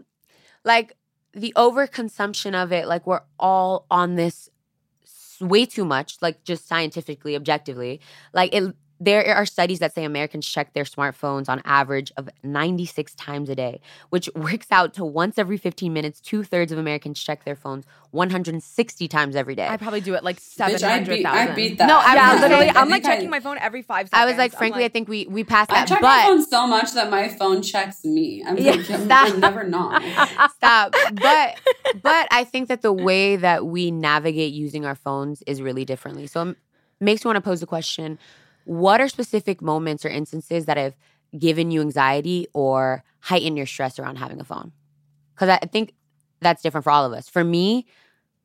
like 0.63 0.95
the 1.37 1.53
overconsumption 1.55 2.61
of 2.61 2.71
it, 2.71 2.87
like 2.87 3.05
we're 3.05 3.21
all 3.39 3.85
on 3.91 4.15
this 4.15 4.49
way 5.39 5.65
too 5.65 5.85
much, 5.85 6.17
like 6.21 6.43
just 6.43 6.67
scientifically, 6.67 7.35
objectively. 7.35 8.01
Like 8.33 8.53
it, 8.53 8.75
there 8.99 9.35
are 9.35 9.45
studies 9.45 9.79
that 9.79 9.93
say 9.93 10.03
Americans 10.03 10.47
check 10.47 10.73
their 10.73 10.83
smartphones 10.83 11.47
on 11.49 11.61
average 11.65 12.11
of 12.17 12.29
96 12.43 13.13
times 13.15 13.49
a 13.49 13.55
day, 13.55 13.79
which 14.09 14.29
works 14.35 14.67
out 14.71 14.93
to 14.95 15.05
once 15.05 15.37
every 15.37 15.57
15 15.57 15.93
minutes. 15.93 16.19
Two 16.19 16.43
thirds 16.43 16.71
of 16.71 16.77
Americans 16.79 17.21
check 17.21 17.45
their 17.45 17.55
phones 17.55 17.85
160 18.11 19.07
times 19.07 19.35
every 19.35 19.55
day. 19.55 19.67
I 19.67 19.77
probably 19.77 20.01
do 20.01 20.13
it 20.15 20.23
like 20.23 20.37
Bitch, 20.37 20.41
seven 20.41 20.83
I 20.83 20.89
hundred 20.93 21.17
beat, 21.17 21.23
thousand. 21.23 21.47
I 21.49 21.55
beat 21.55 21.77
that. 21.77 21.87
No, 21.87 21.97
I 21.99 22.15
Yeah, 22.15 22.41
literally, 22.41 22.69
I 22.69 22.81
I'm 22.81 22.89
like 22.89 23.03
think 23.03 23.05
I- 23.05 23.15
checking 23.15 23.29
my 23.29 23.39
phone 23.39 23.57
every 23.59 23.81
five 23.81 24.07
seconds. 24.09 24.21
I 24.21 24.25
was 24.25 24.37
like, 24.37 24.53
I'm 24.53 24.57
frankly, 24.57 24.85
I 24.85 24.89
think 24.89 25.07
we 25.07 25.27
we 25.27 25.43
passed 25.43 25.71
I 25.71 25.75
that, 25.81 25.87
check 25.87 26.01
my 26.01 26.23
phone 26.25 26.43
so 26.45 26.65
much 26.67 26.93
that 26.93 27.09
my 27.11 27.27
phone 27.29 27.61
checks 27.61 28.03
me. 28.03 28.43
I'm, 28.45 28.57
Yeah, 28.67 28.71
like, 28.71 28.89
I'm, 28.91 29.05
stop. 29.05 29.29
I'm 29.29 29.39
never 29.39 29.63
not. 29.63 30.01
stop 30.55 30.93
but 31.13 31.55
but 32.01 32.27
i 32.31 32.43
think 32.43 32.67
that 32.67 32.81
the 32.81 32.91
way 32.93 33.35
that 33.35 33.65
we 33.65 33.91
navigate 33.91 34.53
using 34.53 34.85
our 34.85 34.95
phones 34.95 35.41
is 35.45 35.61
really 35.61 35.85
differently 35.85 36.25
so 36.27 36.49
it 36.49 36.57
makes 36.99 37.23
me 37.23 37.29
want 37.29 37.35
to 37.37 37.41
pose 37.41 37.59
the 37.59 37.65
question 37.67 38.17
what 38.67 38.99
are 38.99 39.07
specific 39.07 39.61
moments 39.61 40.03
or 40.03 40.09
instances 40.09 40.65
that 40.65 40.77
have 40.77 40.95
given 41.37 41.71
you 41.71 41.81
anxiety 41.81 42.47
or 42.53 43.03
heightened 43.21 43.57
your 43.57 43.65
stress 43.65 43.97
around 43.97 44.17
having 44.17 44.39
a 44.39 44.43
phone 44.43 44.71
because 45.33 45.49
i 45.49 45.57
think 45.71 45.93
that's 46.41 46.61
different 46.61 46.83
for 46.83 46.91
all 46.91 47.05
of 47.05 47.13
us 47.13 47.29
for 47.29 47.43
me 47.43 47.85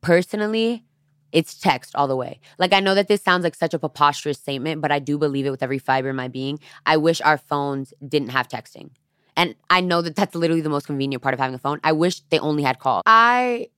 personally 0.00 0.84
it's 1.32 1.54
text 1.54 1.96
all 1.96 2.06
the 2.06 2.14
way. 2.16 2.40
Like 2.58 2.74
I 2.74 2.80
know 2.80 2.94
that 2.94 3.08
this 3.08 3.22
sounds 3.22 3.42
like 3.42 3.54
such 3.54 3.72
a 3.72 3.78
preposterous 3.78 4.38
statement, 4.38 4.82
but 4.82 4.92
I 4.92 4.98
do 4.98 5.16
believe 5.16 5.46
it 5.46 5.50
with 5.50 5.62
every 5.62 5.78
fiber 5.78 6.10
in 6.10 6.16
my 6.16 6.28
being. 6.28 6.60
I 6.84 6.98
wish 6.98 7.22
our 7.22 7.38
phones 7.38 7.94
didn't 8.06 8.28
have 8.28 8.48
texting. 8.48 8.90
And 9.34 9.54
I 9.70 9.80
know 9.80 10.02
that 10.02 10.14
that's 10.14 10.34
literally 10.34 10.60
the 10.60 10.68
most 10.68 10.86
convenient 10.86 11.22
part 11.22 11.32
of 11.32 11.40
having 11.40 11.54
a 11.54 11.58
phone. 11.58 11.80
I 11.82 11.92
wish 11.92 12.20
they 12.28 12.38
only 12.38 12.62
had 12.62 12.78
call. 12.78 13.00
I 13.06 13.68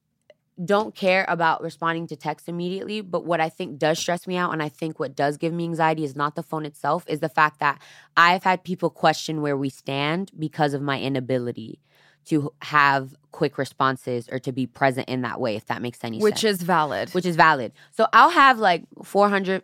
don't 0.63 0.95
care 0.95 1.25
about 1.29 1.63
responding 1.63 2.07
to 2.07 2.17
text 2.17 2.49
immediately, 2.49 3.01
but 3.01 3.25
what 3.25 3.41
I 3.41 3.49
think 3.49 3.79
does 3.79 3.99
stress 3.99 4.27
me 4.27 4.37
out 4.37 4.53
and 4.53 4.63
I 4.63 4.69
think 4.69 5.01
what 5.01 5.17
does 5.17 5.37
give 5.37 5.53
me 5.53 5.65
anxiety 5.65 6.05
is 6.05 6.15
not 6.15 6.37
the 6.37 6.43
phone 6.43 6.65
itself, 6.65 7.05
is 7.09 7.21
the 7.21 7.29
fact 7.29 7.59
that 7.61 7.81
I've 8.17 8.45
had 8.45 8.63
people 8.63 8.91
question 8.91 9.43
where 9.43 9.57
we 9.57 9.69
stand 9.69 10.31
because 10.39 10.73
of 10.75 10.81
my 10.81 11.01
inability 11.01 11.81
to 12.27 12.53
have 12.63 13.15
quick 13.33 13.59
responses 13.59 14.29
or 14.31 14.39
to 14.39 14.53
be 14.53 14.67
present 14.67 15.09
in 15.09 15.23
that 15.23 15.41
way, 15.41 15.57
if 15.57 15.67
that 15.67 15.83
makes 15.83 16.03
any 16.05 16.19
which 16.19 16.35
sense 16.35 16.43
Which 16.43 16.51
is 16.53 16.63
valid. 16.63 17.11
which 17.15 17.27
is 17.27 17.37
valid. 17.37 17.73
So 17.91 18.07
I'll 18.13 18.31
have 18.31 18.59
like 18.59 18.85
400 19.03 19.63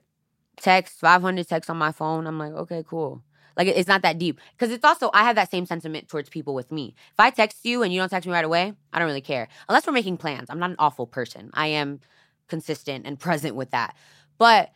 texts, 0.56 0.98
500 1.00 1.48
texts 1.48 1.70
on 1.70 1.76
my 1.78 1.92
phone. 1.92 2.26
I'm 2.26 2.38
like, 2.38 2.52
okay, 2.52 2.84
cool. 2.86 3.22
Like 3.56 3.68
it's 3.68 3.88
not 3.88 4.02
that 4.02 4.18
deep 4.18 4.40
because 4.52 4.72
it's 4.72 4.84
also 4.84 5.10
I 5.12 5.24
have 5.24 5.36
that 5.36 5.50
same 5.50 5.66
sentiment 5.66 6.08
towards 6.08 6.28
people 6.28 6.54
with 6.54 6.70
me. 6.70 6.94
If 7.12 7.20
I 7.20 7.30
text 7.30 7.64
you 7.64 7.82
and 7.82 7.92
you 7.92 8.00
don't 8.00 8.08
text 8.08 8.26
me 8.26 8.32
right 8.32 8.44
away, 8.44 8.72
I 8.92 8.98
don't 8.98 9.08
really 9.08 9.20
care 9.20 9.48
unless 9.68 9.86
we're 9.86 9.92
making 9.92 10.16
plans. 10.16 10.48
I'm 10.50 10.58
not 10.58 10.70
an 10.70 10.76
awful 10.78 11.06
person. 11.06 11.50
I 11.54 11.68
am 11.68 12.00
consistent 12.48 13.06
and 13.06 13.18
present 13.18 13.54
with 13.54 13.70
that. 13.70 13.94
But 14.38 14.70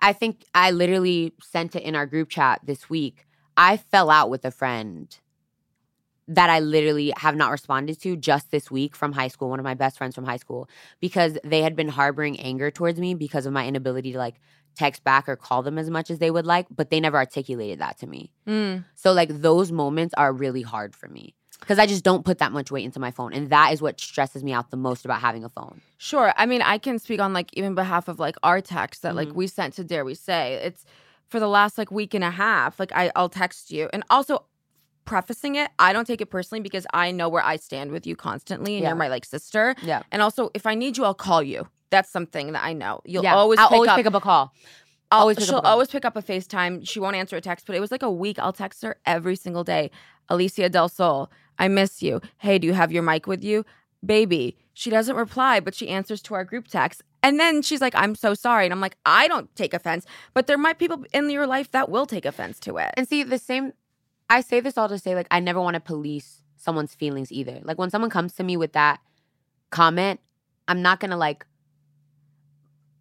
I 0.00 0.12
think 0.12 0.44
I 0.54 0.70
literally 0.70 1.32
sent 1.42 1.76
it 1.76 1.82
in 1.82 1.94
our 1.94 2.06
group 2.06 2.28
chat 2.28 2.60
this 2.64 2.90
week. 2.90 3.26
I 3.56 3.76
fell 3.76 4.10
out 4.10 4.30
with 4.30 4.44
a 4.44 4.50
friend 4.50 5.16
that 6.26 6.48
I 6.48 6.60
literally 6.60 7.12
have 7.16 7.36
not 7.36 7.50
responded 7.50 8.00
to 8.00 8.16
just 8.16 8.50
this 8.50 8.70
week 8.70 8.96
from 8.96 9.12
high 9.12 9.28
school, 9.28 9.50
one 9.50 9.58
of 9.58 9.64
my 9.64 9.74
best 9.74 9.98
friends 9.98 10.14
from 10.14 10.24
high 10.24 10.38
school, 10.38 10.68
because 11.00 11.38
they 11.44 11.62
had 11.62 11.76
been 11.76 11.88
harboring 11.88 12.40
anger 12.40 12.70
towards 12.70 12.98
me 12.98 13.14
because 13.14 13.46
of 13.46 13.52
my 13.52 13.66
inability 13.66 14.12
to 14.12 14.18
like 14.18 14.40
text 14.74 15.04
back 15.04 15.28
or 15.28 15.36
call 15.36 15.62
them 15.62 15.78
as 15.78 15.88
much 15.90 16.10
as 16.10 16.18
they 16.18 16.30
would 16.30 16.46
like, 16.46 16.66
but 16.74 16.90
they 16.90 17.00
never 17.00 17.16
articulated 17.16 17.78
that 17.80 17.98
to 17.98 18.06
me. 18.06 18.32
Mm. 18.46 18.84
So 18.94 19.12
like 19.12 19.28
those 19.30 19.70
moments 19.72 20.14
are 20.16 20.32
really 20.32 20.62
hard 20.62 20.94
for 20.94 21.08
me 21.08 21.34
because 21.60 21.78
I 21.78 21.86
just 21.86 22.04
don't 22.04 22.24
put 22.24 22.38
that 22.38 22.52
much 22.52 22.70
weight 22.70 22.84
into 22.84 23.00
my 23.00 23.10
phone, 23.10 23.32
and 23.32 23.48
that 23.50 23.72
is 23.72 23.80
what 23.80 23.98
stresses 24.00 24.42
me 24.44 24.52
out 24.52 24.70
the 24.70 24.76
most 24.76 25.04
about 25.04 25.20
having 25.20 25.44
a 25.44 25.48
phone. 25.48 25.80
Sure. 25.98 26.34
I 26.36 26.44
mean, 26.46 26.60
I 26.62 26.78
can 26.78 26.98
speak 26.98 27.20
on 27.20 27.32
like 27.32 27.50
even 27.54 27.74
behalf 27.74 28.08
of 28.08 28.18
like 28.18 28.36
our 28.42 28.60
text 28.60 29.02
that 29.02 29.14
like 29.14 29.28
Mhm. 29.28 29.34
we 29.34 29.46
sent 29.46 29.74
to 29.74 29.84
Dare 29.84 30.04
We 30.04 30.14
Say. 30.14 30.54
It's 30.62 30.84
for 31.28 31.40
the 31.40 31.48
last 31.48 31.78
like 31.78 31.90
week 31.90 32.12
and 32.14 32.22
a 32.24 32.30
half. 32.30 32.78
Like 32.78 32.92
I, 32.92 33.10
I'll 33.16 33.28
text 33.30 33.70
you, 33.70 33.88
and 33.92 34.02
also 34.10 34.44
prefacing 35.06 35.54
it, 35.56 35.70
I 35.78 35.92
don't 35.92 36.06
take 36.06 36.20
it 36.22 36.26
personally 36.30 36.60
because 36.62 36.86
I 36.94 37.10
know 37.10 37.28
where 37.28 37.42
I 37.42 37.56
stand 37.56 37.90
with 37.92 38.06
you 38.06 38.16
constantly, 38.16 38.74
and 38.76 38.82
Yeah. 38.82 38.88
you're 38.90 38.96
my 38.96 39.08
like 39.08 39.24
sister. 39.24 39.74
Yeah. 39.82 40.02
And 40.10 40.22
also, 40.22 40.50
if 40.54 40.66
I 40.66 40.74
need 40.74 40.96
you, 40.96 41.04
I'll 41.04 41.14
call 41.14 41.42
you. 41.42 41.68
That's 41.94 42.10
something 42.10 42.52
that 42.52 42.64
I 42.64 42.72
know. 42.72 43.00
You'll 43.04 43.24
yeah, 43.24 43.34
always 43.34 43.58
I'll 43.58 43.68
pick 43.68 43.74
always 43.74 43.90
up. 43.90 43.96
pick 43.96 44.06
up 44.06 44.14
a 44.14 44.20
call. 44.20 44.52
I'll, 45.10 45.20
always 45.20 45.36
pick 45.38 45.46
she'll 45.46 45.58
a 45.58 45.62
call. 45.62 45.70
always 45.72 45.88
pick 45.88 46.04
up 46.04 46.16
a 46.16 46.22
FaceTime. 46.22 46.86
She 46.88 46.98
won't 47.00 47.16
answer 47.16 47.36
a 47.36 47.40
text, 47.40 47.66
but 47.66 47.76
it 47.76 47.80
was 47.80 47.90
like 47.90 48.02
a 48.02 48.10
week. 48.10 48.38
I'll 48.38 48.52
text 48.52 48.82
her 48.82 48.96
every 49.06 49.36
single 49.36 49.64
day. 49.64 49.90
Alycia 50.30 50.70
Del 50.70 50.88
Sol, 50.88 51.30
I 51.58 51.68
miss 51.68 52.02
you. 52.02 52.20
Hey, 52.38 52.58
do 52.58 52.66
you 52.66 52.72
have 52.72 52.90
your 52.90 53.02
mic 53.02 53.26
with 53.26 53.44
you? 53.44 53.64
Baby. 54.04 54.56
She 54.72 54.90
doesn't 54.90 55.14
reply, 55.14 55.60
but 55.60 55.74
she 55.74 55.88
answers 55.88 56.20
to 56.22 56.34
our 56.34 56.44
group 56.44 56.66
text. 56.66 57.02
And 57.22 57.38
then 57.38 57.62
she's 57.62 57.80
like, 57.80 57.94
I'm 57.94 58.14
so 58.14 58.34
sorry. 58.34 58.66
And 58.66 58.72
I'm 58.72 58.80
like, 58.80 58.96
I 59.06 59.28
don't 59.28 59.54
take 59.54 59.72
offense, 59.72 60.04
but 60.34 60.46
there 60.46 60.58
might 60.58 60.78
be 60.78 60.88
people 60.88 61.06
in 61.12 61.30
your 61.30 61.46
life 61.46 61.70
that 61.70 61.88
will 61.88 62.06
take 62.06 62.26
offense 62.26 62.58
to 62.60 62.76
it. 62.78 62.92
And 62.96 63.08
see, 63.08 63.22
the 63.22 63.38
same, 63.38 63.72
I 64.28 64.40
say 64.40 64.60
this 64.60 64.76
all 64.76 64.88
to 64.88 64.98
say, 64.98 65.14
like, 65.14 65.28
I 65.30 65.40
never 65.40 65.60
want 65.60 65.74
to 65.74 65.80
police 65.80 66.42
someone's 66.56 66.94
feelings 66.94 67.30
either. 67.30 67.60
Like, 67.62 67.78
when 67.78 67.88
someone 67.88 68.10
comes 68.10 68.34
to 68.34 68.42
me 68.42 68.56
with 68.56 68.72
that 68.72 69.00
comment, 69.70 70.20
I'm 70.66 70.82
not 70.82 70.98
gonna, 71.00 71.16
like, 71.16 71.46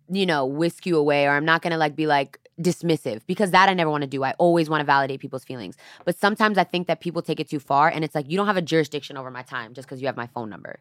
you 0.09 0.25
know, 0.25 0.45
whisk 0.45 0.85
you 0.85 0.97
away, 0.97 1.25
or 1.25 1.31
I'm 1.31 1.45
not 1.45 1.61
gonna, 1.61 1.77
like, 1.77 1.95
be 1.95 2.07
like 2.07 2.39
dismissive 2.61 3.21
because 3.25 3.51
that 3.51 3.67
I 3.67 3.73
never 3.73 3.89
want 3.89 4.01
to 4.01 4.07
do. 4.07 4.23
I 4.23 4.33
always 4.37 4.69
want 4.69 4.81
to 4.81 4.85
validate 4.85 5.19
people's 5.19 5.43
feelings. 5.43 5.75
But 6.05 6.17
sometimes 6.17 6.57
I 6.57 6.63
think 6.63 6.87
that 6.87 6.99
people 6.99 7.21
take 7.21 7.39
it 7.39 7.49
too 7.49 7.59
far, 7.59 7.89
and 7.89 8.03
it's 8.03 8.15
like, 8.15 8.29
you 8.29 8.37
don't 8.37 8.47
have 8.47 8.57
a 8.57 8.61
jurisdiction 8.61 9.17
over 9.17 9.31
my 9.31 9.41
time 9.43 9.73
just 9.73 9.87
because 9.87 10.01
you 10.01 10.07
have 10.07 10.17
my 10.17 10.27
phone 10.27 10.49
number. 10.49 10.79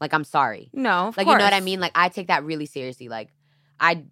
Like 0.00 0.12
I'm 0.12 0.24
sorry. 0.24 0.70
No, 0.72 1.12
Like 1.16 1.26
you 1.26 1.36
know 1.36 1.44
what 1.44 1.52
I 1.52 1.60
mean? 1.60 1.80
Like 1.80 1.92
I 1.94 2.08
take 2.08 2.28
that 2.28 2.44
really 2.44 2.66
seriously. 2.66 3.08
Like 3.08 3.30
I 3.80 4.04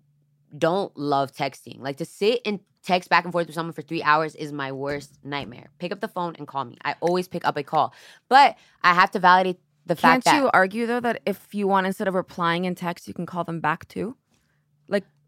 don't 0.56 0.96
love 0.96 1.32
texting. 1.32 1.80
Like 1.80 1.98
to 1.98 2.04
sit 2.04 2.40
and 2.46 2.60
text 2.82 3.10
back 3.10 3.24
and 3.24 3.32
forth 3.32 3.46
with 3.46 3.54
someone 3.54 3.72
for 3.72 3.82
three 3.82 4.02
hours 4.02 4.34
is 4.34 4.52
my 4.52 4.72
worst 4.72 5.18
nightmare. 5.24 5.70
Pick 5.78 5.92
up 5.92 6.00
the 6.00 6.08
phone 6.08 6.36
and 6.38 6.46
call 6.46 6.64
me. 6.64 6.78
I 6.84 6.94
always 7.00 7.28
pick 7.28 7.46
up 7.46 7.56
a 7.56 7.62
call. 7.62 7.94
But 8.28 8.56
I 8.82 8.94
have 8.94 9.10
to 9.12 9.18
validate 9.18 9.58
the 9.86 9.94
Can't 9.94 10.00
fact 10.00 10.24
that 10.24 10.30
Can't 10.32 10.44
you 10.44 10.50
argue 10.54 10.86
though 10.86 11.00
that 11.00 11.20
if 11.26 11.54
you 11.54 11.66
want 11.66 11.86
instead 11.86 12.08
of 12.08 12.14
replying 12.14 12.64
in 12.64 12.74
text, 12.74 13.06
you 13.06 13.14
can 13.14 13.26
call 13.26 13.44
them 13.44 13.60
back 13.60 13.86
too? 13.88 14.16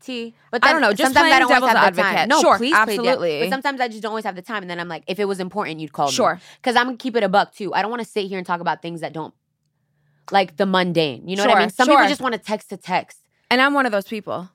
Like 0.06 0.30
T. 0.30 0.34
But 0.50 0.64
I 0.64 0.72
don't 0.72 0.80
know, 0.80 0.92
just 0.92 1.12
sometimes 1.12 1.32
I 1.32 1.38
don't 1.38 1.52
always 1.52 1.54
devil's 1.56 1.72
have 1.84 1.94
the 1.96 2.02
time. 2.02 2.14
advocate. 2.14 2.28
No, 2.28 2.40
Sure, 2.40 2.56
please 2.58 2.72
play 2.74 2.96
devil- 2.96 3.08
absolutely. 3.08 3.40
But 3.40 3.50
sometimes 3.50 3.80
I 3.80 3.88
just 3.88 4.02
don't 4.02 4.10
always 4.10 4.24
have 4.24 4.36
the 4.36 4.42
time, 4.42 4.62
and 4.62 4.70
then 4.70 4.78
I'm 4.80 4.88
like, 4.88 5.04
if 5.06 5.18
it 5.18 5.24
was 5.26 5.40
important, 5.40 5.80
you'd 5.80 5.92
call 5.92 6.06
me. 6.06 6.12
Sure. 6.12 6.40
Because 6.62 6.76
I'm 6.76 6.86
gonna 6.86 6.96
keep 6.96 7.16
it 7.16 7.22
a 7.22 7.28
buck 7.28 7.54
too. 7.54 7.74
I 7.74 7.82
don't 7.82 7.90
want 7.90 8.02
to 8.02 8.08
sit 8.08 8.26
here 8.26 8.38
and 8.38 8.46
talk 8.46 8.60
about 8.60 8.82
things 8.82 9.00
that 9.00 9.12
don't 9.12 9.34
like 10.30 10.56
the 10.56 10.66
mundane. 10.66 11.28
You 11.28 11.36
know 11.36 11.44
what 11.46 11.56
I 11.56 11.60
mean? 11.60 11.70
Some 11.70 11.86
sure. 11.86 11.96
people 11.96 12.08
just 12.08 12.20
want 12.20 12.34
to 12.34 12.38
text 12.40 12.70
to 12.70 12.76
text. 12.76 13.18
and 13.50 13.60
I'm 13.60 13.74
one 13.74 13.86
of 13.86 13.92
those 13.92 14.06
people. 14.06 14.50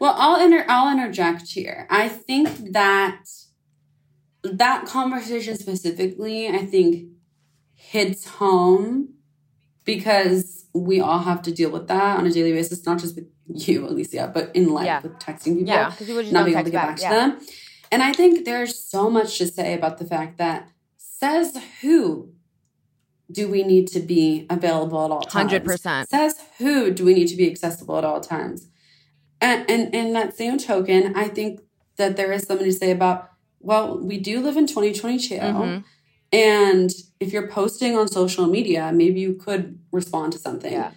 Well, 0.00 0.14
I'll 0.16 0.40
inter- 0.44 0.64
I'll 0.68 0.92
interject 0.92 1.48
here. 1.48 1.86
I 1.90 2.08
think 2.08 2.72
that 2.72 3.24
that 4.44 4.86
conversation 4.86 5.56
specifically, 5.56 6.48
I 6.48 6.64
think, 6.64 7.08
hits 7.74 8.26
home 8.26 9.14
because 9.84 10.66
we 10.72 11.00
all 11.00 11.18
have 11.20 11.42
to 11.42 11.52
deal 11.52 11.70
with 11.70 11.88
that 11.88 12.18
on 12.18 12.26
a 12.26 12.30
daily 12.30 12.52
basis, 12.52 12.84
not 12.86 12.98
just 12.98 13.16
with 13.16 13.26
you, 13.48 13.82
Alycia, 13.82 14.32
but 14.32 14.54
in 14.54 14.68
life 14.72 14.86
Yeah. 14.86 15.00
with 15.02 15.18
texting 15.18 15.54
people, 15.56 15.68
Yeah, 15.68 15.90
because 15.90 16.06
people 16.06 16.22
just 16.22 16.32
not 16.32 16.44
being 16.44 16.56
able 16.56 16.64
to 16.66 16.70
get 16.70 16.86
back. 16.86 16.96
back, 16.96 17.02
yeah. 17.02 17.08
to 17.10 17.14
them. 17.14 17.40
And 17.90 18.02
I 18.02 18.12
think 18.12 18.44
there's 18.44 18.78
so 18.78 19.08
much 19.10 19.38
to 19.38 19.46
say 19.46 19.74
about 19.74 19.98
the 19.98 20.04
fact 20.04 20.38
that 20.38 20.68
says 20.96 21.56
who 21.80 22.30
do 23.30 23.48
we 23.48 23.62
need 23.62 23.88
to 23.88 24.00
be 24.00 24.46
available 24.50 25.04
at 25.04 25.10
all 25.10 25.20
times? 25.22 25.52
100%. 25.52 26.08
Says 26.08 26.36
who 26.58 26.90
do 26.90 27.04
we 27.04 27.14
need 27.14 27.28
to 27.28 27.36
be 27.36 27.50
accessible 27.50 27.96
at 27.98 28.04
all 28.04 28.20
times? 28.20 28.68
And 29.40 29.68
and 29.70 29.94
in 29.94 30.12
that 30.14 30.36
same 30.36 30.58
token, 30.58 31.14
I 31.16 31.28
think 31.28 31.60
that 31.96 32.16
there 32.16 32.32
is 32.32 32.42
something 32.44 32.66
to 32.66 32.72
say 32.72 32.90
about 32.90 33.30
well, 33.60 33.98
we 33.98 34.18
do 34.18 34.40
live 34.40 34.56
in 34.56 34.66
2022. 34.66 35.34
Mhm. 35.36 35.84
And 36.32 36.90
if 37.20 37.32
you're 37.32 37.48
posting 37.48 37.96
on 37.96 38.06
social 38.06 38.46
media, 38.46 38.92
maybe 38.94 39.18
you 39.20 39.34
could 39.34 39.78
respond 39.92 40.32
to 40.34 40.38
something. 40.38 40.72
Yeah. 40.72 40.90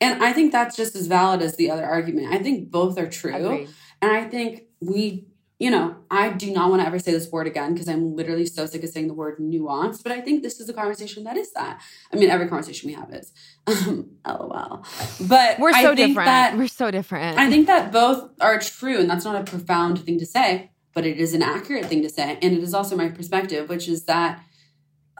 And 0.00 0.22
I 0.22 0.32
think 0.32 0.52
that's 0.52 0.76
just 0.76 0.96
as 0.96 1.06
valid 1.06 1.42
as 1.42 1.56
the 1.56 1.70
other 1.70 1.84
argument. 1.84 2.32
I 2.32 2.38
think 2.38 2.70
both 2.70 2.98
are 2.98 3.08
true. 3.08 3.34
Agreed. 3.34 3.68
And 4.02 4.10
I 4.10 4.24
think 4.24 4.64
we, 4.80 5.26
you 5.58 5.70
know, 5.70 5.96
I 6.10 6.30
do 6.30 6.52
not 6.52 6.68
want 6.68 6.82
to 6.82 6.86
ever 6.86 6.98
say 6.98 7.12
this 7.12 7.30
word 7.30 7.46
again 7.46 7.72
because 7.72 7.88
I'm 7.88 8.16
literally 8.16 8.44
so 8.44 8.66
sick 8.66 8.82
of 8.82 8.90
saying 8.90 9.08
the 9.08 9.14
word 9.14 9.38
nuance. 9.38 10.02
But 10.02 10.12
I 10.12 10.20
think 10.20 10.42
this 10.42 10.60
is 10.60 10.68
a 10.68 10.74
conversation 10.74 11.24
that 11.24 11.36
is 11.36 11.52
that. 11.52 11.80
I 12.12 12.16
mean, 12.16 12.28
every 12.28 12.48
conversation 12.48 12.88
we 12.88 12.94
have 12.94 13.12
is. 13.12 13.32
Um, 13.86 14.10
LOL. 14.26 14.84
But 15.26 15.58
We're 15.58 15.70
I 15.70 15.82
so 15.82 15.94
think 15.94 16.08
different. 16.08 16.26
That, 16.26 16.56
We're 16.56 16.68
so 16.68 16.90
different. 16.90 17.38
I 17.38 17.48
think 17.48 17.66
that 17.66 17.92
both 17.92 18.30
are 18.40 18.58
true, 18.58 18.98
and 18.98 19.08
that's 19.08 19.24
not 19.24 19.40
a 19.40 19.44
profound 19.44 20.00
thing 20.04 20.18
to 20.18 20.26
say, 20.26 20.70
but 20.92 21.06
it 21.06 21.18
is 21.18 21.34
an 21.34 21.42
accurate 21.42 21.86
thing 21.86 22.02
to 22.02 22.08
say, 22.10 22.38
and 22.42 22.54
it 22.54 22.62
is 22.62 22.74
also 22.74 22.96
my 22.96 23.08
perspective, 23.08 23.68
which 23.68 23.88
is 23.88 24.04
that, 24.04 24.42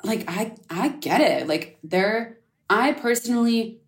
like, 0.02 0.24
I 0.28 0.56
I 0.70 0.88
get 0.88 1.20
it. 1.20 1.48
Like, 1.48 1.78
there, 1.82 2.38
I 2.68 2.92
personally, 2.92 3.80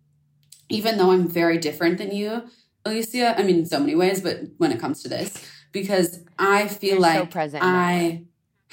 even 0.69 0.97
though 0.97 1.11
I'm 1.11 1.27
very 1.27 1.57
different 1.57 1.97
than 1.97 2.11
you, 2.11 2.43
Alycia, 2.85 3.37
I 3.37 3.43
mean, 3.43 3.59
in 3.59 3.65
so 3.65 3.79
many 3.79 3.95
ways, 3.95 4.21
but 4.21 4.41
when 4.57 4.71
it 4.71 4.79
comes 4.79 5.03
to 5.03 5.09
this, 5.09 5.45
because 5.71 6.23
I 6.39 6.67
feel 6.67 6.95
You're 6.95 7.13
so 7.13 7.19
like 7.21 7.31
present 7.31 7.63
I 7.63 8.23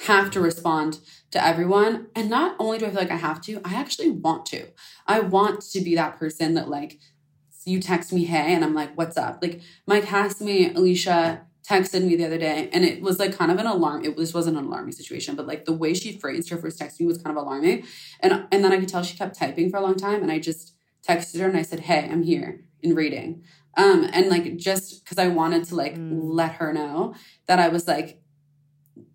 have 0.05 0.29
to 0.31 0.39
respond 0.39 0.99
to 1.31 1.43
everyone, 1.43 2.07
and 2.15 2.29
not 2.29 2.55
only 2.59 2.77
do 2.77 2.85
I 2.85 2.89
feel 2.89 2.99
like 2.99 3.11
I 3.11 3.17
have 3.17 3.41
to, 3.43 3.61
I 3.65 3.75
actually 3.75 4.11
want 4.11 4.45
to. 4.47 4.67
I 5.07 5.19
want 5.19 5.61
to 5.61 5.81
be 5.81 5.95
that 5.95 6.17
person 6.17 6.53
that 6.53 6.69
like 6.69 6.99
you 7.65 7.81
text 7.81 8.13
me 8.13 8.25
hey 8.25 8.53
and 8.53 8.63
i'm 8.63 8.73
like 8.73 8.95
what's 8.95 9.17
up? 9.17 9.39
Like 9.41 9.61
mike 9.87 10.05
has 10.05 10.39
me 10.39 10.69
alycia 10.69 11.41
texted 11.67 12.05
me 12.05 12.15
the 12.15 12.25
other 12.25 12.37
day 12.37 12.69
and 12.71 12.85
it 12.85 13.01
was 13.01 13.17
like 13.17 13.35
kind 13.35 13.51
of 13.51 13.57
an 13.57 13.65
alarm 13.65 14.05
it 14.05 14.15
was 14.15 14.35
wasn't 14.35 14.55
an 14.55 14.65
alarming 14.65 14.91
situation 14.91 15.35
but 15.35 15.47
like 15.47 15.65
the 15.65 15.73
way 15.73 15.93
she 15.95 16.17
phrased 16.19 16.49
her 16.49 16.57
first 16.57 16.77
text 16.77 16.97
to 16.97 17.03
me 17.03 17.07
was 17.07 17.17
kind 17.17 17.35
of 17.35 17.43
alarming. 17.43 17.83
And 18.19 18.45
and 18.51 18.63
then 18.63 18.71
i 18.71 18.77
could 18.77 18.87
tell 18.87 19.03
she 19.03 19.17
kept 19.17 19.37
typing 19.37 19.71
for 19.71 19.77
a 19.77 19.81
long 19.81 19.95
time 19.95 20.21
and 20.21 20.31
i 20.31 20.37
just 20.37 20.74
texted 21.07 21.39
her 21.39 21.47
and 21.47 21.57
i 21.57 21.61
said 21.61 21.81
hey 21.81 22.09
i'm 22.11 22.23
here 22.23 22.63
in 22.81 22.95
reading 22.95 23.43
um 23.77 24.07
and 24.13 24.29
like 24.29 24.57
just 24.57 25.03
because 25.03 25.17
i 25.17 25.27
wanted 25.27 25.63
to 25.63 25.75
like 25.75 25.95
Mm. 25.95 26.19
let 26.41 26.53
her 26.53 26.73
know 26.73 27.15
that 27.47 27.59
i 27.59 27.67
was 27.67 27.87
like 27.87 28.21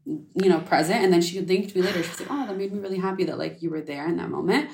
you 0.05 0.49
know 0.49 0.61
present 0.61 1.05
and 1.05 1.13
then 1.13 1.21
she 1.23 1.41
linked 1.41 1.75
me 1.75 1.83
later 1.83 2.03
she's 2.03 2.21
like 2.21 2.31
oh 2.31 2.47
that 2.47 2.57
made 2.57 2.73
me 2.73 2.81
really 2.81 2.99
happy 2.99 3.25
that 3.25 3.39
like 3.39 3.63
you 3.63 3.71
were 3.71 3.81
there 3.81 4.07
in 4.09 4.17
that 4.17 4.31
moment 4.31 4.71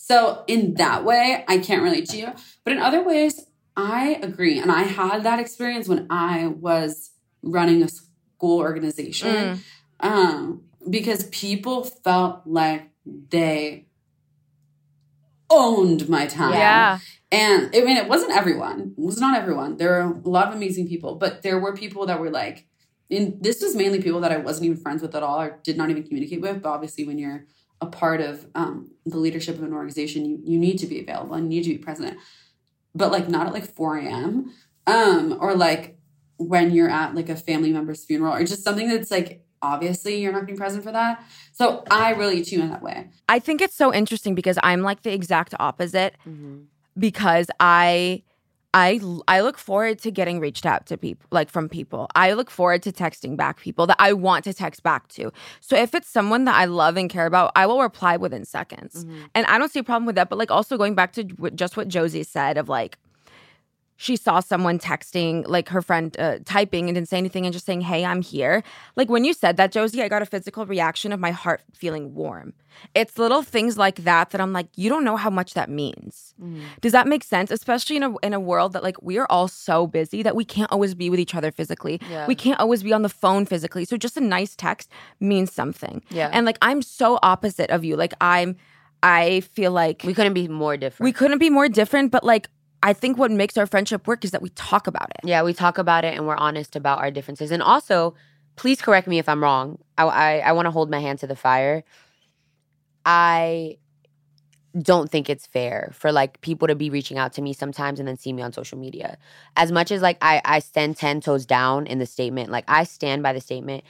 so 0.00 0.44
in 0.46 0.74
that 0.74 1.04
way, 1.04 1.44
I 1.48 1.58
can't 1.58 1.82
relate 1.82 2.08
to 2.10 2.16
you. 2.16 2.28
But 2.64 2.72
in 2.72 2.78
other 2.78 3.02
ways, 3.02 3.44
I 3.76 4.18
agree. 4.22 4.58
And 4.58 4.70
I 4.70 4.84
had 4.84 5.24
that 5.24 5.40
experience 5.40 5.88
when 5.88 6.06
I 6.08 6.46
was 6.46 7.10
running 7.42 7.82
a 7.82 7.88
school 7.88 8.60
organization. 8.60 9.28
Mm. 9.28 9.58
Um, 10.00 10.62
because 10.88 11.24
people 11.24 11.82
felt 11.82 12.42
like 12.46 12.88
they 13.04 13.87
owned 15.50 16.08
my 16.08 16.26
time. 16.26 16.54
yeah. 16.54 16.98
And 17.30 17.70
I 17.74 17.80
mean, 17.82 17.96
it 17.96 18.08
wasn't 18.08 18.32
everyone. 18.32 18.94
It 18.96 19.04
was 19.04 19.20
not 19.20 19.36
everyone. 19.36 19.76
There 19.76 20.00
are 20.00 20.12
a 20.12 20.28
lot 20.28 20.48
of 20.48 20.54
amazing 20.54 20.88
people, 20.88 21.16
but 21.16 21.42
there 21.42 21.58
were 21.58 21.76
people 21.76 22.06
that 22.06 22.20
were 22.20 22.30
like, 22.30 22.66
and 23.10 23.42
this 23.42 23.62
was 23.62 23.76
mainly 23.76 24.02
people 24.02 24.20
that 24.20 24.32
I 24.32 24.38
wasn't 24.38 24.66
even 24.66 24.78
friends 24.78 25.02
with 25.02 25.14
at 25.14 25.22
all 25.22 25.40
or 25.40 25.60
did 25.62 25.76
not 25.76 25.90
even 25.90 26.04
communicate 26.04 26.40
with. 26.40 26.62
But 26.62 26.70
obviously, 26.70 27.04
when 27.04 27.18
you're 27.18 27.46
a 27.80 27.86
part 27.86 28.20
of 28.20 28.46
um, 28.54 28.90
the 29.06 29.18
leadership 29.18 29.56
of 29.56 29.62
an 29.62 29.72
organization, 29.72 30.24
you, 30.24 30.40
you 30.42 30.58
need 30.58 30.78
to 30.78 30.86
be 30.86 31.00
available 31.00 31.34
and 31.34 31.52
you 31.52 31.60
need 31.60 31.66
to 31.66 31.76
be 31.76 31.78
present. 31.78 32.18
But 32.94 33.12
like 33.12 33.28
not 33.28 33.46
at 33.46 33.52
like 33.52 33.74
4 33.74 33.98
a.m. 33.98 34.52
Um, 34.86 35.36
or 35.40 35.54
like 35.54 35.98
when 36.38 36.70
you're 36.70 36.88
at 36.88 37.14
like 37.14 37.28
a 37.28 37.36
family 37.36 37.72
member's 37.72 38.04
funeral 38.04 38.34
or 38.34 38.44
just 38.44 38.64
something 38.64 38.88
that's 38.88 39.10
like 39.10 39.44
obviously 39.62 40.20
you're 40.20 40.32
not 40.32 40.46
being 40.46 40.58
present 40.58 40.84
for 40.84 40.92
that. 40.92 41.22
So 41.52 41.84
I 41.90 42.10
really 42.10 42.42
tune 42.42 42.60
in 42.62 42.70
that 42.70 42.82
way. 42.82 43.08
I 43.28 43.38
think 43.38 43.60
it's 43.60 43.74
so 43.74 43.92
interesting 43.92 44.34
because 44.34 44.58
I'm 44.62 44.82
like 44.82 45.02
the 45.02 45.12
exact 45.12 45.54
opposite 45.58 46.14
Mhm. 46.26 46.64
because 46.98 47.48
I 47.60 48.22
I 48.74 49.00
I 49.26 49.40
look 49.40 49.56
forward 49.56 49.98
to 50.00 50.10
getting 50.10 50.40
reached 50.40 50.66
out 50.66 50.84
to 50.86 50.98
people 50.98 51.26
like 51.30 51.48
from 51.48 51.70
people. 51.70 52.06
I 52.14 52.34
look 52.34 52.50
forward 52.50 52.82
to 52.82 52.92
texting 52.92 53.34
back 53.34 53.58
people 53.60 53.86
that 53.86 53.96
I 53.98 54.12
want 54.12 54.44
to 54.44 54.52
text 54.52 54.82
back 54.82 55.08
to. 55.08 55.32
So 55.60 55.74
if 55.74 55.94
it's 55.94 56.06
someone 56.08 56.44
that 56.44 56.54
I 56.54 56.66
love 56.66 56.98
and 56.98 57.08
care 57.08 57.24
about, 57.24 57.50
I 57.56 57.64
will 57.66 57.80
reply 57.80 58.18
within 58.18 58.44
seconds. 58.44 59.06
Mhm. 59.06 59.30
And 59.34 59.46
I 59.46 59.56
don't 59.58 59.72
see 59.72 59.78
a 59.80 59.82
problem 59.84 60.04
with 60.04 60.16
that, 60.16 60.28
but 60.28 60.38
like 60.38 60.50
also 60.50 60.76
going 60.76 60.94
back 60.94 61.12
to 61.14 61.24
w- 61.24 61.54
just 61.56 61.78
what 61.78 61.88
Josie 61.88 62.22
said 62.22 62.58
of 62.58 62.68
like 62.68 62.98
she 64.00 64.14
saw 64.14 64.38
someone 64.38 64.78
texting 64.78 65.42
like 65.48 65.68
her 65.70 65.82
friend 65.82 66.16
uh, 66.20 66.38
typing 66.44 66.88
and 66.88 66.94
didn't 66.94 67.08
say 67.08 67.18
anything 67.18 67.44
and 67.44 67.52
just 67.52 67.66
saying 67.66 67.80
hey 67.80 68.04
i'm 68.04 68.22
here 68.22 68.62
like 68.96 69.08
when 69.10 69.24
you 69.24 69.32
said 69.32 69.56
that 69.56 69.72
josie 69.72 70.00
i 70.02 70.08
got 70.08 70.22
a 70.22 70.26
physical 70.26 70.64
reaction 70.66 71.12
of 71.12 71.18
my 71.18 71.32
heart 71.32 71.60
feeling 71.74 72.14
warm 72.14 72.52
it's 72.94 73.18
little 73.18 73.42
things 73.42 73.76
like 73.76 73.96
that 74.04 74.30
that 74.30 74.40
i'm 74.40 74.52
like 74.52 74.68
you 74.76 74.88
don't 74.88 75.02
know 75.04 75.16
how 75.16 75.28
much 75.28 75.54
that 75.54 75.68
means 75.68 76.32
Mhm. 76.40 76.62
does 76.80 76.92
that 76.92 77.08
make 77.08 77.24
sense 77.24 77.50
especially 77.50 77.96
in 77.96 78.04
a, 78.04 78.16
in 78.22 78.32
a 78.32 78.38
world 78.40 78.72
that 78.74 78.84
like 78.84 79.02
we 79.02 79.18
are 79.18 79.26
all 79.28 79.48
so 79.48 79.86
busy 79.88 80.22
that 80.22 80.36
we 80.36 80.44
can't 80.44 80.70
always 80.70 80.94
be 80.94 81.10
with 81.10 81.18
each 81.18 81.34
other 81.34 81.50
physically 81.50 82.00
Yeah. 82.08 82.26
we 82.28 82.36
can't 82.36 82.60
always 82.60 82.84
be 82.84 82.92
on 82.92 83.02
the 83.02 83.08
phone 83.08 83.46
physically 83.46 83.84
so 83.84 83.96
just 83.96 84.16
a 84.16 84.20
nice 84.20 84.54
text 84.54 84.88
means 85.18 85.52
something 85.52 86.02
Yeah. 86.10 86.30
and 86.32 86.46
like 86.46 86.58
i'm 86.62 86.82
so 86.82 87.18
opposite 87.24 87.70
of 87.70 87.84
you 87.84 87.96
like 87.96 88.14
i'm 88.20 88.54
i 89.02 89.40
feel 89.40 89.72
like 89.72 90.02
we 90.04 90.14
couldn't 90.14 90.34
be 90.34 90.46
more 90.48 90.76
different. 90.76 91.04
we 91.04 91.12
couldn't 91.12 91.38
be 91.38 91.50
more 91.50 91.68
different, 91.68 92.10
but 92.12 92.22
like 92.24 92.48
I 92.82 92.92
think 92.92 93.18
what 93.18 93.30
makes 93.30 93.56
our 93.56 93.66
friendship 93.66 94.06
work 94.06 94.24
is 94.24 94.30
that 94.30 94.42
we 94.42 94.50
talk 94.50 94.86
about 94.86 95.10
it. 95.10 95.28
Yeah, 95.28 95.42
we 95.42 95.52
talk 95.52 95.78
about 95.78 96.04
it 96.04 96.16
and 96.16 96.26
we're 96.26 96.36
honest 96.36 96.76
about 96.76 96.98
our 96.98 97.10
differences. 97.10 97.50
And 97.50 97.62
also, 97.62 98.14
please 98.56 98.80
correct 98.80 99.08
me 99.08 99.18
if 99.18 99.28
I'm 99.28 99.42
wrong. 99.42 99.78
I 99.96 100.04
I, 100.04 100.38
I 100.38 100.52
want 100.52 100.66
to 100.66 100.70
hold 100.70 100.90
my 100.90 101.00
hand 101.00 101.18
to 101.20 101.26
the 101.26 101.36
fire. 101.36 101.82
I 103.04 103.78
don't 104.80 105.10
think 105.10 105.28
it's 105.30 105.46
fair 105.46 105.90
for 105.92 106.12
like 106.12 106.40
people 106.40 106.68
to 106.68 106.74
be 106.74 106.90
reaching 106.90 107.18
out 107.18 107.32
to 107.32 107.42
me 107.42 107.52
sometimes 107.52 107.98
and 107.98 108.06
then 108.06 108.16
see 108.16 108.32
me 108.32 108.42
on 108.42 108.52
social 108.52 108.78
media. 108.78 109.16
As 109.56 109.72
much 109.72 109.90
as 109.90 110.02
like 110.02 110.18
I 110.20 110.40
I 110.44 110.58
stand 110.60 110.96
10 110.96 111.20
toes 111.20 111.46
down 111.46 111.86
in 111.86 111.98
the 111.98 112.06
statement, 112.06 112.50
like 112.50 112.64
I 112.68 112.84
stand 112.84 113.22
by 113.22 113.32
the 113.32 113.40
statement. 113.40 113.84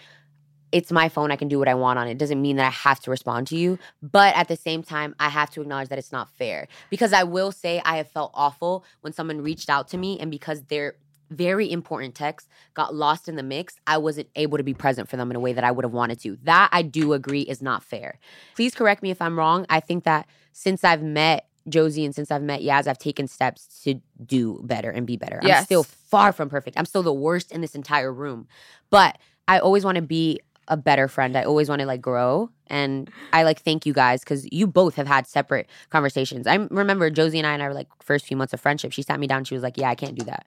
It's 0.72 0.92
my 0.92 1.08
phone. 1.08 1.30
I 1.30 1.36
can 1.36 1.48
do 1.48 1.58
what 1.58 1.68
I 1.68 1.74
want 1.74 1.98
on 1.98 2.08
it. 2.08 2.18
Doesn't 2.18 2.40
mean 2.40 2.56
that 2.56 2.66
I 2.66 2.70
have 2.70 3.00
to 3.00 3.10
respond 3.10 3.46
to 3.48 3.56
you. 3.56 3.78
But 4.02 4.36
at 4.36 4.48
the 4.48 4.56
same 4.56 4.82
time, 4.82 5.14
I 5.18 5.28
have 5.28 5.50
to 5.50 5.62
acknowledge 5.62 5.88
that 5.88 5.98
it's 5.98 6.12
not 6.12 6.30
fair. 6.30 6.68
Because 6.90 7.12
I 7.12 7.24
will 7.24 7.52
say 7.52 7.80
I 7.84 7.96
have 7.96 8.10
felt 8.10 8.32
awful 8.34 8.84
when 9.00 9.12
someone 9.12 9.40
reached 9.40 9.70
out 9.70 9.88
to 9.88 9.98
me 9.98 10.18
and 10.18 10.30
because 10.30 10.62
their 10.64 10.94
very 11.30 11.70
important 11.70 12.14
text 12.14 12.48
got 12.74 12.94
lost 12.94 13.28
in 13.28 13.36
the 13.36 13.42
mix, 13.42 13.76
I 13.86 13.98
wasn't 13.98 14.28
able 14.36 14.58
to 14.58 14.64
be 14.64 14.74
present 14.74 15.08
for 15.08 15.16
them 15.16 15.30
in 15.30 15.36
a 15.36 15.40
way 15.40 15.52
that 15.52 15.64
I 15.64 15.70
would 15.70 15.84
have 15.84 15.92
wanted 15.92 16.20
to. 16.20 16.38
That 16.44 16.70
I 16.72 16.82
do 16.82 17.12
agree 17.12 17.42
is 17.42 17.60
not 17.62 17.82
fair. 17.82 18.18
Please 18.54 18.74
correct 18.74 19.02
me 19.02 19.10
if 19.10 19.20
I'm 19.20 19.38
wrong. 19.38 19.66
I 19.68 19.80
think 19.80 20.04
that 20.04 20.26
since 20.52 20.84
I've 20.84 21.02
met 21.02 21.46
Josie 21.68 22.04
and 22.04 22.14
since 22.14 22.30
I've 22.30 22.42
met 22.42 22.62
Yaz, 22.62 22.86
I've 22.86 22.98
taken 22.98 23.28
steps 23.28 23.82
to 23.84 24.00
do 24.24 24.60
better 24.64 24.90
and 24.90 25.06
be 25.06 25.16
better. 25.16 25.40
I'm 25.58 25.64
still 25.64 25.82
far 25.82 26.32
from 26.32 26.48
perfect. 26.48 26.78
I'm 26.78 26.86
still 26.86 27.02
the 27.02 27.12
worst 27.12 27.52
in 27.52 27.60
this 27.60 27.74
entire 27.74 28.12
room. 28.12 28.48
But 28.90 29.18
I 29.46 29.58
always 29.58 29.84
want 29.84 29.96
to 29.96 30.02
be 30.02 30.40
a 30.68 30.76
better 30.76 31.08
friend. 31.08 31.36
I 31.36 31.42
always 31.42 31.68
want 31.68 31.80
to 31.80 31.86
like 31.86 32.00
grow. 32.00 32.50
And 32.68 33.10
I 33.32 33.42
like 33.42 33.60
thank 33.62 33.86
you 33.86 33.92
guys 33.92 34.20
because 34.20 34.46
you 34.52 34.66
both 34.66 34.94
have 34.96 35.06
had 35.06 35.26
separate 35.26 35.66
conversations. 35.90 36.46
I 36.46 36.54
remember 36.70 37.10
Josie 37.10 37.38
and 37.38 37.46
I 37.46 37.52
and 37.54 37.62
I 37.62 37.68
were 37.68 37.74
like 37.74 37.88
first 38.02 38.26
few 38.26 38.36
months 38.36 38.52
of 38.52 38.60
friendship. 38.60 38.92
She 38.92 39.02
sat 39.02 39.18
me 39.18 39.26
down. 39.26 39.44
She 39.44 39.54
was 39.54 39.62
like, 39.62 39.78
"Yeah, 39.78 39.88
I 39.88 39.94
can't 39.94 40.14
do 40.14 40.24
that. 40.26 40.46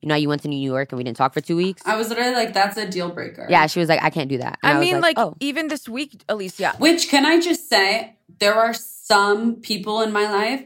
You 0.00 0.08
know, 0.08 0.14
how 0.14 0.18
you 0.18 0.28
went 0.28 0.42
to 0.42 0.48
New 0.48 0.58
York 0.58 0.92
and 0.92 0.96
we 0.96 1.04
didn't 1.04 1.18
talk 1.18 1.34
for 1.34 1.40
two 1.42 1.56
weeks. 1.56 1.82
I 1.84 1.94
was 1.96 2.08
literally 2.08 2.32
like, 2.32 2.54
that's 2.54 2.78
a 2.78 2.88
deal 2.88 3.10
breaker. 3.10 3.46
yeah, 3.50 3.66
she 3.66 3.80
was 3.80 3.88
like, 3.90 4.02
I 4.02 4.08
can't 4.08 4.30
do 4.30 4.38
that. 4.38 4.58
And 4.62 4.78
I 4.78 4.78
was 4.78 4.90
mean, 4.90 5.00
like, 5.02 5.18
oh, 5.18 5.34
even 5.40 5.68
this 5.68 5.88
week, 5.88 6.24
Alycia. 6.26 6.78
Which 6.80 7.08
can 7.08 7.26
I 7.26 7.38
just 7.38 7.68
say, 7.68 8.16
there 8.38 8.54
are 8.54 8.72
some 8.72 9.56
people 9.56 10.00
in 10.00 10.10
my 10.10 10.30
life, 10.30 10.64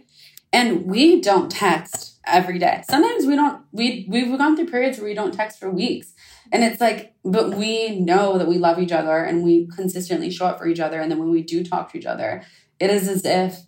and 0.52 0.86
we 0.86 1.20
don't 1.20 1.50
text 1.50 2.20
every 2.26 2.58
day. 2.60 2.84
Sometimes 2.88 3.26
we 3.26 3.34
don't. 3.34 3.62
We 3.72 4.06
we've 4.08 4.38
gone 4.38 4.56
through 4.56 4.68
periods 4.68 4.98
where 4.98 5.08
we 5.08 5.14
don't 5.14 5.34
text 5.34 5.58
for 5.58 5.68
weeks, 5.68 6.13
and 6.54 6.62
it's 6.62 6.80
like, 6.80 7.14
but 7.24 7.56
we 7.56 7.98
know 7.98 8.38
that 8.38 8.46
we 8.46 8.58
love 8.58 8.78
each 8.78 8.92
other 8.92 9.24
and 9.24 9.42
we 9.42 9.66
consistently 9.66 10.30
show 10.30 10.46
up 10.46 10.56
for 10.56 10.68
each 10.68 10.78
other. 10.78 11.00
And 11.00 11.10
then 11.10 11.18
when 11.18 11.32
we 11.32 11.42
do 11.42 11.64
talk 11.64 11.90
to 11.90 11.98
each 11.98 12.06
other, 12.06 12.44
it 12.78 12.90
is 12.90 13.08
as 13.08 13.24
if 13.24 13.62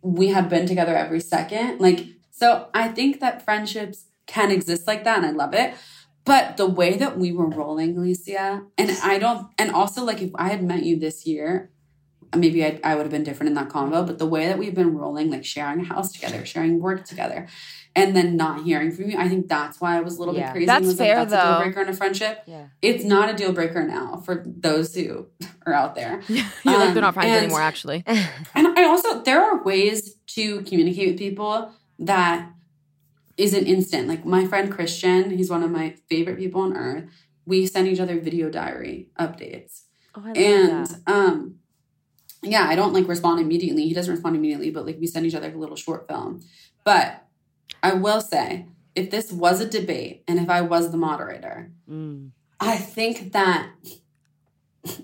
we 0.00 0.28
had 0.28 0.48
been 0.48 0.64
together 0.64 0.94
every 0.94 1.18
second. 1.18 1.80
Like, 1.80 2.06
so 2.30 2.68
I 2.72 2.86
think 2.86 3.18
that 3.18 3.44
friendships 3.44 4.04
can 4.26 4.52
exist 4.52 4.86
like 4.86 5.02
that, 5.02 5.16
and 5.18 5.26
I 5.26 5.30
love 5.32 5.54
it. 5.54 5.74
But 6.24 6.56
the 6.56 6.66
way 6.66 6.96
that 6.98 7.18
we 7.18 7.32
were 7.32 7.48
rolling, 7.48 7.96
Alycia, 7.96 8.64
and 8.78 8.90
I 9.02 9.18
don't, 9.18 9.48
and 9.58 9.72
also 9.72 10.04
like 10.04 10.22
if 10.22 10.30
I 10.36 10.50
had 10.50 10.62
met 10.62 10.84
you 10.84 10.96
this 10.96 11.26
year, 11.26 11.72
maybe 12.32 12.64
I'd, 12.64 12.80
I 12.84 12.94
would 12.94 13.02
have 13.02 13.10
been 13.10 13.24
different 13.24 13.48
in 13.48 13.54
that 13.54 13.70
convo. 13.70 14.06
But 14.06 14.20
the 14.20 14.26
way 14.26 14.46
that 14.46 14.56
we've 14.56 14.74
been 14.74 14.96
rolling, 14.96 15.32
like 15.32 15.44
sharing 15.44 15.80
a 15.80 15.84
house 15.84 16.12
together, 16.12 16.46
sharing 16.46 16.78
work 16.78 17.04
together, 17.04 17.48
and 17.94 18.16
then 18.16 18.36
not 18.36 18.64
hearing 18.64 18.90
from 18.90 19.10
you, 19.10 19.18
I 19.18 19.28
think 19.28 19.48
that's 19.48 19.80
why 19.80 19.96
I 19.98 20.00
was 20.00 20.16
a 20.16 20.18
little 20.20 20.34
Yeah. 20.34 20.46
bit 20.46 20.52
crazy. 20.52 20.66
That's 20.66 20.78
and 20.78 20.86
was 20.88 20.96
fair, 20.96 21.16
like, 21.18 21.28
that's 21.28 21.42
a 21.42 21.46
though. 21.46 21.52
deal 21.54 21.62
breaker 21.64 21.80
in 21.82 21.88
a 21.88 21.92
friendship. 21.96 22.42
yeah. 22.46 22.66
It's 22.80 23.04
not 23.04 23.28
a 23.28 23.34
deal 23.34 23.52
breaker 23.52 23.86
now 23.86 24.22
for 24.24 24.42
those 24.46 24.94
who 24.94 25.26
are 25.66 25.72
out 25.74 25.94
there. 25.94 26.20
You're 26.28 26.44
like, 26.64 26.88
Um, 26.88 26.94
they're 26.94 27.02
not 27.02 27.14
friends 27.14 27.28
and- 27.30 27.44
anymore, 27.44 27.60
actually. 27.60 28.04
And 28.54 28.66
I 28.78 28.84
also 28.84 29.22
there 29.22 29.42
are 29.42 29.62
ways 29.62 30.14
to 30.28 30.62
communicate 30.62 31.08
with 31.10 31.18
people 31.18 31.72
that 31.98 32.48
isn't 33.36 33.66
instant. 33.66 34.08
Like 34.08 34.24
my 34.24 34.46
friend 34.46 34.70
Christian, 34.70 35.30
he's 35.30 35.50
one 35.50 35.62
of 35.62 35.70
my 35.70 35.94
favorite 36.08 36.38
people 36.38 36.60
on 36.62 36.76
earth. 36.76 37.04
We 37.46 37.66
send 37.66 37.88
each 37.88 38.00
other 38.00 38.20
video 38.20 38.50
diary 38.50 39.08
updates. 39.18 39.82
Oh, 40.14 40.22
I 40.24 40.32
And 40.32 40.88
um 41.06 41.56
yeah, 42.44 42.66
I 42.68 42.74
don't 42.74 42.92
like 42.92 43.06
respond 43.08 43.40
immediately. 43.40 43.86
He 43.86 43.94
doesn't 43.94 44.12
respond 44.12 44.34
immediately, 44.36 44.70
but 44.70 44.84
like 44.86 44.98
we 45.00 45.06
send 45.06 45.26
each 45.26 45.34
other 45.34 45.50
a 45.52 45.56
little 45.56 45.76
short 45.76 46.08
film. 46.08 46.40
But 46.84 47.24
I 47.82 47.94
will 47.94 48.20
say, 48.20 48.66
if 48.94 49.10
this 49.10 49.32
was 49.32 49.60
a 49.60 49.68
debate 49.68 50.24
and 50.28 50.38
if 50.38 50.50
I 50.50 50.60
was 50.60 50.90
the 50.90 50.96
moderator, 50.96 51.70
Mm. 51.88 52.30
I 52.60 52.76
think 52.76 53.32
that 53.32 53.70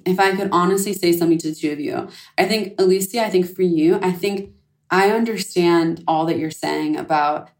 if 0.05 0.19
I 0.19 0.35
could 0.37 0.49
honestly 0.53 0.93
say 0.93 1.12
something 1.12 1.39
to 1.39 1.51
the 1.51 1.55
two 1.55 1.73
of 1.73 1.81
you, 1.81 2.09
I 2.37 2.45
think, 2.45 2.77
Alycia, 2.77 3.25
I 3.25 3.31
think 3.31 3.55
for 3.55 3.62
you, 3.62 3.99
I 4.01 4.12
think 4.12 4.53
I 4.91 5.11
understand 5.11 6.03
all 6.07 6.25
that 6.27 6.39
you're 6.39 6.51
saying 6.51 6.97
about 6.97 7.51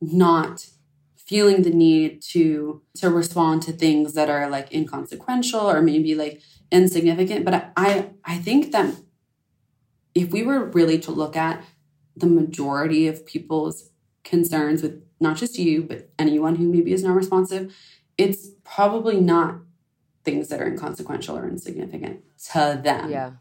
not 0.00 0.66
feeling 1.16 1.62
the 1.62 1.70
need 1.70 2.20
to 2.20 2.82
to 2.96 3.08
respond 3.08 3.62
to 3.62 3.72
things 3.72 4.14
that 4.14 4.28
are 4.28 4.50
like 4.50 4.72
inconsequential 4.72 5.60
or 5.60 5.80
maybe 5.80 6.14
like 6.16 6.42
insignificant 6.72 7.44
but 7.44 7.72
i 7.76 8.10
i 8.24 8.36
think 8.36 8.72
that 8.72 8.92
if 10.14 10.30
we 10.30 10.42
were 10.42 10.64
really 10.64 10.98
to 10.98 11.12
look 11.12 11.36
at 11.36 11.64
the 12.16 12.26
majority 12.26 13.06
of 13.06 13.24
people's 13.24 13.91
concerns 14.24 14.82
with 14.82 15.02
not 15.20 15.36
just 15.36 15.58
you 15.58 15.82
but 15.82 16.10
anyone 16.18 16.56
who 16.56 16.68
maybe 16.68 16.92
is 16.92 17.02
not 17.02 17.14
responsive 17.14 17.74
it's 18.18 18.48
probably 18.64 19.20
not 19.20 19.56
things 20.24 20.48
that 20.48 20.60
are 20.60 20.66
inconsequential 20.68 21.36
or 21.36 21.48
insignificant 21.48 22.20
to 22.52 22.80
them 22.82 23.10
Yeah. 23.10 23.32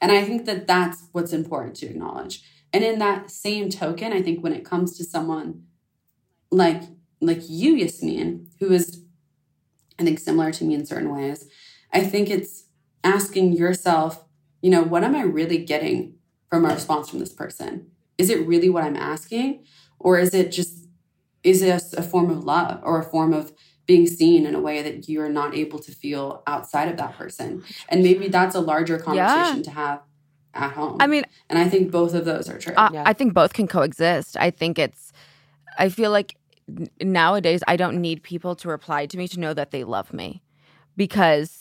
and 0.00 0.10
I 0.12 0.24
think 0.24 0.46
that 0.46 0.66
that's 0.66 1.04
what's 1.12 1.32
important 1.32 1.76
to 1.76 1.86
acknowledge. 1.86 2.42
And 2.72 2.84
in 2.84 2.98
that 3.00 3.30
same 3.30 3.68
token, 3.68 4.12
I 4.12 4.22
think 4.22 4.42
when 4.44 4.52
it 4.52 4.64
comes 4.64 4.96
to 4.96 5.04
someone 5.04 5.64
like 6.50 6.82
like 7.20 7.40
you, 7.48 7.74
Yasmine, 7.74 8.46
who 8.60 8.72
is 8.72 9.02
I 9.98 10.04
think 10.04 10.18
similar 10.18 10.52
to 10.52 10.64
me 10.64 10.74
in 10.74 10.86
certain 10.86 11.12
ways, 11.14 11.48
I 11.92 12.00
think 12.04 12.30
it's 12.30 12.64
asking 13.04 13.52
yourself, 13.52 14.24
you 14.62 14.70
know, 14.70 14.82
what 14.82 15.04
am 15.04 15.14
I 15.14 15.22
really 15.22 15.58
getting 15.64 16.14
from 16.48 16.64
a 16.64 16.68
response 16.68 17.10
from 17.10 17.18
this 17.18 17.32
person? 17.32 17.90
Is 18.16 18.30
it 18.30 18.46
really 18.46 18.70
what 18.70 18.84
I'm 18.84 18.96
asking? 18.96 19.64
Or 20.00 20.18
is 20.18 20.34
it 20.34 20.50
just 20.50 20.88
is 21.44 21.62
it 21.62 21.68
a, 21.94 22.00
a 22.00 22.02
form 22.02 22.30
of 22.30 22.44
love 22.44 22.80
or 22.82 22.98
a 22.98 23.04
form 23.04 23.32
of 23.32 23.52
being 23.86 24.06
seen 24.06 24.44
in 24.46 24.54
a 24.54 24.60
way 24.60 24.82
that 24.82 25.08
you're 25.08 25.28
not 25.30 25.54
able 25.54 25.78
to 25.78 25.92
feel 25.92 26.42
outside 26.46 26.88
of 26.88 26.96
that 26.96 27.16
person? 27.16 27.62
And 27.88 28.02
maybe 28.02 28.28
that's 28.28 28.54
a 28.54 28.60
larger 28.60 28.98
conversation 28.98 29.62
to 29.64 29.70
have 29.70 30.02
at 30.52 30.72
home. 30.72 30.96
I 31.00 31.06
mean, 31.06 31.24
and 31.48 31.58
I 31.58 31.68
think 31.68 31.90
both 31.92 32.12
of 32.14 32.24
those 32.24 32.48
are 32.48 32.58
true. 32.58 32.74
I- 32.76 32.90
Yeah. 32.92 33.02
I 33.06 33.12
think 33.12 33.34
both 33.34 33.52
can 33.52 33.66
coexist. 33.68 34.36
I 34.36 34.50
think 34.50 34.78
it's, 34.78 35.12
I 35.78 35.88
feel 35.88 36.10
like 36.10 36.36
nowadays 37.00 37.62
I 37.66 37.76
don't 37.76 38.00
need 38.00 38.22
people 38.22 38.54
to 38.56 38.68
reply 38.68 39.06
to 39.06 39.16
me 39.16 39.28
to 39.28 39.40
know 39.40 39.54
that 39.54 39.70
they 39.70 39.84
love 39.84 40.12
me 40.12 40.42
because 40.96 41.59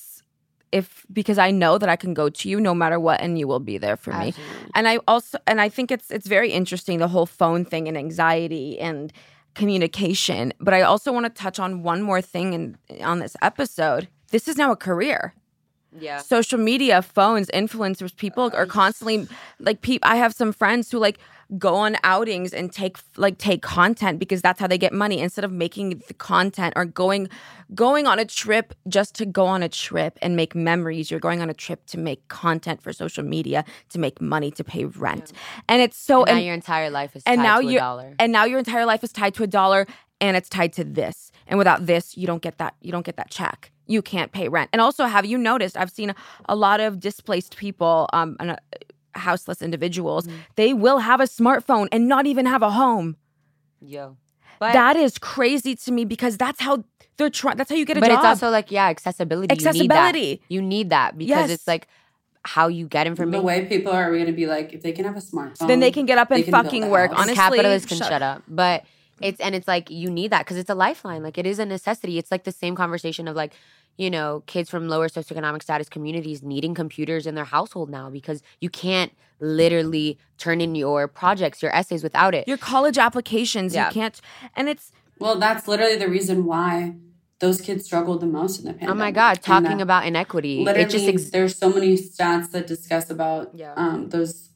if, 0.72 1.06
because 1.12 1.38
I 1.38 1.52
know 1.52 1.78
that 1.78 1.90
I 1.90 1.96
can 1.96 2.14
go 2.14 2.30
to 2.30 2.50
you 2.50 2.60
no 2.60 2.74
matter 2.74 3.00
what 3.00 3.22
and 3.22 3.38
you 3.40 3.48
will 3.48 3.60
be 3.60 3.78
there 3.78 3.98
for 3.98 4.12
me. 4.14 4.34
And 4.76 4.88
I 4.88 5.00
also, 5.08 5.38
and 5.48 5.60
I 5.60 5.70
think 5.70 5.92
it's, 5.92 6.12
it's 6.12 6.28
very 6.28 6.52
interesting 6.52 7.00
the 7.00 7.08
whole 7.08 7.26
phone 7.26 7.66
thing 7.66 7.88
and 7.88 7.98
anxiety 7.98 8.80
and 8.80 9.12
communication. 9.56 10.54
But 10.60 10.74
I 10.74 10.82
also 10.82 11.12
want 11.12 11.26
to 11.26 11.30
touch 11.30 11.60
on 11.60 11.84
one 11.84 12.02
more 12.02 12.22
thing 12.22 12.54
in, 12.54 12.78
on 13.02 13.20
this 13.20 13.36
episode. 13.42 14.08
This 14.32 14.48
is 14.48 14.58
now 14.58 14.72
a 14.72 14.76
career 14.76 15.34
Yeah. 15.98 16.18
social 16.20 16.60
media, 16.60 17.02
phones, 17.02 17.50
influencers, 17.52 18.16
people 18.16 18.52
are 18.54 18.66
constantly 18.66 19.28
like 19.60 19.82
peop 19.82 20.02
I 20.06 20.18
have 20.18 20.34
some 20.34 20.52
friends 20.54 20.92
who 20.92 21.00
like 21.00 21.20
go 21.58 21.74
on 21.74 21.98
outings 22.04 22.54
and 22.54 22.72
take 22.72 22.98
like 23.18 23.40
take 23.40 23.64
content 23.64 24.20
because 24.20 24.40
that's 24.40 24.60
how 24.60 24.68
they 24.68 24.78
get 24.78 24.94
money 24.94 25.20
instead 25.20 25.44
of 25.44 25.52
making 25.52 26.04
the 26.08 26.14
content 26.14 26.74
or 26.76 26.86
going 26.86 27.28
going 27.74 28.06
on 28.06 28.20
a 28.20 28.26
trip 28.26 28.74
just 28.88 29.16
to 29.16 29.26
go 29.26 29.46
on 29.48 29.64
a 29.64 29.70
trip 29.70 30.20
and 30.22 30.36
make 30.36 30.54
memories. 30.54 31.10
You're 31.10 31.20
going 31.20 31.42
on 31.42 31.50
a 31.50 31.54
trip 31.56 31.86
to 31.88 31.98
make 31.98 32.28
content 32.28 32.84
for 32.84 32.94
social 32.94 33.24
media 33.24 33.66
to 33.90 33.98
make 34.00 34.22
money 34.22 34.52
to 34.52 34.64
pay 34.64 34.86
rent. 34.86 35.32
And 35.68 35.82
it's 35.82 35.98
so 35.98 36.24
And 36.24 36.28
now 36.28 36.36
and, 36.38 36.46
your 36.46 36.54
entire 36.54 36.90
life 36.92 37.16
is 37.16 37.24
and 37.26 37.40
tied 37.40 37.44
now 37.44 37.62
to 37.62 37.68
a 37.68 37.80
dollar. 37.80 38.16
and 38.20 38.32
now 38.32 38.46
your 38.46 38.60
entire 38.60 38.86
life 38.86 39.04
is 39.04 39.12
tied 39.12 39.34
to 39.36 39.44
a 39.44 39.48
dollar 39.48 39.88
and 40.22 40.36
it's 40.38 40.50
tied 40.50 40.74
to 40.74 40.84
this 40.84 41.32
and 41.48 41.58
without 41.58 41.86
this 41.86 42.16
you 42.18 42.28
don't 42.28 42.42
get 42.42 42.58
that 42.58 42.76
you 42.82 42.92
don't 42.92 43.06
get 43.06 43.16
that 43.18 43.30
check 43.30 43.72
you 43.88 44.02
can't 44.02 44.32
pay 44.32 44.48
rent 44.50 44.70
and 44.74 44.82
also 44.82 45.06
have 45.06 45.26
you 45.26 45.38
noticed 45.38 45.76
i've 45.78 45.92
seen 45.92 46.14
a 46.48 46.56
lot 46.56 46.80
of 46.80 47.00
displaced 47.00 47.58
people 47.58 48.08
um 48.14 48.36
and, 48.40 48.52
uh, 48.52 48.56
houseless 49.16 49.62
individuals 49.62 50.28
Mm-hmm. 50.28 50.38
they 50.56 50.74
will 50.74 51.00
have 51.00 51.20
a 51.20 51.26
smartphone 51.26 51.88
and 51.92 52.08
not 52.08 52.26
even 52.28 52.46
have 52.46 52.62
a 52.62 52.72
home 52.72 53.16
Yo. 53.82 54.18
But 54.60 54.74
that 54.74 54.98
is 54.98 55.18
crazy 55.18 55.74
to 55.76 55.92
me 55.92 56.04
because 56.04 56.36
that's 56.38 56.60
how 56.62 56.84
they're 57.18 57.30
trying 57.30 57.56
that's 57.58 57.70
how 57.70 57.78
you 57.78 57.86
get 57.86 57.96
a 57.98 58.02
but 58.02 58.08
job 58.10 58.18
it's 58.20 58.26
also 58.26 58.50
like 58.50 58.72
yeah, 58.72 58.88
accessibility. 58.88 59.50
Accessibility. 59.52 60.42
You 60.50 60.62
need 60.62 60.90
that, 60.90 61.14
you 61.14 61.22
need 61.22 61.30
that 61.30 61.40
because 61.40 61.50
Yes. 61.50 61.50
it's 61.52 61.68
like 61.68 61.88
how 62.44 62.68
you 62.68 62.86
get 62.88 63.08
information. 63.08 63.32
the 63.40 63.46
way 63.46 63.66
people 63.66 63.92
are 63.92 64.12
going 64.12 64.26
to 64.26 64.32
be 64.34 64.48
like, 64.48 64.74
if 64.74 64.82
they 64.82 64.92
can 64.92 65.06
have 65.06 65.16
a 65.16 65.20
smartphone, 65.22 65.68
then 65.68 65.80
they 65.80 65.92
can 65.92 66.06
get 66.06 66.18
up 66.18 66.30
and 66.32 66.46
fucking 66.46 66.90
work 66.90 67.12
house. 67.12 67.20
honestly 67.22 67.36
capitalists 67.36 67.88
can 67.88 67.98
shut- 68.00 68.08
shut 68.10 68.22
up. 68.22 68.44
But 68.50 68.84
it's 69.22 69.40
and 69.40 69.56
it's 69.56 69.68
like 69.68 69.90
you 69.90 70.10
need 70.10 70.32
that 70.32 70.46
because 70.46 70.58
it's 70.58 70.70
a 70.70 70.76
lifeline. 70.76 71.24
Like 71.24 71.38
it 71.38 71.46
is 71.46 71.60
a 71.60 71.66
necessity. 71.66 72.18
It's 72.18 72.32
like 72.32 72.44
the 72.44 72.52
same 72.52 72.76
conversation 72.76 73.28
of 73.28 73.36
like 73.36 73.54
you 73.98 74.10
know 74.10 74.44
kids 74.48 74.70
from 74.70 74.88
lower 74.88 75.08
socioeconomic 75.10 75.62
status 75.62 75.90
communities 75.90 76.42
needing 76.44 76.74
computers 76.74 77.26
in 77.28 77.36
their 77.36 77.46
household 77.46 77.90
now 77.90 78.10
because 78.10 78.42
you 78.62 78.70
can't 78.70 79.12
literally 79.42 80.18
turn 80.38 80.62
in 80.62 80.76
your 80.76 81.08
projects, 81.08 81.62
your 81.62 81.74
essays 81.76 82.04
without 82.04 82.34
it. 82.36 82.48
your 82.48 82.58
college 82.58 82.98
applications 82.98 83.74
Yeah. 83.74 83.88
you 83.88 83.94
can't 83.94 84.20
and 84.56 84.68
it's 84.70 84.92
Well, 85.20 85.38
that's 85.40 85.68
literally 85.68 85.98
the 85.98 86.08
reason 86.10 86.46
why 86.46 86.96
those 87.40 87.62
kids 87.62 87.86
struggled 87.86 88.20
the 88.22 88.28
most 88.28 88.60
in 88.60 88.66
the 88.66 88.74
pandemic. 88.74 88.92
oh 88.96 88.98
my 89.00 89.12
god, 89.12 89.42
talking 89.42 89.78
that 89.78 89.82
about 89.82 90.06
inequity. 90.06 90.64
literally, 90.64 90.86
It 90.88 90.90
just 90.92 91.08
ex- 91.08 91.30
there's 91.32 91.56
so 91.58 91.70
many 91.70 91.96
stats 91.98 92.52
that 92.52 92.68
discuss 92.68 93.10
about 93.10 93.52
Yeah. 93.56 93.74
um, 93.78 94.10
those 94.10 94.50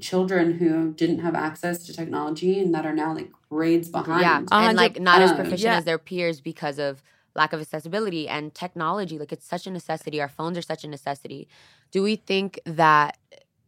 children 0.00 0.54
who 0.58 0.92
didn't 0.92 1.20
have 1.20 1.34
access 1.34 1.84
to 1.86 1.92
technology 1.92 2.60
and 2.60 2.74
that 2.74 2.84
are 2.84 2.94
now 2.94 3.14
like 3.14 3.30
grades 3.54 3.88
behind. 3.88 4.20
Yeah, 4.20 4.38
and 4.38 4.50
hundred- 4.50 4.76
like 4.76 5.00
not 5.00 5.22
as 5.22 5.32
proficient 5.32 5.60
yeah. 5.60 5.76
as 5.76 5.84
their 5.84 5.98
peers 5.98 6.40
because 6.40 6.80
of 6.80 7.02
lack 7.36 7.52
of 7.52 7.60
accessibility 7.60 8.28
and 8.28 8.52
technology. 8.52 9.16
Like 9.16 9.32
it's 9.32 9.46
such 9.46 9.66
a 9.66 9.70
necessity. 9.70 10.20
Our 10.20 10.28
phones 10.28 10.58
are 10.58 10.62
such 10.62 10.82
a 10.82 10.88
necessity. 10.88 11.46
Do 11.92 12.02
we 12.02 12.16
think 12.16 12.58
that 12.64 13.16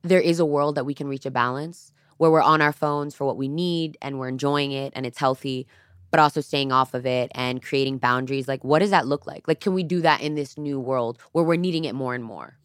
there 0.02 0.20
is 0.20 0.40
a 0.40 0.44
world 0.44 0.74
that 0.74 0.84
we 0.84 0.94
can 0.94 1.06
reach 1.06 1.24
a 1.24 1.30
balance 1.30 1.92
where 2.16 2.30
we're 2.30 2.42
on 2.42 2.60
our 2.60 2.72
phones 2.72 3.14
for 3.14 3.24
what 3.24 3.36
we 3.36 3.48
need 3.48 3.96
and 4.02 4.18
we're 4.18 4.28
enjoying 4.28 4.72
it 4.72 4.92
and 4.96 5.06
it's 5.06 5.18
healthy, 5.18 5.68
but 6.10 6.18
also 6.18 6.40
staying 6.40 6.72
off 6.72 6.94
of 6.94 7.06
it 7.06 7.30
and 7.34 7.62
creating 7.62 7.98
boundaries? 7.98 8.48
Like, 8.48 8.64
what 8.64 8.80
does 8.80 8.90
that 8.90 9.06
look 9.06 9.26
like? 9.26 9.46
Like, 9.46 9.60
can 9.60 9.72
we 9.72 9.84
do 9.84 10.00
that 10.00 10.20
in 10.20 10.34
this 10.34 10.58
new 10.58 10.80
world 10.80 11.18
where 11.32 11.44
we're 11.44 11.56
needing 11.56 11.84
it 11.84 11.94
more 11.94 12.14
and 12.14 12.24
more? 12.24 12.56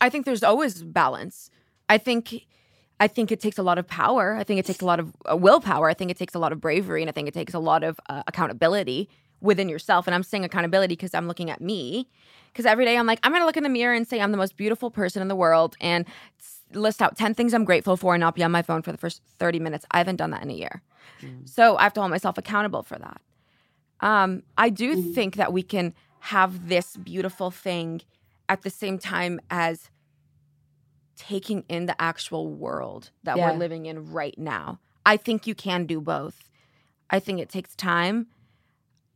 I 0.00 0.10
think 0.10 0.26
there's 0.26 0.42
always 0.42 0.82
balance. 0.82 1.50
I 1.88 1.96
think 1.96 2.46
I 2.98 3.08
think 3.08 3.30
it 3.30 3.40
takes 3.40 3.58
a 3.58 3.62
lot 3.62 3.78
of 3.78 3.86
power. 3.86 4.36
I 4.36 4.44
think 4.44 4.58
it 4.58 4.66
takes 4.66 4.80
a 4.80 4.86
lot 4.86 5.00
of 5.00 5.12
uh, 5.30 5.36
willpower. 5.36 5.88
I 5.88 5.94
think 5.94 6.10
it 6.10 6.16
takes 6.16 6.34
a 6.34 6.38
lot 6.38 6.52
of 6.52 6.60
bravery 6.60 7.02
and 7.02 7.08
I 7.08 7.12
think 7.12 7.28
it 7.28 7.34
takes 7.34 7.54
a 7.54 7.58
lot 7.58 7.84
of 7.84 8.00
uh, 8.08 8.22
accountability 8.26 9.08
within 9.40 9.68
yourself. 9.68 10.06
And 10.06 10.14
I'm 10.14 10.22
saying 10.22 10.44
accountability 10.44 10.94
because 10.94 11.14
I'm 11.14 11.28
looking 11.28 11.50
at 11.50 11.60
me. 11.60 12.08
Because 12.52 12.64
every 12.64 12.86
day 12.86 12.96
I'm 12.96 13.06
like, 13.06 13.18
I'm 13.22 13.32
going 13.32 13.42
to 13.42 13.46
look 13.46 13.58
in 13.58 13.64
the 13.64 13.68
mirror 13.68 13.94
and 13.94 14.08
say 14.08 14.18
I'm 14.18 14.30
the 14.32 14.38
most 14.38 14.56
beautiful 14.56 14.90
person 14.90 15.20
in 15.20 15.28
the 15.28 15.36
world 15.36 15.76
and 15.78 16.06
list 16.72 17.02
out 17.02 17.18
10 17.18 17.34
things 17.34 17.52
I'm 17.52 17.66
grateful 17.66 17.98
for 17.98 18.14
and 18.14 18.20
not 18.20 18.34
be 18.34 18.42
on 18.42 18.50
my 18.50 18.62
phone 18.62 18.80
for 18.80 18.92
the 18.92 18.98
first 18.98 19.20
30 19.38 19.58
minutes. 19.60 19.84
I 19.90 19.98
haven't 19.98 20.16
done 20.16 20.30
that 20.30 20.42
in 20.42 20.50
a 20.50 20.54
year. 20.54 20.80
So 21.44 21.76
I 21.76 21.82
have 21.82 21.92
to 21.94 22.00
hold 22.00 22.10
myself 22.10 22.38
accountable 22.38 22.82
for 22.82 22.98
that. 22.98 23.20
Um, 24.00 24.42
I 24.56 24.70
do 24.70 24.96
think 25.14 25.36
that 25.36 25.52
we 25.52 25.62
can 25.62 25.94
have 26.20 26.68
this 26.68 26.96
beautiful 26.96 27.50
thing 27.50 28.00
at 28.48 28.62
the 28.62 28.70
same 28.70 28.98
time 28.98 29.38
as 29.50 29.90
taking 31.16 31.64
in 31.68 31.86
the 31.86 32.00
actual 32.00 32.48
world 32.48 33.10
that 33.24 33.36
Yeah. 33.36 33.52
we're 33.52 33.58
living 33.58 33.86
in 33.86 34.12
right 34.12 34.38
now. 34.38 34.78
I 35.04 35.16
think 35.16 35.46
you 35.46 35.54
can 35.54 35.86
do 35.86 36.00
both. 36.00 36.48
I 37.10 37.20
think 37.20 37.40
it 37.40 37.48
takes 37.48 37.74
time. 37.76 38.26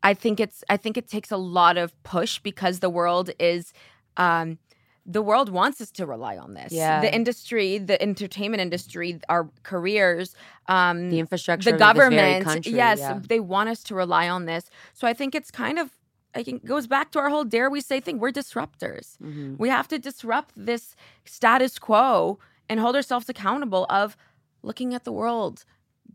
I 0.02 0.14
think 0.14 0.40
it's 0.40 0.64
I 0.68 0.76
think 0.76 0.96
it 0.96 1.08
takes 1.08 1.30
a 1.30 1.36
lot 1.36 1.76
of 1.76 2.00
push 2.02 2.38
because 2.38 2.80
the 2.80 2.88
world 2.90 3.30
is 3.38 3.72
um 4.16 4.58
the 5.06 5.22
world 5.22 5.48
wants 5.48 5.80
us 5.80 5.90
to 5.92 6.06
rely 6.06 6.36
on 6.36 6.54
this. 6.54 6.72
Yeah. 6.72 7.00
The 7.00 7.12
industry, 7.12 7.78
the 7.78 8.00
entertainment 8.00 8.60
industry, 8.60 9.20
our 9.28 9.50
careers, 9.62 10.34
um 10.68 11.10
The 11.10 11.18
infrastructure 11.18 11.70
the 11.70 11.74
of 11.74 11.78
this 11.80 11.86
very 11.86 12.10
government 12.10 12.44
country, 12.44 12.72
yes 12.72 12.98
yeah. 13.00 13.18
they 13.28 13.40
want 13.40 13.68
us 13.68 13.82
to 13.84 13.94
rely 13.94 14.28
on 14.28 14.44
this 14.44 14.70
so 14.94 15.08
i 15.08 15.12
think 15.12 15.34
it's 15.34 15.50
kind 15.50 15.78
of 15.78 15.90
I 16.34 16.42
think 16.44 16.62
it 16.62 16.68
goes 16.68 16.86
back 16.86 17.10
to 17.12 17.18
our 17.18 17.28
whole 17.30 17.44
dare 17.44 17.68
we 17.70 17.80
say 17.80 17.98
thing 18.00 18.18
we're 18.18 18.32
disruptors 18.32 19.06
Mhm. 19.18 19.58
we 19.58 19.68
have 19.68 19.88
to 19.88 19.98
disrupt 19.98 20.52
this 20.56 20.94
status 21.24 21.78
quo 21.78 22.38
and 22.68 22.78
hold 22.80 22.94
ourselves 22.96 23.28
accountable 23.28 23.84
of 24.00 24.16
looking 24.62 24.94
at 24.94 25.04
the 25.04 25.12
world 25.12 25.64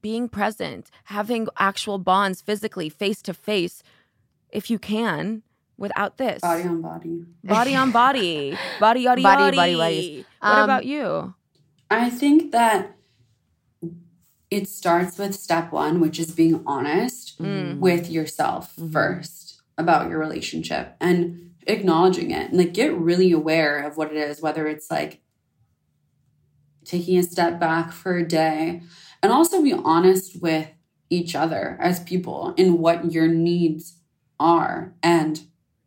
being 0.02 0.30
present 0.30 0.84
having 1.06 1.48
actual 1.58 1.98
bonds 1.98 2.42
physically 2.42 2.90
face 2.90 3.22
to 3.28 3.34
face 3.34 3.84
if 4.50 4.70
you 4.72 4.80
can 4.80 5.42
without 5.78 6.18
this 6.18 6.42
Body 6.42 6.64
on 6.64 6.82
body. 6.82 7.16
body 7.44 7.76
on 7.76 7.92
body 7.92 8.58
body 8.80 9.02
yada 9.02 9.22
Body, 9.22 9.44
yada 9.46 9.56
body, 9.58 9.76
bodies. 9.76 10.26
what 10.40 10.58
Um, 10.60 10.64
about 10.64 10.86
you 10.86 11.34
I 11.92 12.10
think 12.10 12.52
that 12.54 12.96
it 14.52 14.68
starts 14.70 15.18
with 15.18 15.34
step 15.36 15.72
one, 15.72 16.00
which 16.00 16.18
is 16.20 16.32
being 16.32 16.64
honest 16.66 17.38
Mm. 17.42 17.80
with 17.80 18.10
yourself 18.10 18.76
Mhm. 18.78 18.92
first 18.94 19.45
about 19.78 20.10
your 20.10 20.20
relationship 20.20 20.96
and 21.00 21.52
acknowledging 21.68 22.32
it. 22.32 22.50
And 22.50 22.58
like 22.58 22.74
get 22.74 22.94
really 22.94 23.32
aware 23.32 23.80
of 23.86 23.98
what 23.98 24.12
it 24.12 24.18
is, 24.18 24.42
whether 24.42 24.68
it's 24.68 24.90
like 24.90 25.22
taking 26.84 27.18
a 27.18 27.24
step 27.24 27.60
back 27.60 27.92
for 27.92 28.16
a 28.18 28.28
day 28.28 28.82
and 29.24 29.32
also 29.32 29.62
be 29.64 29.74
honest 29.74 30.42
with 30.42 30.68
each 31.10 31.36
other 31.36 31.78
as 31.82 32.00
people 32.02 32.54
in 32.58 32.78
what 32.80 33.12
your 33.12 33.28
needs 33.28 34.00
are 34.40 34.94
and 35.02 35.42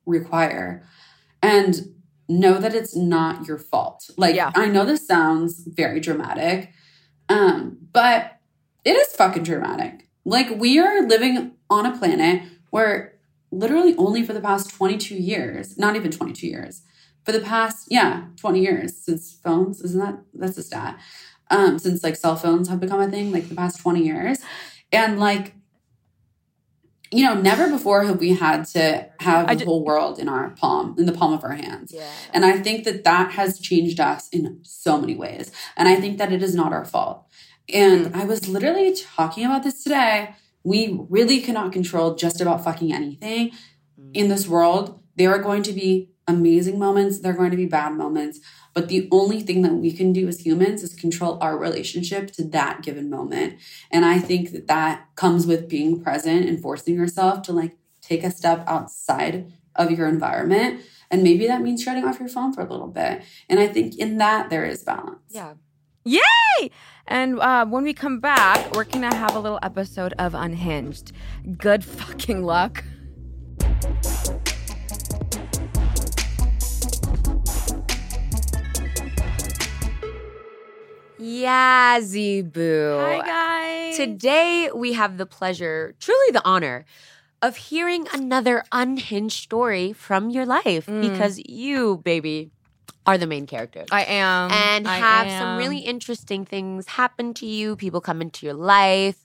require. 0.06 0.84
And 1.42 1.94
know 2.28 2.58
that 2.58 2.74
it's 2.74 2.94
not 2.96 3.46
your 3.46 3.58
fault. 3.58 4.10
Like 4.18 4.34
Yeah. 4.34 4.50
i 4.54 4.66
know 4.66 4.84
this 4.84 5.06
sounds 5.06 5.64
very 5.66 5.98
dramatic 5.98 6.72
um 7.30 7.78
but 7.92 8.38
it 8.84 8.92
is 8.92 9.14
fucking 9.16 9.42
dramatic. 9.42 10.08
Like 10.24 10.50
we 10.50 10.78
are 10.78 11.06
living 11.06 11.52
on 11.70 11.86
a 11.86 11.96
planet 11.98 12.42
where 12.70 13.17
literally 13.50 13.94
only 13.96 14.22
for 14.24 14.32
the 14.32 14.40
past 14.40 14.70
22 14.70 15.14
years 15.14 15.78
not 15.78 15.96
even 15.96 16.10
22 16.10 16.46
years 16.46 16.82
for 17.24 17.32
the 17.32 17.40
past 17.40 17.86
yeah 17.90 18.24
20 18.36 18.60
years 18.60 18.96
since 18.96 19.38
phones 19.42 19.80
isn't 19.82 20.00
that 20.00 20.18
that's 20.34 20.58
a 20.58 20.62
stat 20.62 20.98
um 21.50 21.78
since 21.78 22.02
like 22.04 22.16
cell 22.16 22.36
phones 22.36 22.68
have 22.68 22.80
become 22.80 23.00
a 23.00 23.10
thing 23.10 23.32
like 23.32 23.48
the 23.48 23.54
past 23.54 23.80
20 23.80 24.02
years 24.04 24.38
and 24.92 25.18
like 25.18 25.54
you 27.10 27.24
know 27.24 27.34
never 27.34 27.70
before 27.70 28.04
have 28.04 28.20
we 28.20 28.34
had 28.34 28.64
to 28.66 29.08
have 29.20 29.46
the 29.58 29.64
whole 29.64 29.82
world 29.84 30.18
in 30.18 30.28
our 30.28 30.50
palm 30.50 30.94
in 30.98 31.06
the 31.06 31.12
palm 31.12 31.32
of 31.32 31.42
our 31.42 31.52
hands 31.54 31.92
Yeah. 31.94 32.10
and 32.34 32.44
I 32.44 32.58
think 32.58 32.84
that 32.84 33.02
that 33.04 33.32
has 33.32 33.58
changed 33.58 33.98
us 33.98 34.28
in 34.28 34.60
so 34.62 35.00
many 35.00 35.16
ways. 35.16 35.50
And 35.76 35.88
I 35.88 35.96
think 35.96 36.18
that 36.18 36.32
it 36.32 36.42
is 36.42 36.54
not 36.54 36.72
our 36.72 36.84
fault. 36.84 37.24
And 37.72 38.14
I 38.14 38.24
was 38.24 38.48
literally 38.48 38.94
talking 38.94 39.44
about 39.46 39.62
this 39.62 39.82
today. 39.82 40.34
We 40.68 41.00
really 41.08 41.40
cannot 41.40 41.72
control 41.72 42.14
just 42.14 42.42
about 42.42 42.62
fucking 42.62 42.92
anything 42.92 43.52
in 44.12 44.28
this 44.28 44.46
world. 44.46 45.00
There 45.16 45.32
are 45.34 45.42
going 45.48 45.62
to 45.62 45.72
be 45.72 46.10
amazing 46.26 46.78
moments, 46.78 47.20
there 47.20 47.32
are 47.32 47.36
going 47.36 47.50
to 47.50 47.56
be 47.56 47.64
bad 47.64 47.94
moments. 47.94 48.38
But 48.74 48.88
the 48.88 49.08
only 49.10 49.40
thing 49.40 49.62
that 49.62 49.72
we 49.72 49.92
can 49.92 50.12
do 50.12 50.28
as 50.28 50.40
humans 50.40 50.82
is 50.82 50.94
control 50.94 51.38
our 51.40 51.56
relationship 51.56 52.32
to 52.32 52.44
that 52.48 52.82
given 52.82 53.08
moment. 53.08 53.58
And 53.90 54.04
I 54.04 54.18
think 54.18 54.52
that 54.52 54.68
that 54.68 55.06
comes 55.16 55.46
with 55.46 55.70
being 55.70 56.02
present 56.02 56.46
and 56.46 56.60
forcing 56.60 56.94
yourself 56.94 57.40
to 57.42 57.52
like 57.52 57.78
take 58.02 58.22
a 58.22 58.30
step 58.30 58.62
outside 58.66 59.50
of 59.74 59.90
your 59.90 60.06
environment. 60.06 60.82
And 61.10 61.22
maybe 61.22 61.46
that 61.46 61.62
means 61.62 61.82
shutting 61.82 62.04
off 62.04 62.20
your 62.20 62.28
phone 62.28 62.52
for 62.52 62.60
a 62.60 62.70
little 62.70 62.88
bit. 62.88 63.22
And 63.48 63.58
I 63.58 63.66
think 63.66 63.96
in 63.96 64.18
that 64.18 64.50
there 64.50 64.66
is 64.66 64.84
balance. 64.84 65.32
Yeah. 66.04 66.20
Yay! 66.60 66.70
And 67.06 67.38
uh, 67.40 67.66
when 67.66 67.84
we 67.84 67.94
come 67.94 68.20
back, 68.20 68.74
we're 68.74 68.84
gonna 68.84 69.14
have 69.14 69.34
a 69.34 69.40
little 69.40 69.58
episode 69.62 70.14
of 70.18 70.34
Unhinged. 70.34 71.12
Good 71.56 71.84
fucking 71.84 72.42
luck. 72.42 72.84
Yazzie 81.20 82.42
boo. 82.50 82.96
Hi 83.00 83.20
guys. 83.26 83.96
Today, 83.96 84.70
we 84.74 84.92
have 84.92 85.18
the 85.18 85.26
pleasure, 85.26 85.94
truly 85.98 86.30
the 86.32 86.42
honor, 86.44 86.84
of 87.42 87.56
hearing 87.56 88.06
another 88.12 88.64
unhinged 88.72 89.36
story 89.42 89.92
from 89.92 90.30
your 90.30 90.46
life 90.46 90.86
Mm. 90.86 91.02
because 91.02 91.40
you, 91.46 91.98
baby, 92.04 92.50
are 93.08 93.18
the 93.18 93.26
main 93.26 93.46
character. 93.46 93.84
I 93.90 94.04
am 94.04 94.50
and 94.52 94.86
I 94.88 94.96
have 94.98 95.30
some 95.40 95.56
really 95.58 95.78
interesting 95.78 96.44
things 96.44 96.86
happen 96.86 97.34
to 97.34 97.46
you. 97.46 97.74
People 97.76 98.00
come 98.00 98.20
into 98.20 98.44
your 98.46 98.54
life, 98.54 99.16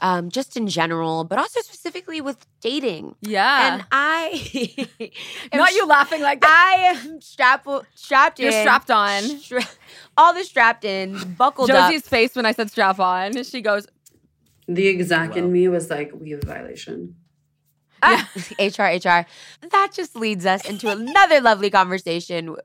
um, 0.00 0.30
just 0.30 0.56
in 0.56 0.66
general, 0.66 1.24
but 1.24 1.38
also 1.38 1.60
specifically 1.60 2.20
with 2.20 2.38
dating. 2.60 3.14
yeah. 3.20 3.74
And 3.74 3.84
I, 3.92 5.10
am 5.52 5.58
Not 5.58 5.72
you 5.74 5.86
laughing 5.86 6.22
like 6.22 6.40
that. 6.40 6.72
I 6.74 6.98
am 6.98 7.20
strapped, 7.20 7.68
strapped 7.94 8.38
You're 8.40 8.50
in. 8.52 8.62
strapped 8.62 8.90
on. 8.90 9.22
stra- 9.22 9.68
all 10.16 10.32
this 10.34 10.48
strapped 10.48 10.84
in, 10.84 11.34
buckled 11.38 11.68
Josie's 11.68 12.02
up. 12.02 12.08
face 12.08 12.34
when 12.34 12.46
I 12.46 12.52
said 12.52 12.70
strap 12.70 12.98
on. 12.98 13.42
She 13.44 13.60
goes, 13.60 13.86
The 14.66 14.88
exec 14.88 15.36
in 15.36 15.52
me 15.52 15.68
was 15.68 15.90
like, 15.90 16.10
we 16.14 16.30
have 16.30 16.42
a 16.44 16.46
violation. 16.46 17.16
Ah, 18.02 18.28
HR, 18.58 18.82
HR. 19.08 19.26
That 19.70 19.90
just 19.94 20.16
leads 20.16 20.44
us 20.44 20.68
into 20.68 20.88
another 20.90 21.40
lovely 21.40 21.70
conversation 21.70 22.56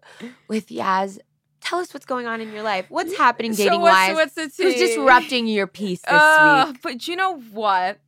with 0.47 0.67
Yaz. 0.67 1.19
Tell 1.61 1.79
us 1.79 1.93
what's 1.93 2.05
going 2.05 2.27
on 2.27 2.39
in 2.39 2.53
your 2.53 2.63
life. 2.63 2.85
What's 2.89 3.15
happening 3.17 3.53
so 3.53 3.63
dating 3.65 3.81
what's, 3.81 3.93
wise? 3.93 4.15
what's 4.15 4.33
the 4.35 4.63
Who's 4.63 4.75
disrupting 4.75 5.47
your 5.47 5.67
peace 5.67 6.01
this 6.01 6.11
Uh, 6.11 6.65
week? 6.67 6.81
But 6.81 7.07
you 7.07 7.15
know 7.15 7.39
what? 7.39 7.99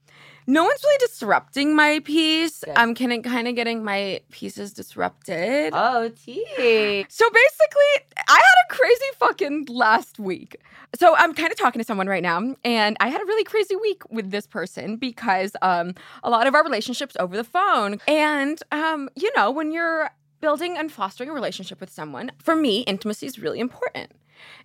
No 0.49 0.63
one's 0.63 0.83
really 0.83 0.97
disrupting 1.05 1.75
my 1.75 1.99
piece. 1.99 2.63
Good. 2.63 2.73
I'm 2.75 2.95
kind 2.95 3.13
of 3.13 3.21
kind 3.21 3.47
of 3.47 3.53
getting 3.53 3.83
my 3.83 4.21
pieces 4.31 4.73
disrupted. 4.73 5.73
Oh, 5.75 6.09
tea. 6.09 7.05
So 7.07 7.29
basically, 7.29 8.15
I 8.27 8.33
had 8.33 8.65
a 8.67 8.73
crazy 8.73 9.05
fucking 9.19 9.65
last 9.69 10.17
week. 10.17 10.59
So 10.95 11.15
I'm 11.15 11.35
kind 11.35 11.51
of 11.51 11.57
talking 11.59 11.79
to 11.79 11.85
someone 11.85 12.07
right 12.07 12.23
now, 12.23 12.55
and 12.65 12.97
I 12.99 13.09
had 13.09 13.21
a 13.21 13.25
really 13.25 13.43
crazy 13.43 13.75
week 13.75 14.01
with 14.09 14.31
this 14.31 14.47
person 14.47 14.95
because 14.95 15.51
um, 15.61 15.93
a 16.23 16.31
lot 16.31 16.47
of 16.47 16.55
our 16.55 16.63
relationships 16.63 17.15
over 17.19 17.37
the 17.37 17.43
phone. 17.43 17.99
And 18.07 18.59
um, 18.71 19.07
you 19.15 19.31
know, 19.35 19.51
when 19.51 19.71
you're 19.71 20.09
building 20.41 20.79
and 20.79 20.91
fostering 20.91 21.29
a 21.29 21.33
relationship 21.33 21.79
with 21.79 21.91
someone, 21.91 22.31
for 22.39 22.55
me, 22.55 22.79
intimacy 22.81 23.27
is 23.27 23.37
really 23.37 23.59
important. 23.59 24.13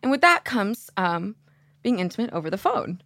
And 0.03 0.11
with 0.11 0.23
that 0.23 0.45
comes 0.45 0.89
um, 0.97 1.37
being 1.83 1.99
intimate 1.99 2.33
over 2.33 2.49
the 2.49 2.57
phone. 2.57 3.03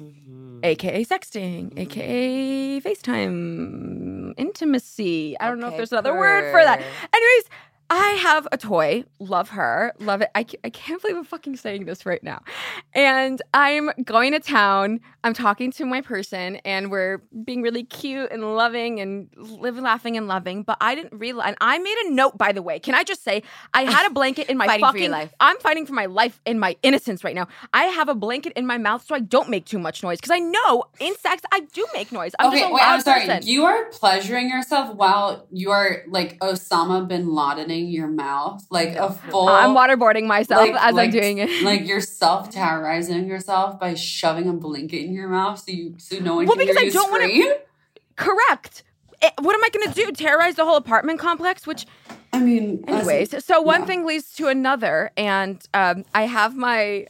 Mm-hmm. 0.00 0.60
AKA 0.62 1.04
sexting, 1.04 1.70
mm-hmm. 1.70 1.78
AKA 1.78 2.80
FaceTime, 2.82 4.34
intimacy. 4.36 5.38
I 5.40 5.48
don't 5.48 5.58
know 5.58 5.68
if 5.68 5.76
there's 5.76 5.92
another 5.92 6.14
word 6.14 6.50
for 6.52 6.62
that. 6.62 6.82
Anyways, 7.14 7.44
I 7.88 8.08
have 8.20 8.48
a 8.50 8.56
toy. 8.56 9.04
Love 9.20 9.50
her. 9.50 9.92
Love 10.00 10.20
it. 10.22 10.30
I, 10.34 10.44
I 10.64 10.70
can't 10.70 11.00
believe 11.00 11.16
I'm 11.16 11.24
fucking 11.24 11.56
saying 11.56 11.84
this 11.84 12.04
right 12.04 12.22
now. 12.22 12.42
And 12.94 13.40
I'm 13.54 13.90
going 14.04 14.32
to 14.32 14.40
town. 14.40 15.00
I'm 15.22 15.34
talking 15.34 15.70
to 15.72 15.84
my 15.84 16.00
person, 16.00 16.56
and 16.64 16.90
we're 16.90 17.18
being 17.44 17.62
really 17.62 17.84
cute 17.84 18.30
and 18.30 18.54
loving 18.56 19.00
and 19.00 19.28
living, 19.36 19.82
laughing, 19.82 20.16
and 20.16 20.26
loving. 20.26 20.62
But 20.62 20.78
I 20.80 20.94
didn't 20.94 21.18
realize. 21.18 21.48
And 21.48 21.56
I 21.60 21.78
made 21.78 21.96
a 22.06 22.10
note, 22.10 22.36
by 22.36 22.52
the 22.52 22.62
way. 22.62 22.78
Can 22.78 22.94
I 22.94 23.04
just 23.04 23.22
say, 23.22 23.42
I 23.72 23.82
had 23.82 24.06
a 24.06 24.10
blanket 24.14 24.48
in 24.48 24.56
my 24.56 24.66
Fighting 24.66 24.84
fucking 24.84 25.10
life. 25.10 25.32
I'm 25.38 25.58
fighting 25.58 25.86
for 25.86 25.94
my 25.94 26.06
life 26.06 26.40
and 26.44 26.58
my 26.58 26.76
innocence 26.82 27.22
right 27.22 27.34
now. 27.34 27.46
I 27.72 27.84
have 27.84 28.08
a 28.08 28.14
blanket 28.14 28.52
in 28.56 28.66
my 28.66 28.78
mouth 28.78 29.06
so 29.06 29.14
I 29.14 29.20
don't 29.20 29.48
make 29.48 29.64
too 29.64 29.78
much 29.78 30.02
noise 30.02 30.18
because 30.18 30.32
I 30.32 30.38
know 30.38 30.84
in 30.98 31.16
sex 31.18 31.42
I 31.52 31.60
do 31.60 31.86
make 31.94 32.10
noise. 32.10 32.32
I'm 32.38 32.48
okay, 32.48 32.60
just 32.60 32.70
a 32.70 32.74
wait, 32.74 32.82
I'm 32.84 33.00
sorry. 33.00 33.26
person. 33.26 33.46
You 33.46 33.64
are 33.64 33.86
pleasuring 33.90 34.48
yourself 34.48 34.94
while 34.96 35.46
you 35.52 35.70
are 35.70 36.02
like 36.08 36.38
Osama 36.40 37.06
bin 37.06 37.26
Your 37.78 38.08
mouth, 38.08 38.64
like 38.70 38.90
a 38.96 39.10
full. 39.12 39.48
I'm 39.48 39.70
waterboarding 39.74 40.26
myself 40.26 40.68
like- 40.68 40.82
as 40.82 40.94
like- 40.94 41.06
I'm 41.06 41.10
doing 41.10 41.38
it. 41.38 41.62
Like 41.62 41.86
you're 41.86 42.00
self 42.00 42.50
terrorizing 42.50 43.26
yourself 43.26 43.78
by 43.78 43.94
shoving 43.94 44.48
a 44.48 44.52
blanket 44.52 45.04
in 45.04 45.12
your 45.12 45.28
mouth 45.28 45.58
so 45.58 45.72
you 45.72 45.94
so 45.98 46.18
no 46.18 46.36
one 46.36 46.46
Well, 46.46 46.56
can 46.56 46.66
because 46.66 46.80
hear 46.80 46.90
I 46.90 46.92
don't 46.92 47.10
wanna- 47.10 47.24
scream. 47.28 47.52
Correct. 48.16 48.82
eh, 49.22 49.30
what 49.40 49.54
am 49.54 49.62
I 49.64 49.68
going 49.70 49.88
to 49.88 49.94
do? 49.94 50.12
Terrorize 50.12 50.54
the 50.56 50.64
whole 50.64 50.76
apartment 50.76 51.18
complex? 51.20 51.66
Which, 51.66 51.86
I 52.32 52.38
mean, 52.40 52.84
as- 52.86 53.06
anyways, 53.08 53.44
so 53.44 53.60
one 53.60 53.80
yeah. 53.80 53.86
thing 53.86 54.06
leads 54.06 54.32
to 54.34 54.48
another, 54.48 55.10
and 55.16 55.62
um, 55.74 56.04
I 56.14 56.22
have 56.22 56.56
my 56.56 57.06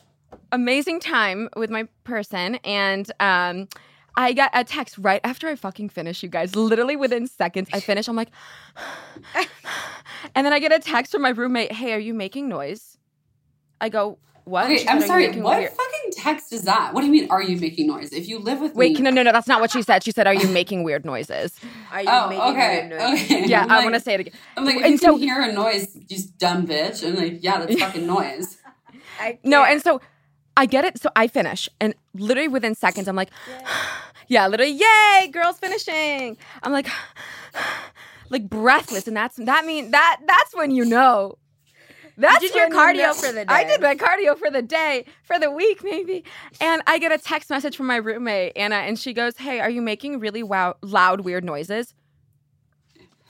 amazing 0.53 1.01
time 1.01 1.49
with 1.57 1.71
my 1.71 1.89
person, 2.05 2.57
and 2.65 3.11
um, 3.21 3.69
I 4.17 4.33
got 4.33 4.51
a 4.55 4.65
text 4.65 4.97
right 4.99 5.21
after 5.25 5.49
I 5.49 5.57
fucking 5.57 5.91
finish. 5.91 6.23
You 6.23 6.29
guys, 6.29 6.57
literally 6.57 6.97
within 6.97 7.27
seconds, 7.27 7.69
I 7.73 7.81
finish. 7.81 8.09
I'm 8.09 8.17
like, 8.17 8.31
and 10.35 10.47
then 10.47 10.53
I 10.53 10.59
get 10.59 10.73
a 10.73 10.79
text 10.79 11.13
from 11.13 11.23
my 11.23 11.31
roommate. 11.31 11.73
Hey, 11.73 11.93
are 11.93 11.99
you 11.99 12.15
making 12.15 12.49
noise? 12.49 12.97
I 13.81 13.89
go, 13.91 14.19
what? 14.45 14.67
Okay, 14.67 14.79
She 14.79 14.89
I'm 14.89 15.01
said, 15.01 15.11
"Are 15.11 15.21
you 15.21 15.33
sorry. 15.33 15.43
What 15.43 15.59
weird-" 15.59 15.73
fucking 15.73 16.13
text 16.13 16.53
is 16.53 16.63
that? 16.63 16.95
What 16.95 17.01
do 17.01 17.07
you 17.09 17.13
mean? 17.13 17.31
Are 17.31 17.43
you 17.43 17.59
making 17.59 17.89
noise? 17.89 18.13
If 18.13 18.29
you 18.29 18.39
live 18.39 18.61
with 18.61 18.73
me, 18.75 18.79
Wait, 18.79 18.97
me, 18.97 19.03
no, 19.03 19.11
no, 19.11 19.23
no, 19.25 19.33
that's 19.33 19.49
not 19.49 19.61
what 19.61 19.71
she 19.73 19.83
said. 19.83 20.03
She 20.05 20.13
said, 20.13 20.27
"Are 20.27 20.35
you 20.35 20.49
making 20.49 20.83
weird 20.85 21.05
noises?" 21.05 21.59
Oh, 21.93 21.95
are 21.95 22.03
you 22.03 22.09
Oh, 22.11 22.29
making 22.29 22.43
okay. 22.45 22.89
weird 22.89 23.01
noises? 23.01 23.25
okay. 23.31 23.47
Yeah, 23.47 23.63
I'm 23.65 23.71
I 23.71 23.75
like- 23.77 23.85
want 23.85 23.95
to 23.97 24.01
say 24.01 24.15
it 24.15 24.21
again. 24.21 24.33
I'm 24.57 24.65
like, 24.65 24.77
if 24.77 24.83
And 24.83 24.93
you 24.93 24.99
so- 24.99 25.13
can 25.19 25.23
hear 25.23 25.41
a 25.43 25.53
noise, 25.53 25.97
you 26.09 26.19
dumb 26.39 26.67
bitch. 26.67 27.07
I'm 27.07 27.17
like, 27.17 27.43
yeah, 27.43 27.59
that's 27.65 27.79
fucking 27.81 28.07
noise. 28.07 28.57
I 29.21 29.39
No, 29.45 29.65
and 29.65 29.83
so 29.83 30.01
I 30.57 30.67
get 30.67 30.85
it. 30.85 31.01
So 31.01 31.11
I 31.17 31.27
finish, 31.29 31.69
and 31.81 31.95
literally 32.15 32.49
within 32.49 32.75
seconds, 32.75 33.09
I'm 33.09 33.17
like, 33.17 33.31
yeah, 34.29 34.47
literally, 34.47 34.73
yay, 34.73 35.29
girls 35.33 35.59
finishing. 35.59 36.37
I'm 36.63 36.73
like, 36.73 36.89
like 38.31 38.49
breathless, 38.49 39.07
and 39.07 39.17
that's 39.17 39.37
that 39.37 39.65
mean 39.65 39.91
that 39.93 40.21
that's 40.27 40.55
when 40.55 40.71
you 40.71 40.85
know. 40.85 41.39
That's 42.19 42.41
did 42.41 42.55
your 42.55 42.71
when 42.71 42.73
you 42.97 43.03
cardio 43.03 43.07
know- 43.09 43.15
for 43.15 43.27
the 43.33 43.45
day. 43.45 43.55
I 43.55 43.65
did 43.65 43.83
my 43.83 43.95
cardio 43.95 44.39
for 44.39 44.51
the 44.51 44.63
day, 44.63 45.05
for 45.25 45.39
the 45.39 45.51
week, 45.51 45.85
maybe. 45.85 46.25
And 46.63 46.81
I 46.87 46.99
get 46.99 47.13
a 47.13 47.19
text 47.19 47.51
message 47.51 47.77
from 47.77 47.87
my 47.87 47.97
roommate 47.97 48.53
Anna, 48.57 48.77
and 48.77 48.99
she 48.99 49.13
goes, 49.13 49.37
"Hey, 49.37 49.61
are 49.61 49.69
you 49.69 49.83
making 49.83 50.19
really 50.19 50.43
wow- 50.43 50.77
loud, 50.83 51.21
weird 51.21 51.45
noises?" 51.45 51.95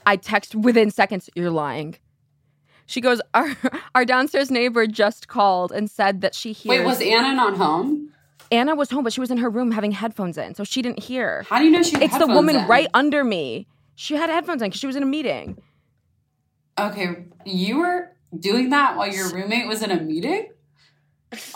I 0.07 0.15
text 0.15 0.55
within 0.55 0.93
seconds. 0.93 1.29
You're 1.35 1.51
lying. 1.51 1.97
She 2.87 3.01
goes, 3.01 3.21
our, 3.35 3.51
our 3.95 4.05
downstairs 4.05 4.51
neighbor 4.51 4.87
just 4.87 5.29
called 5.29 5.73
and 5.73 5.91
said 5.91 6.21
that 6.21 6.35
she 6.35 6.53
hears. 6.53 6.79
Wait, 6.79 6.85
was 6.87 7.01
Anna 7.01 7.35
not 7.35 7.57
home? 7.57 8.11
Anna 8.53 8.75
was 8.77 8.91
home, 8.91 9.03
but 9.03 9.13
she 9.13 9.21
was 9.21 9.31
in 9.31 9.39
her 9.39 9.51
room 9.51 9.73
having 9.73 9.91
headphones 9.91 10.39
in, 10.39 10.55
so 10.55 10.63
she 10.63 10.81
didn't 10.83 11.03
hear. 11.03 11.45
How 11.51 11.59
do 11.59 11.65
you 11.65 11.71
know 11.73 11.83
she? 11.83 11.95
Had 11.95 12.03
It's 12.05 12.19
the 12.19 12.29
woman 12.29 12.57
in? 12.57 12.67
right 12.69 12.87
under 12.95 13.25
me. 13.25 13.67
She 13.97 14.15
had 14.15 14.31
headphones 14.31 14.63
in 14.63 14.69
because 14.69 14.79
she 14.79 14.87
was 14.87 14.95
in 14.95 15.03
a 15.03 15.07
meeting. 15.07 15.61
Okay, 16.79 17.25
you 17.45 17.79
were 17.79 18.13
doing 18.39 18.71
that 18.71 18.97
while 18.97 19.09
your 19.09 19.31
roommate 19.33 19.67
was 19.67 19.83
in 19.83 19.91
a 19.91 20.01
meeting. 20.01 20.49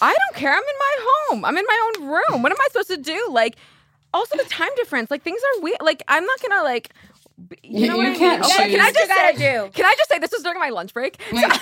I 0.01 0.17
don't 0.17 0.35
care. 0.37 0.51
I'm 0.53 0.59
in 0.59 0.65
my 0.79 0.97
home. 1.01 1.45
I'm 1.45 1.57
in 1.57 1.65
my 1.67 1.93
own 2.01 2.09
room. 2.09 2.43
What 2.43 2.51
am 2.51 2.59
I 2.61 2.67
supposed 2.73 2.89
to 2.91 2.97
do? 2.97 3.29
Like, 3.31 3.57
also 4.13 4.37
the 4.37 4.45
time 4.45 4.71
difference. 4.77 5.11
Like 5.11 5.23
things 5.23 5.41
are 5.41 5.63
weird. 5.63 5.79
Like 5.83 6.03
I'm 6.09 6.25
not 6.25 6.41
gonna 6.43 6.65
like. 6.65 6.91
B- 7.49 7.57
You, 7.63 7.81
You- 7.81 7.87
know 7.89 7.97
what 7.97 8.07
you 8.07 8.13
I 8.13 8.17
can't 8.17 8.43
mean? 8.43 8.51
Okay, 8.53 8.71
can 8.71 8.81
I 8.81 8.91
just 8.93 9.01
You 9.01 9.07
gotta 9.09 9.39
say? 9.39 9.53
do. 9.67 9.71
Can 9.73 9.85
I 9.85 9.95
just 9.97 10.09
say 10.11 10.19
this 10.19 10.31
was 10.33 10.43
during 10.43 10.59
my 10.59 10.71
lunch 10.71 10.93
break? 10.95 11.19
Wait. 11.33 11.45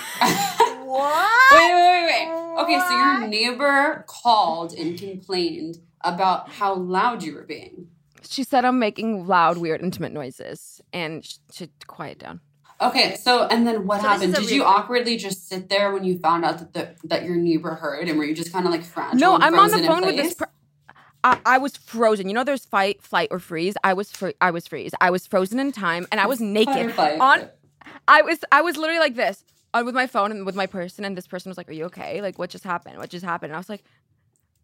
What? 0.89 1.53
Wait, 1.53 1.74
wait, 1.74 2.07
wait, 2.07 2.29
wait. 2.29 2.62
Okay, 2.62 2.81
so 2.81 2.97
your 2.97 3.26
neighbor 3.26 4.05
called 4.09 4.72
and 4.72 4.99
complained 4.99 5.79
about 6.01 6.49
how 6.49 6.74
loud 6.74 7.22
you 7.22 7.35
were 7.35 7.43
being. 7.43 7.89
She 8.22 8.43
said 8.43 8.64
I'm 8.64 8.79
making 8.79 9.26
loud, 9.26 9.59
weird, 9.59 9.83
intimate 9.83 10.12
noises, 10.12 10.81
and 10.93 11.24
sh- 11.24 11.37
to 11.57 11.68
quiet 11.87 12.18
down. 12.18 12.41
Okay, 12.81 13.16
so 13.16 13.47
and 13.49 13.66
then 13.66 13.87
what 13.87 14.01
So 14.01 14.09
happened? 14.09 14.35
Did 14.35 14.51
you 14.51 14.62
real- 14.62 14.68
awkwardly 14.70 15.16
just 15.18 15.49
sit 15.49 15.68
there 15.68 15.93
when 15.93 16.05
you 16.05 16.18
found 16.18 16.45
out 16.45 16.59
that 16.59 16.72
the, 16.72 17.09
that 17.09 17.24
your 17.24 17.37
neighbor 17.37 17.74
heard, 17.74 18.09
and 18.09 18.16
were 18.18 18.24
you 18.24 18.35
just 18.35 18.53
kind 18.53 18.64
of 18.64 18.72
like 18.72 18.83
fragile? 18.85 19.18
No, 19.18 19.37
I'm 19.37 19.59
on 19.59 19.70
the 19.70 19.79
phone 19.87 20.07
with 20.07 20.16
this. 20.16 20.35
place? 20.35 20.35
Per- 20.35 20.49
I, 21.24 21.38
I 21.44 21.58
was 21.58 21.76
frozen. 21.76 22.28
You 22.28 22.34
know, 22.34 22.44
there's 22.44 22.64
fight, 22.64 23.02
flight, 23.02 23.28
or 23.30 23.38
freeze. 23.38 23.74
I 23.84 23.92
was 23.92 24.10
fr- 24.10 24.30
I 24.40 24.50
was 24.50 24.66
freeze. 24.66 24.92
I 25.00 25.10
was 25.10 25.26
frozen 25.26 25.58
in 25.58 25.72
time, 25.72 26.06
and 26.12 26.20
I 26.20 26.26
was 26.26 26.40
naked 26.40 26.96
on. 26.98 27.48
I 28.06 28.22
was 28.22 28.38
I 28.52 28.62
was 28.62 28.76
literally 28.76 29.00
like 29.00 29.14
this 29.14 29.44
on 29.74 29.84
with 29.84 29.94
my 29.94 30.06
phone 30.06 30.30
and 30.30 30.46
with 30.46 30.54
my 30.54 30.66
person, 30.66 31.04
and 31.04 31.16
this 31.16 31.26
person 31.26 31.50
was 31.50 31.56
like, 31.58 31.68
"Are 31.68 31.72
you 31.72 31.86
okay? 31.86 32.22
Like, 32.22 32.38
what 32.38 32.50
just 32.50 32.64
happened? 32.64 32.98
What 32.98 33.10
just 33.10 33.24
happened?" 33.24 33.50
And 33.50 33.56
I 33.56 33.58
was 33.58 33.68
like. 33.68 33.84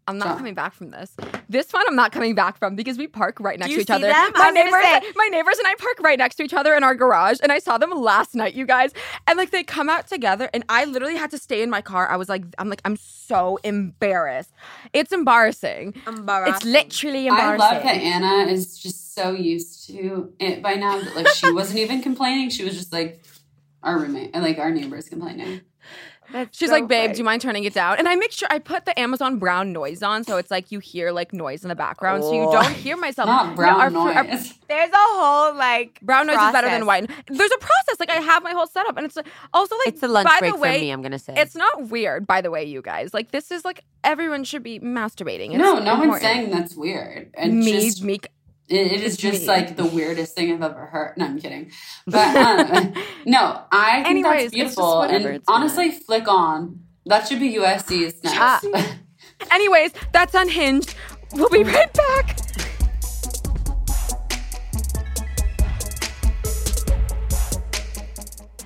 I'm 0.06 0.18
not 0.18 0.26
Stop. 0.26 0.36
coming 0.38 0.54
back 0.54 0.74
from 0.74 0.90
this. 0.90 1.16
This 1.48 1.72
one 1.72 1.84
I'm 1.86 1.96
not 1.96 2.12
coming 2.12 2.34
back 2.34 2.58
from 2.58 2.76
because 2.76 2.98
we 2.98 3.06
park 3.06 3.40
right 3.40 3.58
next 3.58 3.70
you 3.70 3.76
to 3.76 3.80
each 3.82 3.86
see 3.86 3.92
other. 3.94 4.06
them? 4.08 4.14
I 4.34 4.38
My 4.38 4.46
was 4.46 4.54
neighbors, 4.54 4.84
say- 4.84 5.12
my 5.16 5.28
neighbors 5.28 5.58
and 5.58 5.66
I 5.66 5.74
park 5.78 5.98
right 6.00 6.18
next 6.18 6.34
to 6.36 6.42
each 6.42 6.52
other 6.52 6.74
in 6.74 6.84
our 6.84 6.94
garage, 6.94 7.38
and 7.42 7.50
I 7.50 7.58
saw 7.58 7.78
them 7.78 7.90
last 7.90 8.34
night, 8.34 8.54
you 8.54 8.66
guys. 8.66 8.92
And 9.26 9.38
like 9.38 9.50
they 9.50 9.62
come 9.64 9.88
out 9.88 10.06
together, 10.06 10.50
and 10.52 10.62
I 10.68 10.84
literally 10.84 11.16
had 11.16 11.30
to 11.30 11.38
stay 11.38 11.62
in 11.62 11.70
my 11.70 11.80
car. 11.80 12.08
I 12.08 12.16
was 12.16 12.28
like, 12.28 12.42
I'm 12.58 12.68
like, 12.68 12.82
I'm 12.84 12.96
so 12.96 13.58
embarrassed. 13.64 14.52
It's 14.92 15.10
embarrassing. 15.12 15.94
Embarrassing. 16.06 16.54
It's 16.54 16.64
literally 16.64 17.26
embarrassing. 17.26 17.60
I 17.62 17.72
love 17.72 17.82
that 17.82 17.96
Anna 17.96 18.50
is 18.52 18.78
just 18.78 19.14
so 19.14 19.32
used 19.32 19.86
to 19.86 20.32
it 20.38 20.62
by 20.62 20.74
now 20.74 21.00
that 21.00 21.16
like 21.16 21.28
she 21.28 21.50
wasn't 21.52 21.78
even 21.78 22.02
complaining. 22.08 22.50
She 22.50 22.64
was 22.64 22.74
just 22.74 22.92
like 22.92 23.24
our 23.82 23.98
roommate 23.98 24.30
and 24.34 24.42
like 24.42 24.58
our 24.58 24.70
neighbors 24.70 25.08
complaining. 25.08 25.60
That's 26.32 26.56
She's 26.56 26.68
so 26.70 26.74
like, 26.74 26.88
babe, 26.88 27.04
funny. 27.04 27.12
do 27.14 27.18
you 27.18 27.24
mind 27.24 27.42
turning 27.42 27.64
it 27.64 27.74
down? 27.74 27.98
And 27.98 28.08
I 28.08 28.16
make 28.16 28.32
sure 28.32 28.48
I 28.50 28.58
put 28.58 28.84
the 28.86 28.98
Amazon 28.98 29.38
brown 29.38 29.72
noise 29.72 30.02
on, 30.02 30.24
so 30.24 30.36
it's 30.36 30.50
like 30.50 30.72
you 30.72 30.78
hear 30.78 31.12
like 31.12 31.32
noise 31.32 31.62
in 31.62 31.68
the 31.68 31.74
background, 31.74 32.22
so 32.24 32.32
you 32.32 32.40
Oh. 32.48 32.52
don't 32.52 32.72
hear 32.72 32.96
myself. 32.96 33.26
Not 33.28 33.50
No, 33.50 33.54
brown 33.56 33.80
our 33.80 33.90
fr- 33.90 33.98
our- 33.98 34.24
noise. 34.24 34.54
There's 34.68 34.90
a 34.90 34.96
whole 34.96 35.54
like 35.54 36.00
brown 36.02 36.26
noise 36.26 36.36
is 36.36 36.52
better 36.52 36.68
than 36.68 36.84
process. 36.84 37.08
white. 37.08 37.26
There's 37.28 37.50
a 37.52 37.58
process. 37.58 38.00
Like 38.00 38.10
I 38.10 38.14
have 38.16 38.42
my 38.42 38.52
whole 38.52 38.66
setup, 38.66 38.96
and 38.96 39.04
it's 39.06 39.16
like, 39.16 39.26
also 39.52 39.76
like 39.78 39.88
It's 39.88 40.02
a 40.02 40.08
lunch 40.08 40.26
by 40.26 40.38
break 40.40 40.54
the 40.54 40.58
way, 40.58 40.74
for 40.78 40.80
me. 40.80 40.90
I'm 40.90 41.02
gonna 41.02 41.18
say 41.18 41.34
It's 41.36 41.54
not 41.54 41.88
weird, 41.88 42.26
by 42.26 42.40
the 42.40 42.50
way, 42.50 42.64
you 42.64 42.80
guys. 42.82 43.12
Like 43.14 43.30
this 43.30 43.50
is 43.50 43.64
like 43.64 43.84
everyone 44.02 44.44
should 44.44 44.62
be 44.62 44.80
masturbating. 44.80 45.50
It's 45.50 45.58
no, 45.58 45.78
no 45.78 45.96
one's 45.98 46.20
saying 46.20 46.50
that's 46.50 46.74
weird. 46.74 47.30
And 47.34 47.60
me, 47.60 47.72
just 47.72 48.02
me. 48.02 48.20
It, 48.68 48.92
it 48.92 49.02
is 49.02 49.16
just 49.16 49.42
me. 49.42 49.48
like 49.48 49.76
the 49.76 49.84
weirdest 49.84 50.34
thing 50.34 50.52
I've 50.52 50.62
ever 50.62 50.86
heard. 50.86 51.16
No, 51.16 51.26
I'm 51.26 51.38
kidding. 51.38 51.70
But 52.06 52.36
um, 52.36 52.94
no, 53.26 53.62
I 53.70 54.02
think 54.02 54.26
Anyways, 54.26 54.42
that's 54.42 54.54
beautiful. 54.54 55.02
And 55.02 55.42
honestly, 55.46 55.90
flick 55.90 56.28
on. 56.28 56.80
That 57.06 57.28
should 57.28 57.40
be 57.40 57.54
USC's 57.54 58.22
next. 58.24 58.66
Anyways, 59.50 59.92
that's 60.12 60.34
unhinged. 60.34 60.94
We'll 61.32 61.50
be 61.50 61.64
right 61.64 61.92
back. 61.92 62.38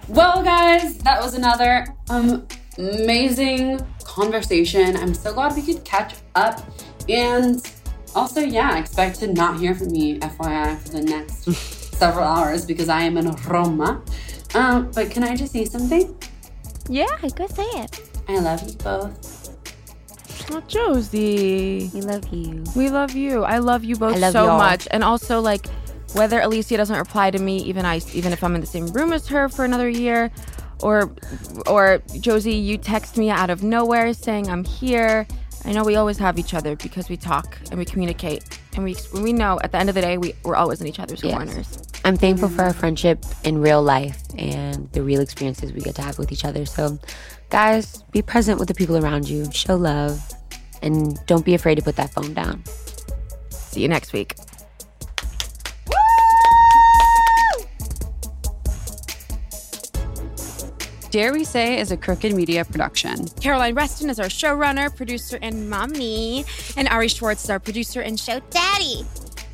well, 0.08 0.42
guys, 0.42 0.98
that 0.98 1.20
was 1.20 1.34
another 1.34 1.86
um, 2.08 2.46
amazing 2.78 3.80
conversation. 4.04 4.96
I'm 4.96 5.14
so 5.14 5.32
glad 5.32 5.54
we 5.54 5.62
could 5.62 5.84
catch 5.84 6.14
up. 6.34 6.60
And 7.08 7.64
also, 8.14 8.40
yeah, 8.40 8.78
expect 8.78 9.20
to 9.20 9.32
not 9.32 9.58
hear 9.58 9.74
from 9.74 9.92
me, 9.92 10.18
FYI, 10.18 10.78
for 10.78 10.88
the 10.88 11.02
next 11.02 11.44
several 11.98 12.24
hours 12.24 12.64
because 12.64 12.88
I 12.88 13.02
am 13.02 13.16
in 13.16 13.30
Roma. 13.46 14.02
Um, 14.54 14.90
but 14.92 15.10
can 15.10 15.24
I 15.24 15.36
just 15.36 15.52
say 15.52 15.64
something? 15.64 16.16
Yeah, 16.88 17.06
go 17.34 17.46
say 17.46 17.64
it. 17.64 18.00
I 18.28 18.38
love 18.38 18.62
you 18.66 18.74
both. 18.76 19.48
Oh, 20.50 20.62
Josie. 20.66 21.90
we 21.92 22.00
love 22.00 22.26
you. 22.28 22.64
We 22.74 22.88
love 22.88 23.14
you. 23.14 23.44
I 23.44 23.58
love 23.58 23.84
you 23.84 23.96
both 23.96 24.18
love 24.18 24.32
so 24.32 24.46
y'all. 24.46 24.58
much. 24.58 24.88
And 24.90 25.04
also 25.04 25.40
like 25.40 25.66
whether 26.14 26.40
Alycia 26.40 26.76
doesn't 26.76 26.96
reply 26.96 27.30
to 27.30 27.38
me, 27.38 27.58
even 27.64 27.84
I 27.84 28.00
even 28.14 28.32
if 28.32 28.42
I'm 28.42 28.54
in 28.54 28.60
the 28.60 28.66
same 28.66 28.86
room 28.86 29.12
as 29.12 29.28
her 29.28 29.48
for 29.48 29.64
another 29.64 29.88
year, 29.88 30.30
or 30.82 31.12
or 31.66 32.02
Josie, 32.20 32.54
you 32.54 32.78
text 32.78 33.18
me 33.18 33.28
out 33.30 33.50
of 33.50 33.62
nowhere 33.62 34.14
saying 34.14 34.48
I'm 34.48 34.64
here. 34.64 35.26
I 35.68 35.72
know 35.72 35.84
we 35.84 35.96
always 35.96 36.16
have 36.16 36.38
each 36.38 36.54
other 36.54 36.76
because 36.76 37.10
we 37.10 37.18
talk 37.18 37.58
and 37.70 37.78
we 37.78 37.84
communicate 37.84 38.58
and 38.74 38.82
we 38.84 38.96
we 39.12 39.34
know 39.34 39.60
at 39.62 39.70
the 39.70 39.78
end 39.78 39.90
of 39.90 39.94
the 39.94 40.00
day 40.00 40.16
we, 40.16 40.32
we're 40.42 40.56
always 40.56 40.80
in 40.80 40.86
each 40.86 40.98
other's 40.98 41.22
Yes. 41.22 41.34
corners. 41.34 41.82
I'm 42.06 42.16
thankful 42.16 42.48
for 42.48 42.62
our 42.62 42.72
friendship 42.72 43.22
in 43.44 43.60
real 43.60 43.82
life 43.82 44.18
and 44.38 44.90
the 44.92 45.02
real 45.02 45.20
experiences 45.20 45.74
we 45.74 45.80
get 45.80 45.94
to 45.96 46.02
have 46.02 46.16
with 46.18 46.32
each 46.32 46.46
other. 46.46 46.64
So, 46.64 46.98
guys, 47.50 48.02
be 48.12 48.22
present 48.22 48.58
with 48.58 48.68
the 48.68 48.74
people 48.74 48.96
around 48.96 49.28
you, 49.28 49.52
show 49.52 49.76
love, 49.76 50.18
and 50.80 51.18
don't 51.26 51.44
be 51.44 51.54
afraid 51.54 51.74
to 51.74 51.82
put 51.82 51.96
that 51.96 52.14
phone 52.14 52.32
down. 52.32 52.62
See 53.50 53.82
you 53.82 53.88
next 53.88 54.14
week. 54.14 54.36
Dare 61.10 61.32
We 61.32 61.44
Say 61.44 61.80
is 61.80 61.90
a 61.90 61.96
Crooked 61.96 62.34
Media 62.34 62.64
production. 62.66 63.28
Caroline 63.40 63.74
Reston 63.74 64.10
is 64.10 64.20
our 64.20 64.26
showrunner, 64.26 64.94
producer, 64.94 65.38
and 65.40 65.70
mommy. 65.70 66.44
And 66.76 66.86
Ari 66.88 67.08
Schwartz 67.08 67.44
is 67.44 67.50
our 67.50 67.58
producer 67.58 68.02
and 68.02 68.20
show 68.20 68.40
daddy. 68.50 69.06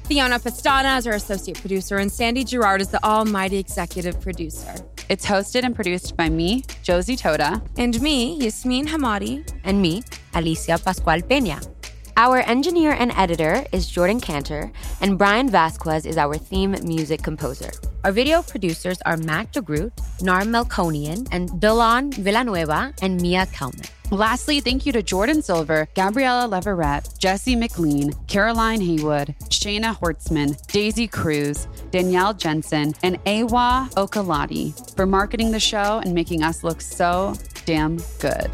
Fiona 0.07 0.41
Pastana 0.41 0.99
is 0.99 1.07
our 1.07 1.15
associate 1.15 1.61
producer, 1.61 1.99
and 1.99 2.11
Sandy 2.11 2.45
Girard 2.45 2.81
is 2.81 2.89
the 2.89 3.03
almighty 3.05 3.59
executive 3.59 4.21
producer. 4.21 4.75
It's 5.09 5.25
hosted 5.25 5.63
and 5.63 5.75
produced 5.75 6.17
by 6.17 6.29
me, 6.29 6.65
Josie 6.83 7.17
Totah. 7.17 7.63
And 7.79 8.01
me, 8.03 8.37
Yasmine 8.37 8.89
Hamadi. 8.89 9.49
And 9.63 9.81
me, 9.81 10.03
Alycia 10.33 10.83
Pascual 10.83 11.23
Peña. 11.23 11.74
Our 12.17 12.39
engineer 12.39 12.93
and 12.93 13.11
editor 13.17 13.67
is 13.73 13.89
Jordan 13.89 14.21
Cantor, 14.21 14.71
and 15.01 15.19
Brian 15.19 15.49
Vasquez 15.49 16.07
is 16.07 16.17
our 16.17 16.37
theme 16.37 16.77
music 16.85 17.25
composer. 17.25 17.73
Our 18.05 18.13
video 18.13 18.41
producers 18.41 19.03
are 19.05 19.17
Matt 19.17 19.53
DeGroot, 19.53 19.91
Nar 20.23 20.43
Melkonian, 20.43 21.27
and 21.33 21.49
Dylan 21.61 22.15
Villanueva 22.15 22.95
and 23.03 23.21
Mia 23.21 23.47
Kelman. 23.47 23.87
Lastly, 24.13 24.61
thank 24.61 24.87
you 24.87 24.93
to 24.93 25.03
Jordan 25.03 25.43
Silver, 25.43 25.89
Gabriella 25.97 26.49
Leverette, 26.49 27.19
Jesse 27.19 27.57
McLean, 27.57 28.13
Caroline 28.29 28.81
Haywood, 28.81 29.35
Shayna 29.49 29.99
Hortzman, 29.99 30.65
Daisy 30.69 31.09
Cruz, 31.09 31.67
Danielle 31.91 32.35
Jensen, 32.35 32.95
and 33.03 33.19
Awa 33.27 33.89
Okalati 33.95 34.95
for 34.95 35.05
marketing 35.05 35.51
the 35.51 35.59
show 35.59 36.01
and 36.05 36.15
making 36.15 36.45
us 36.45 36.63
look 36.63 36.81
so 36.81 37.35
damn 37.65 37.97
good. 38.21 38.53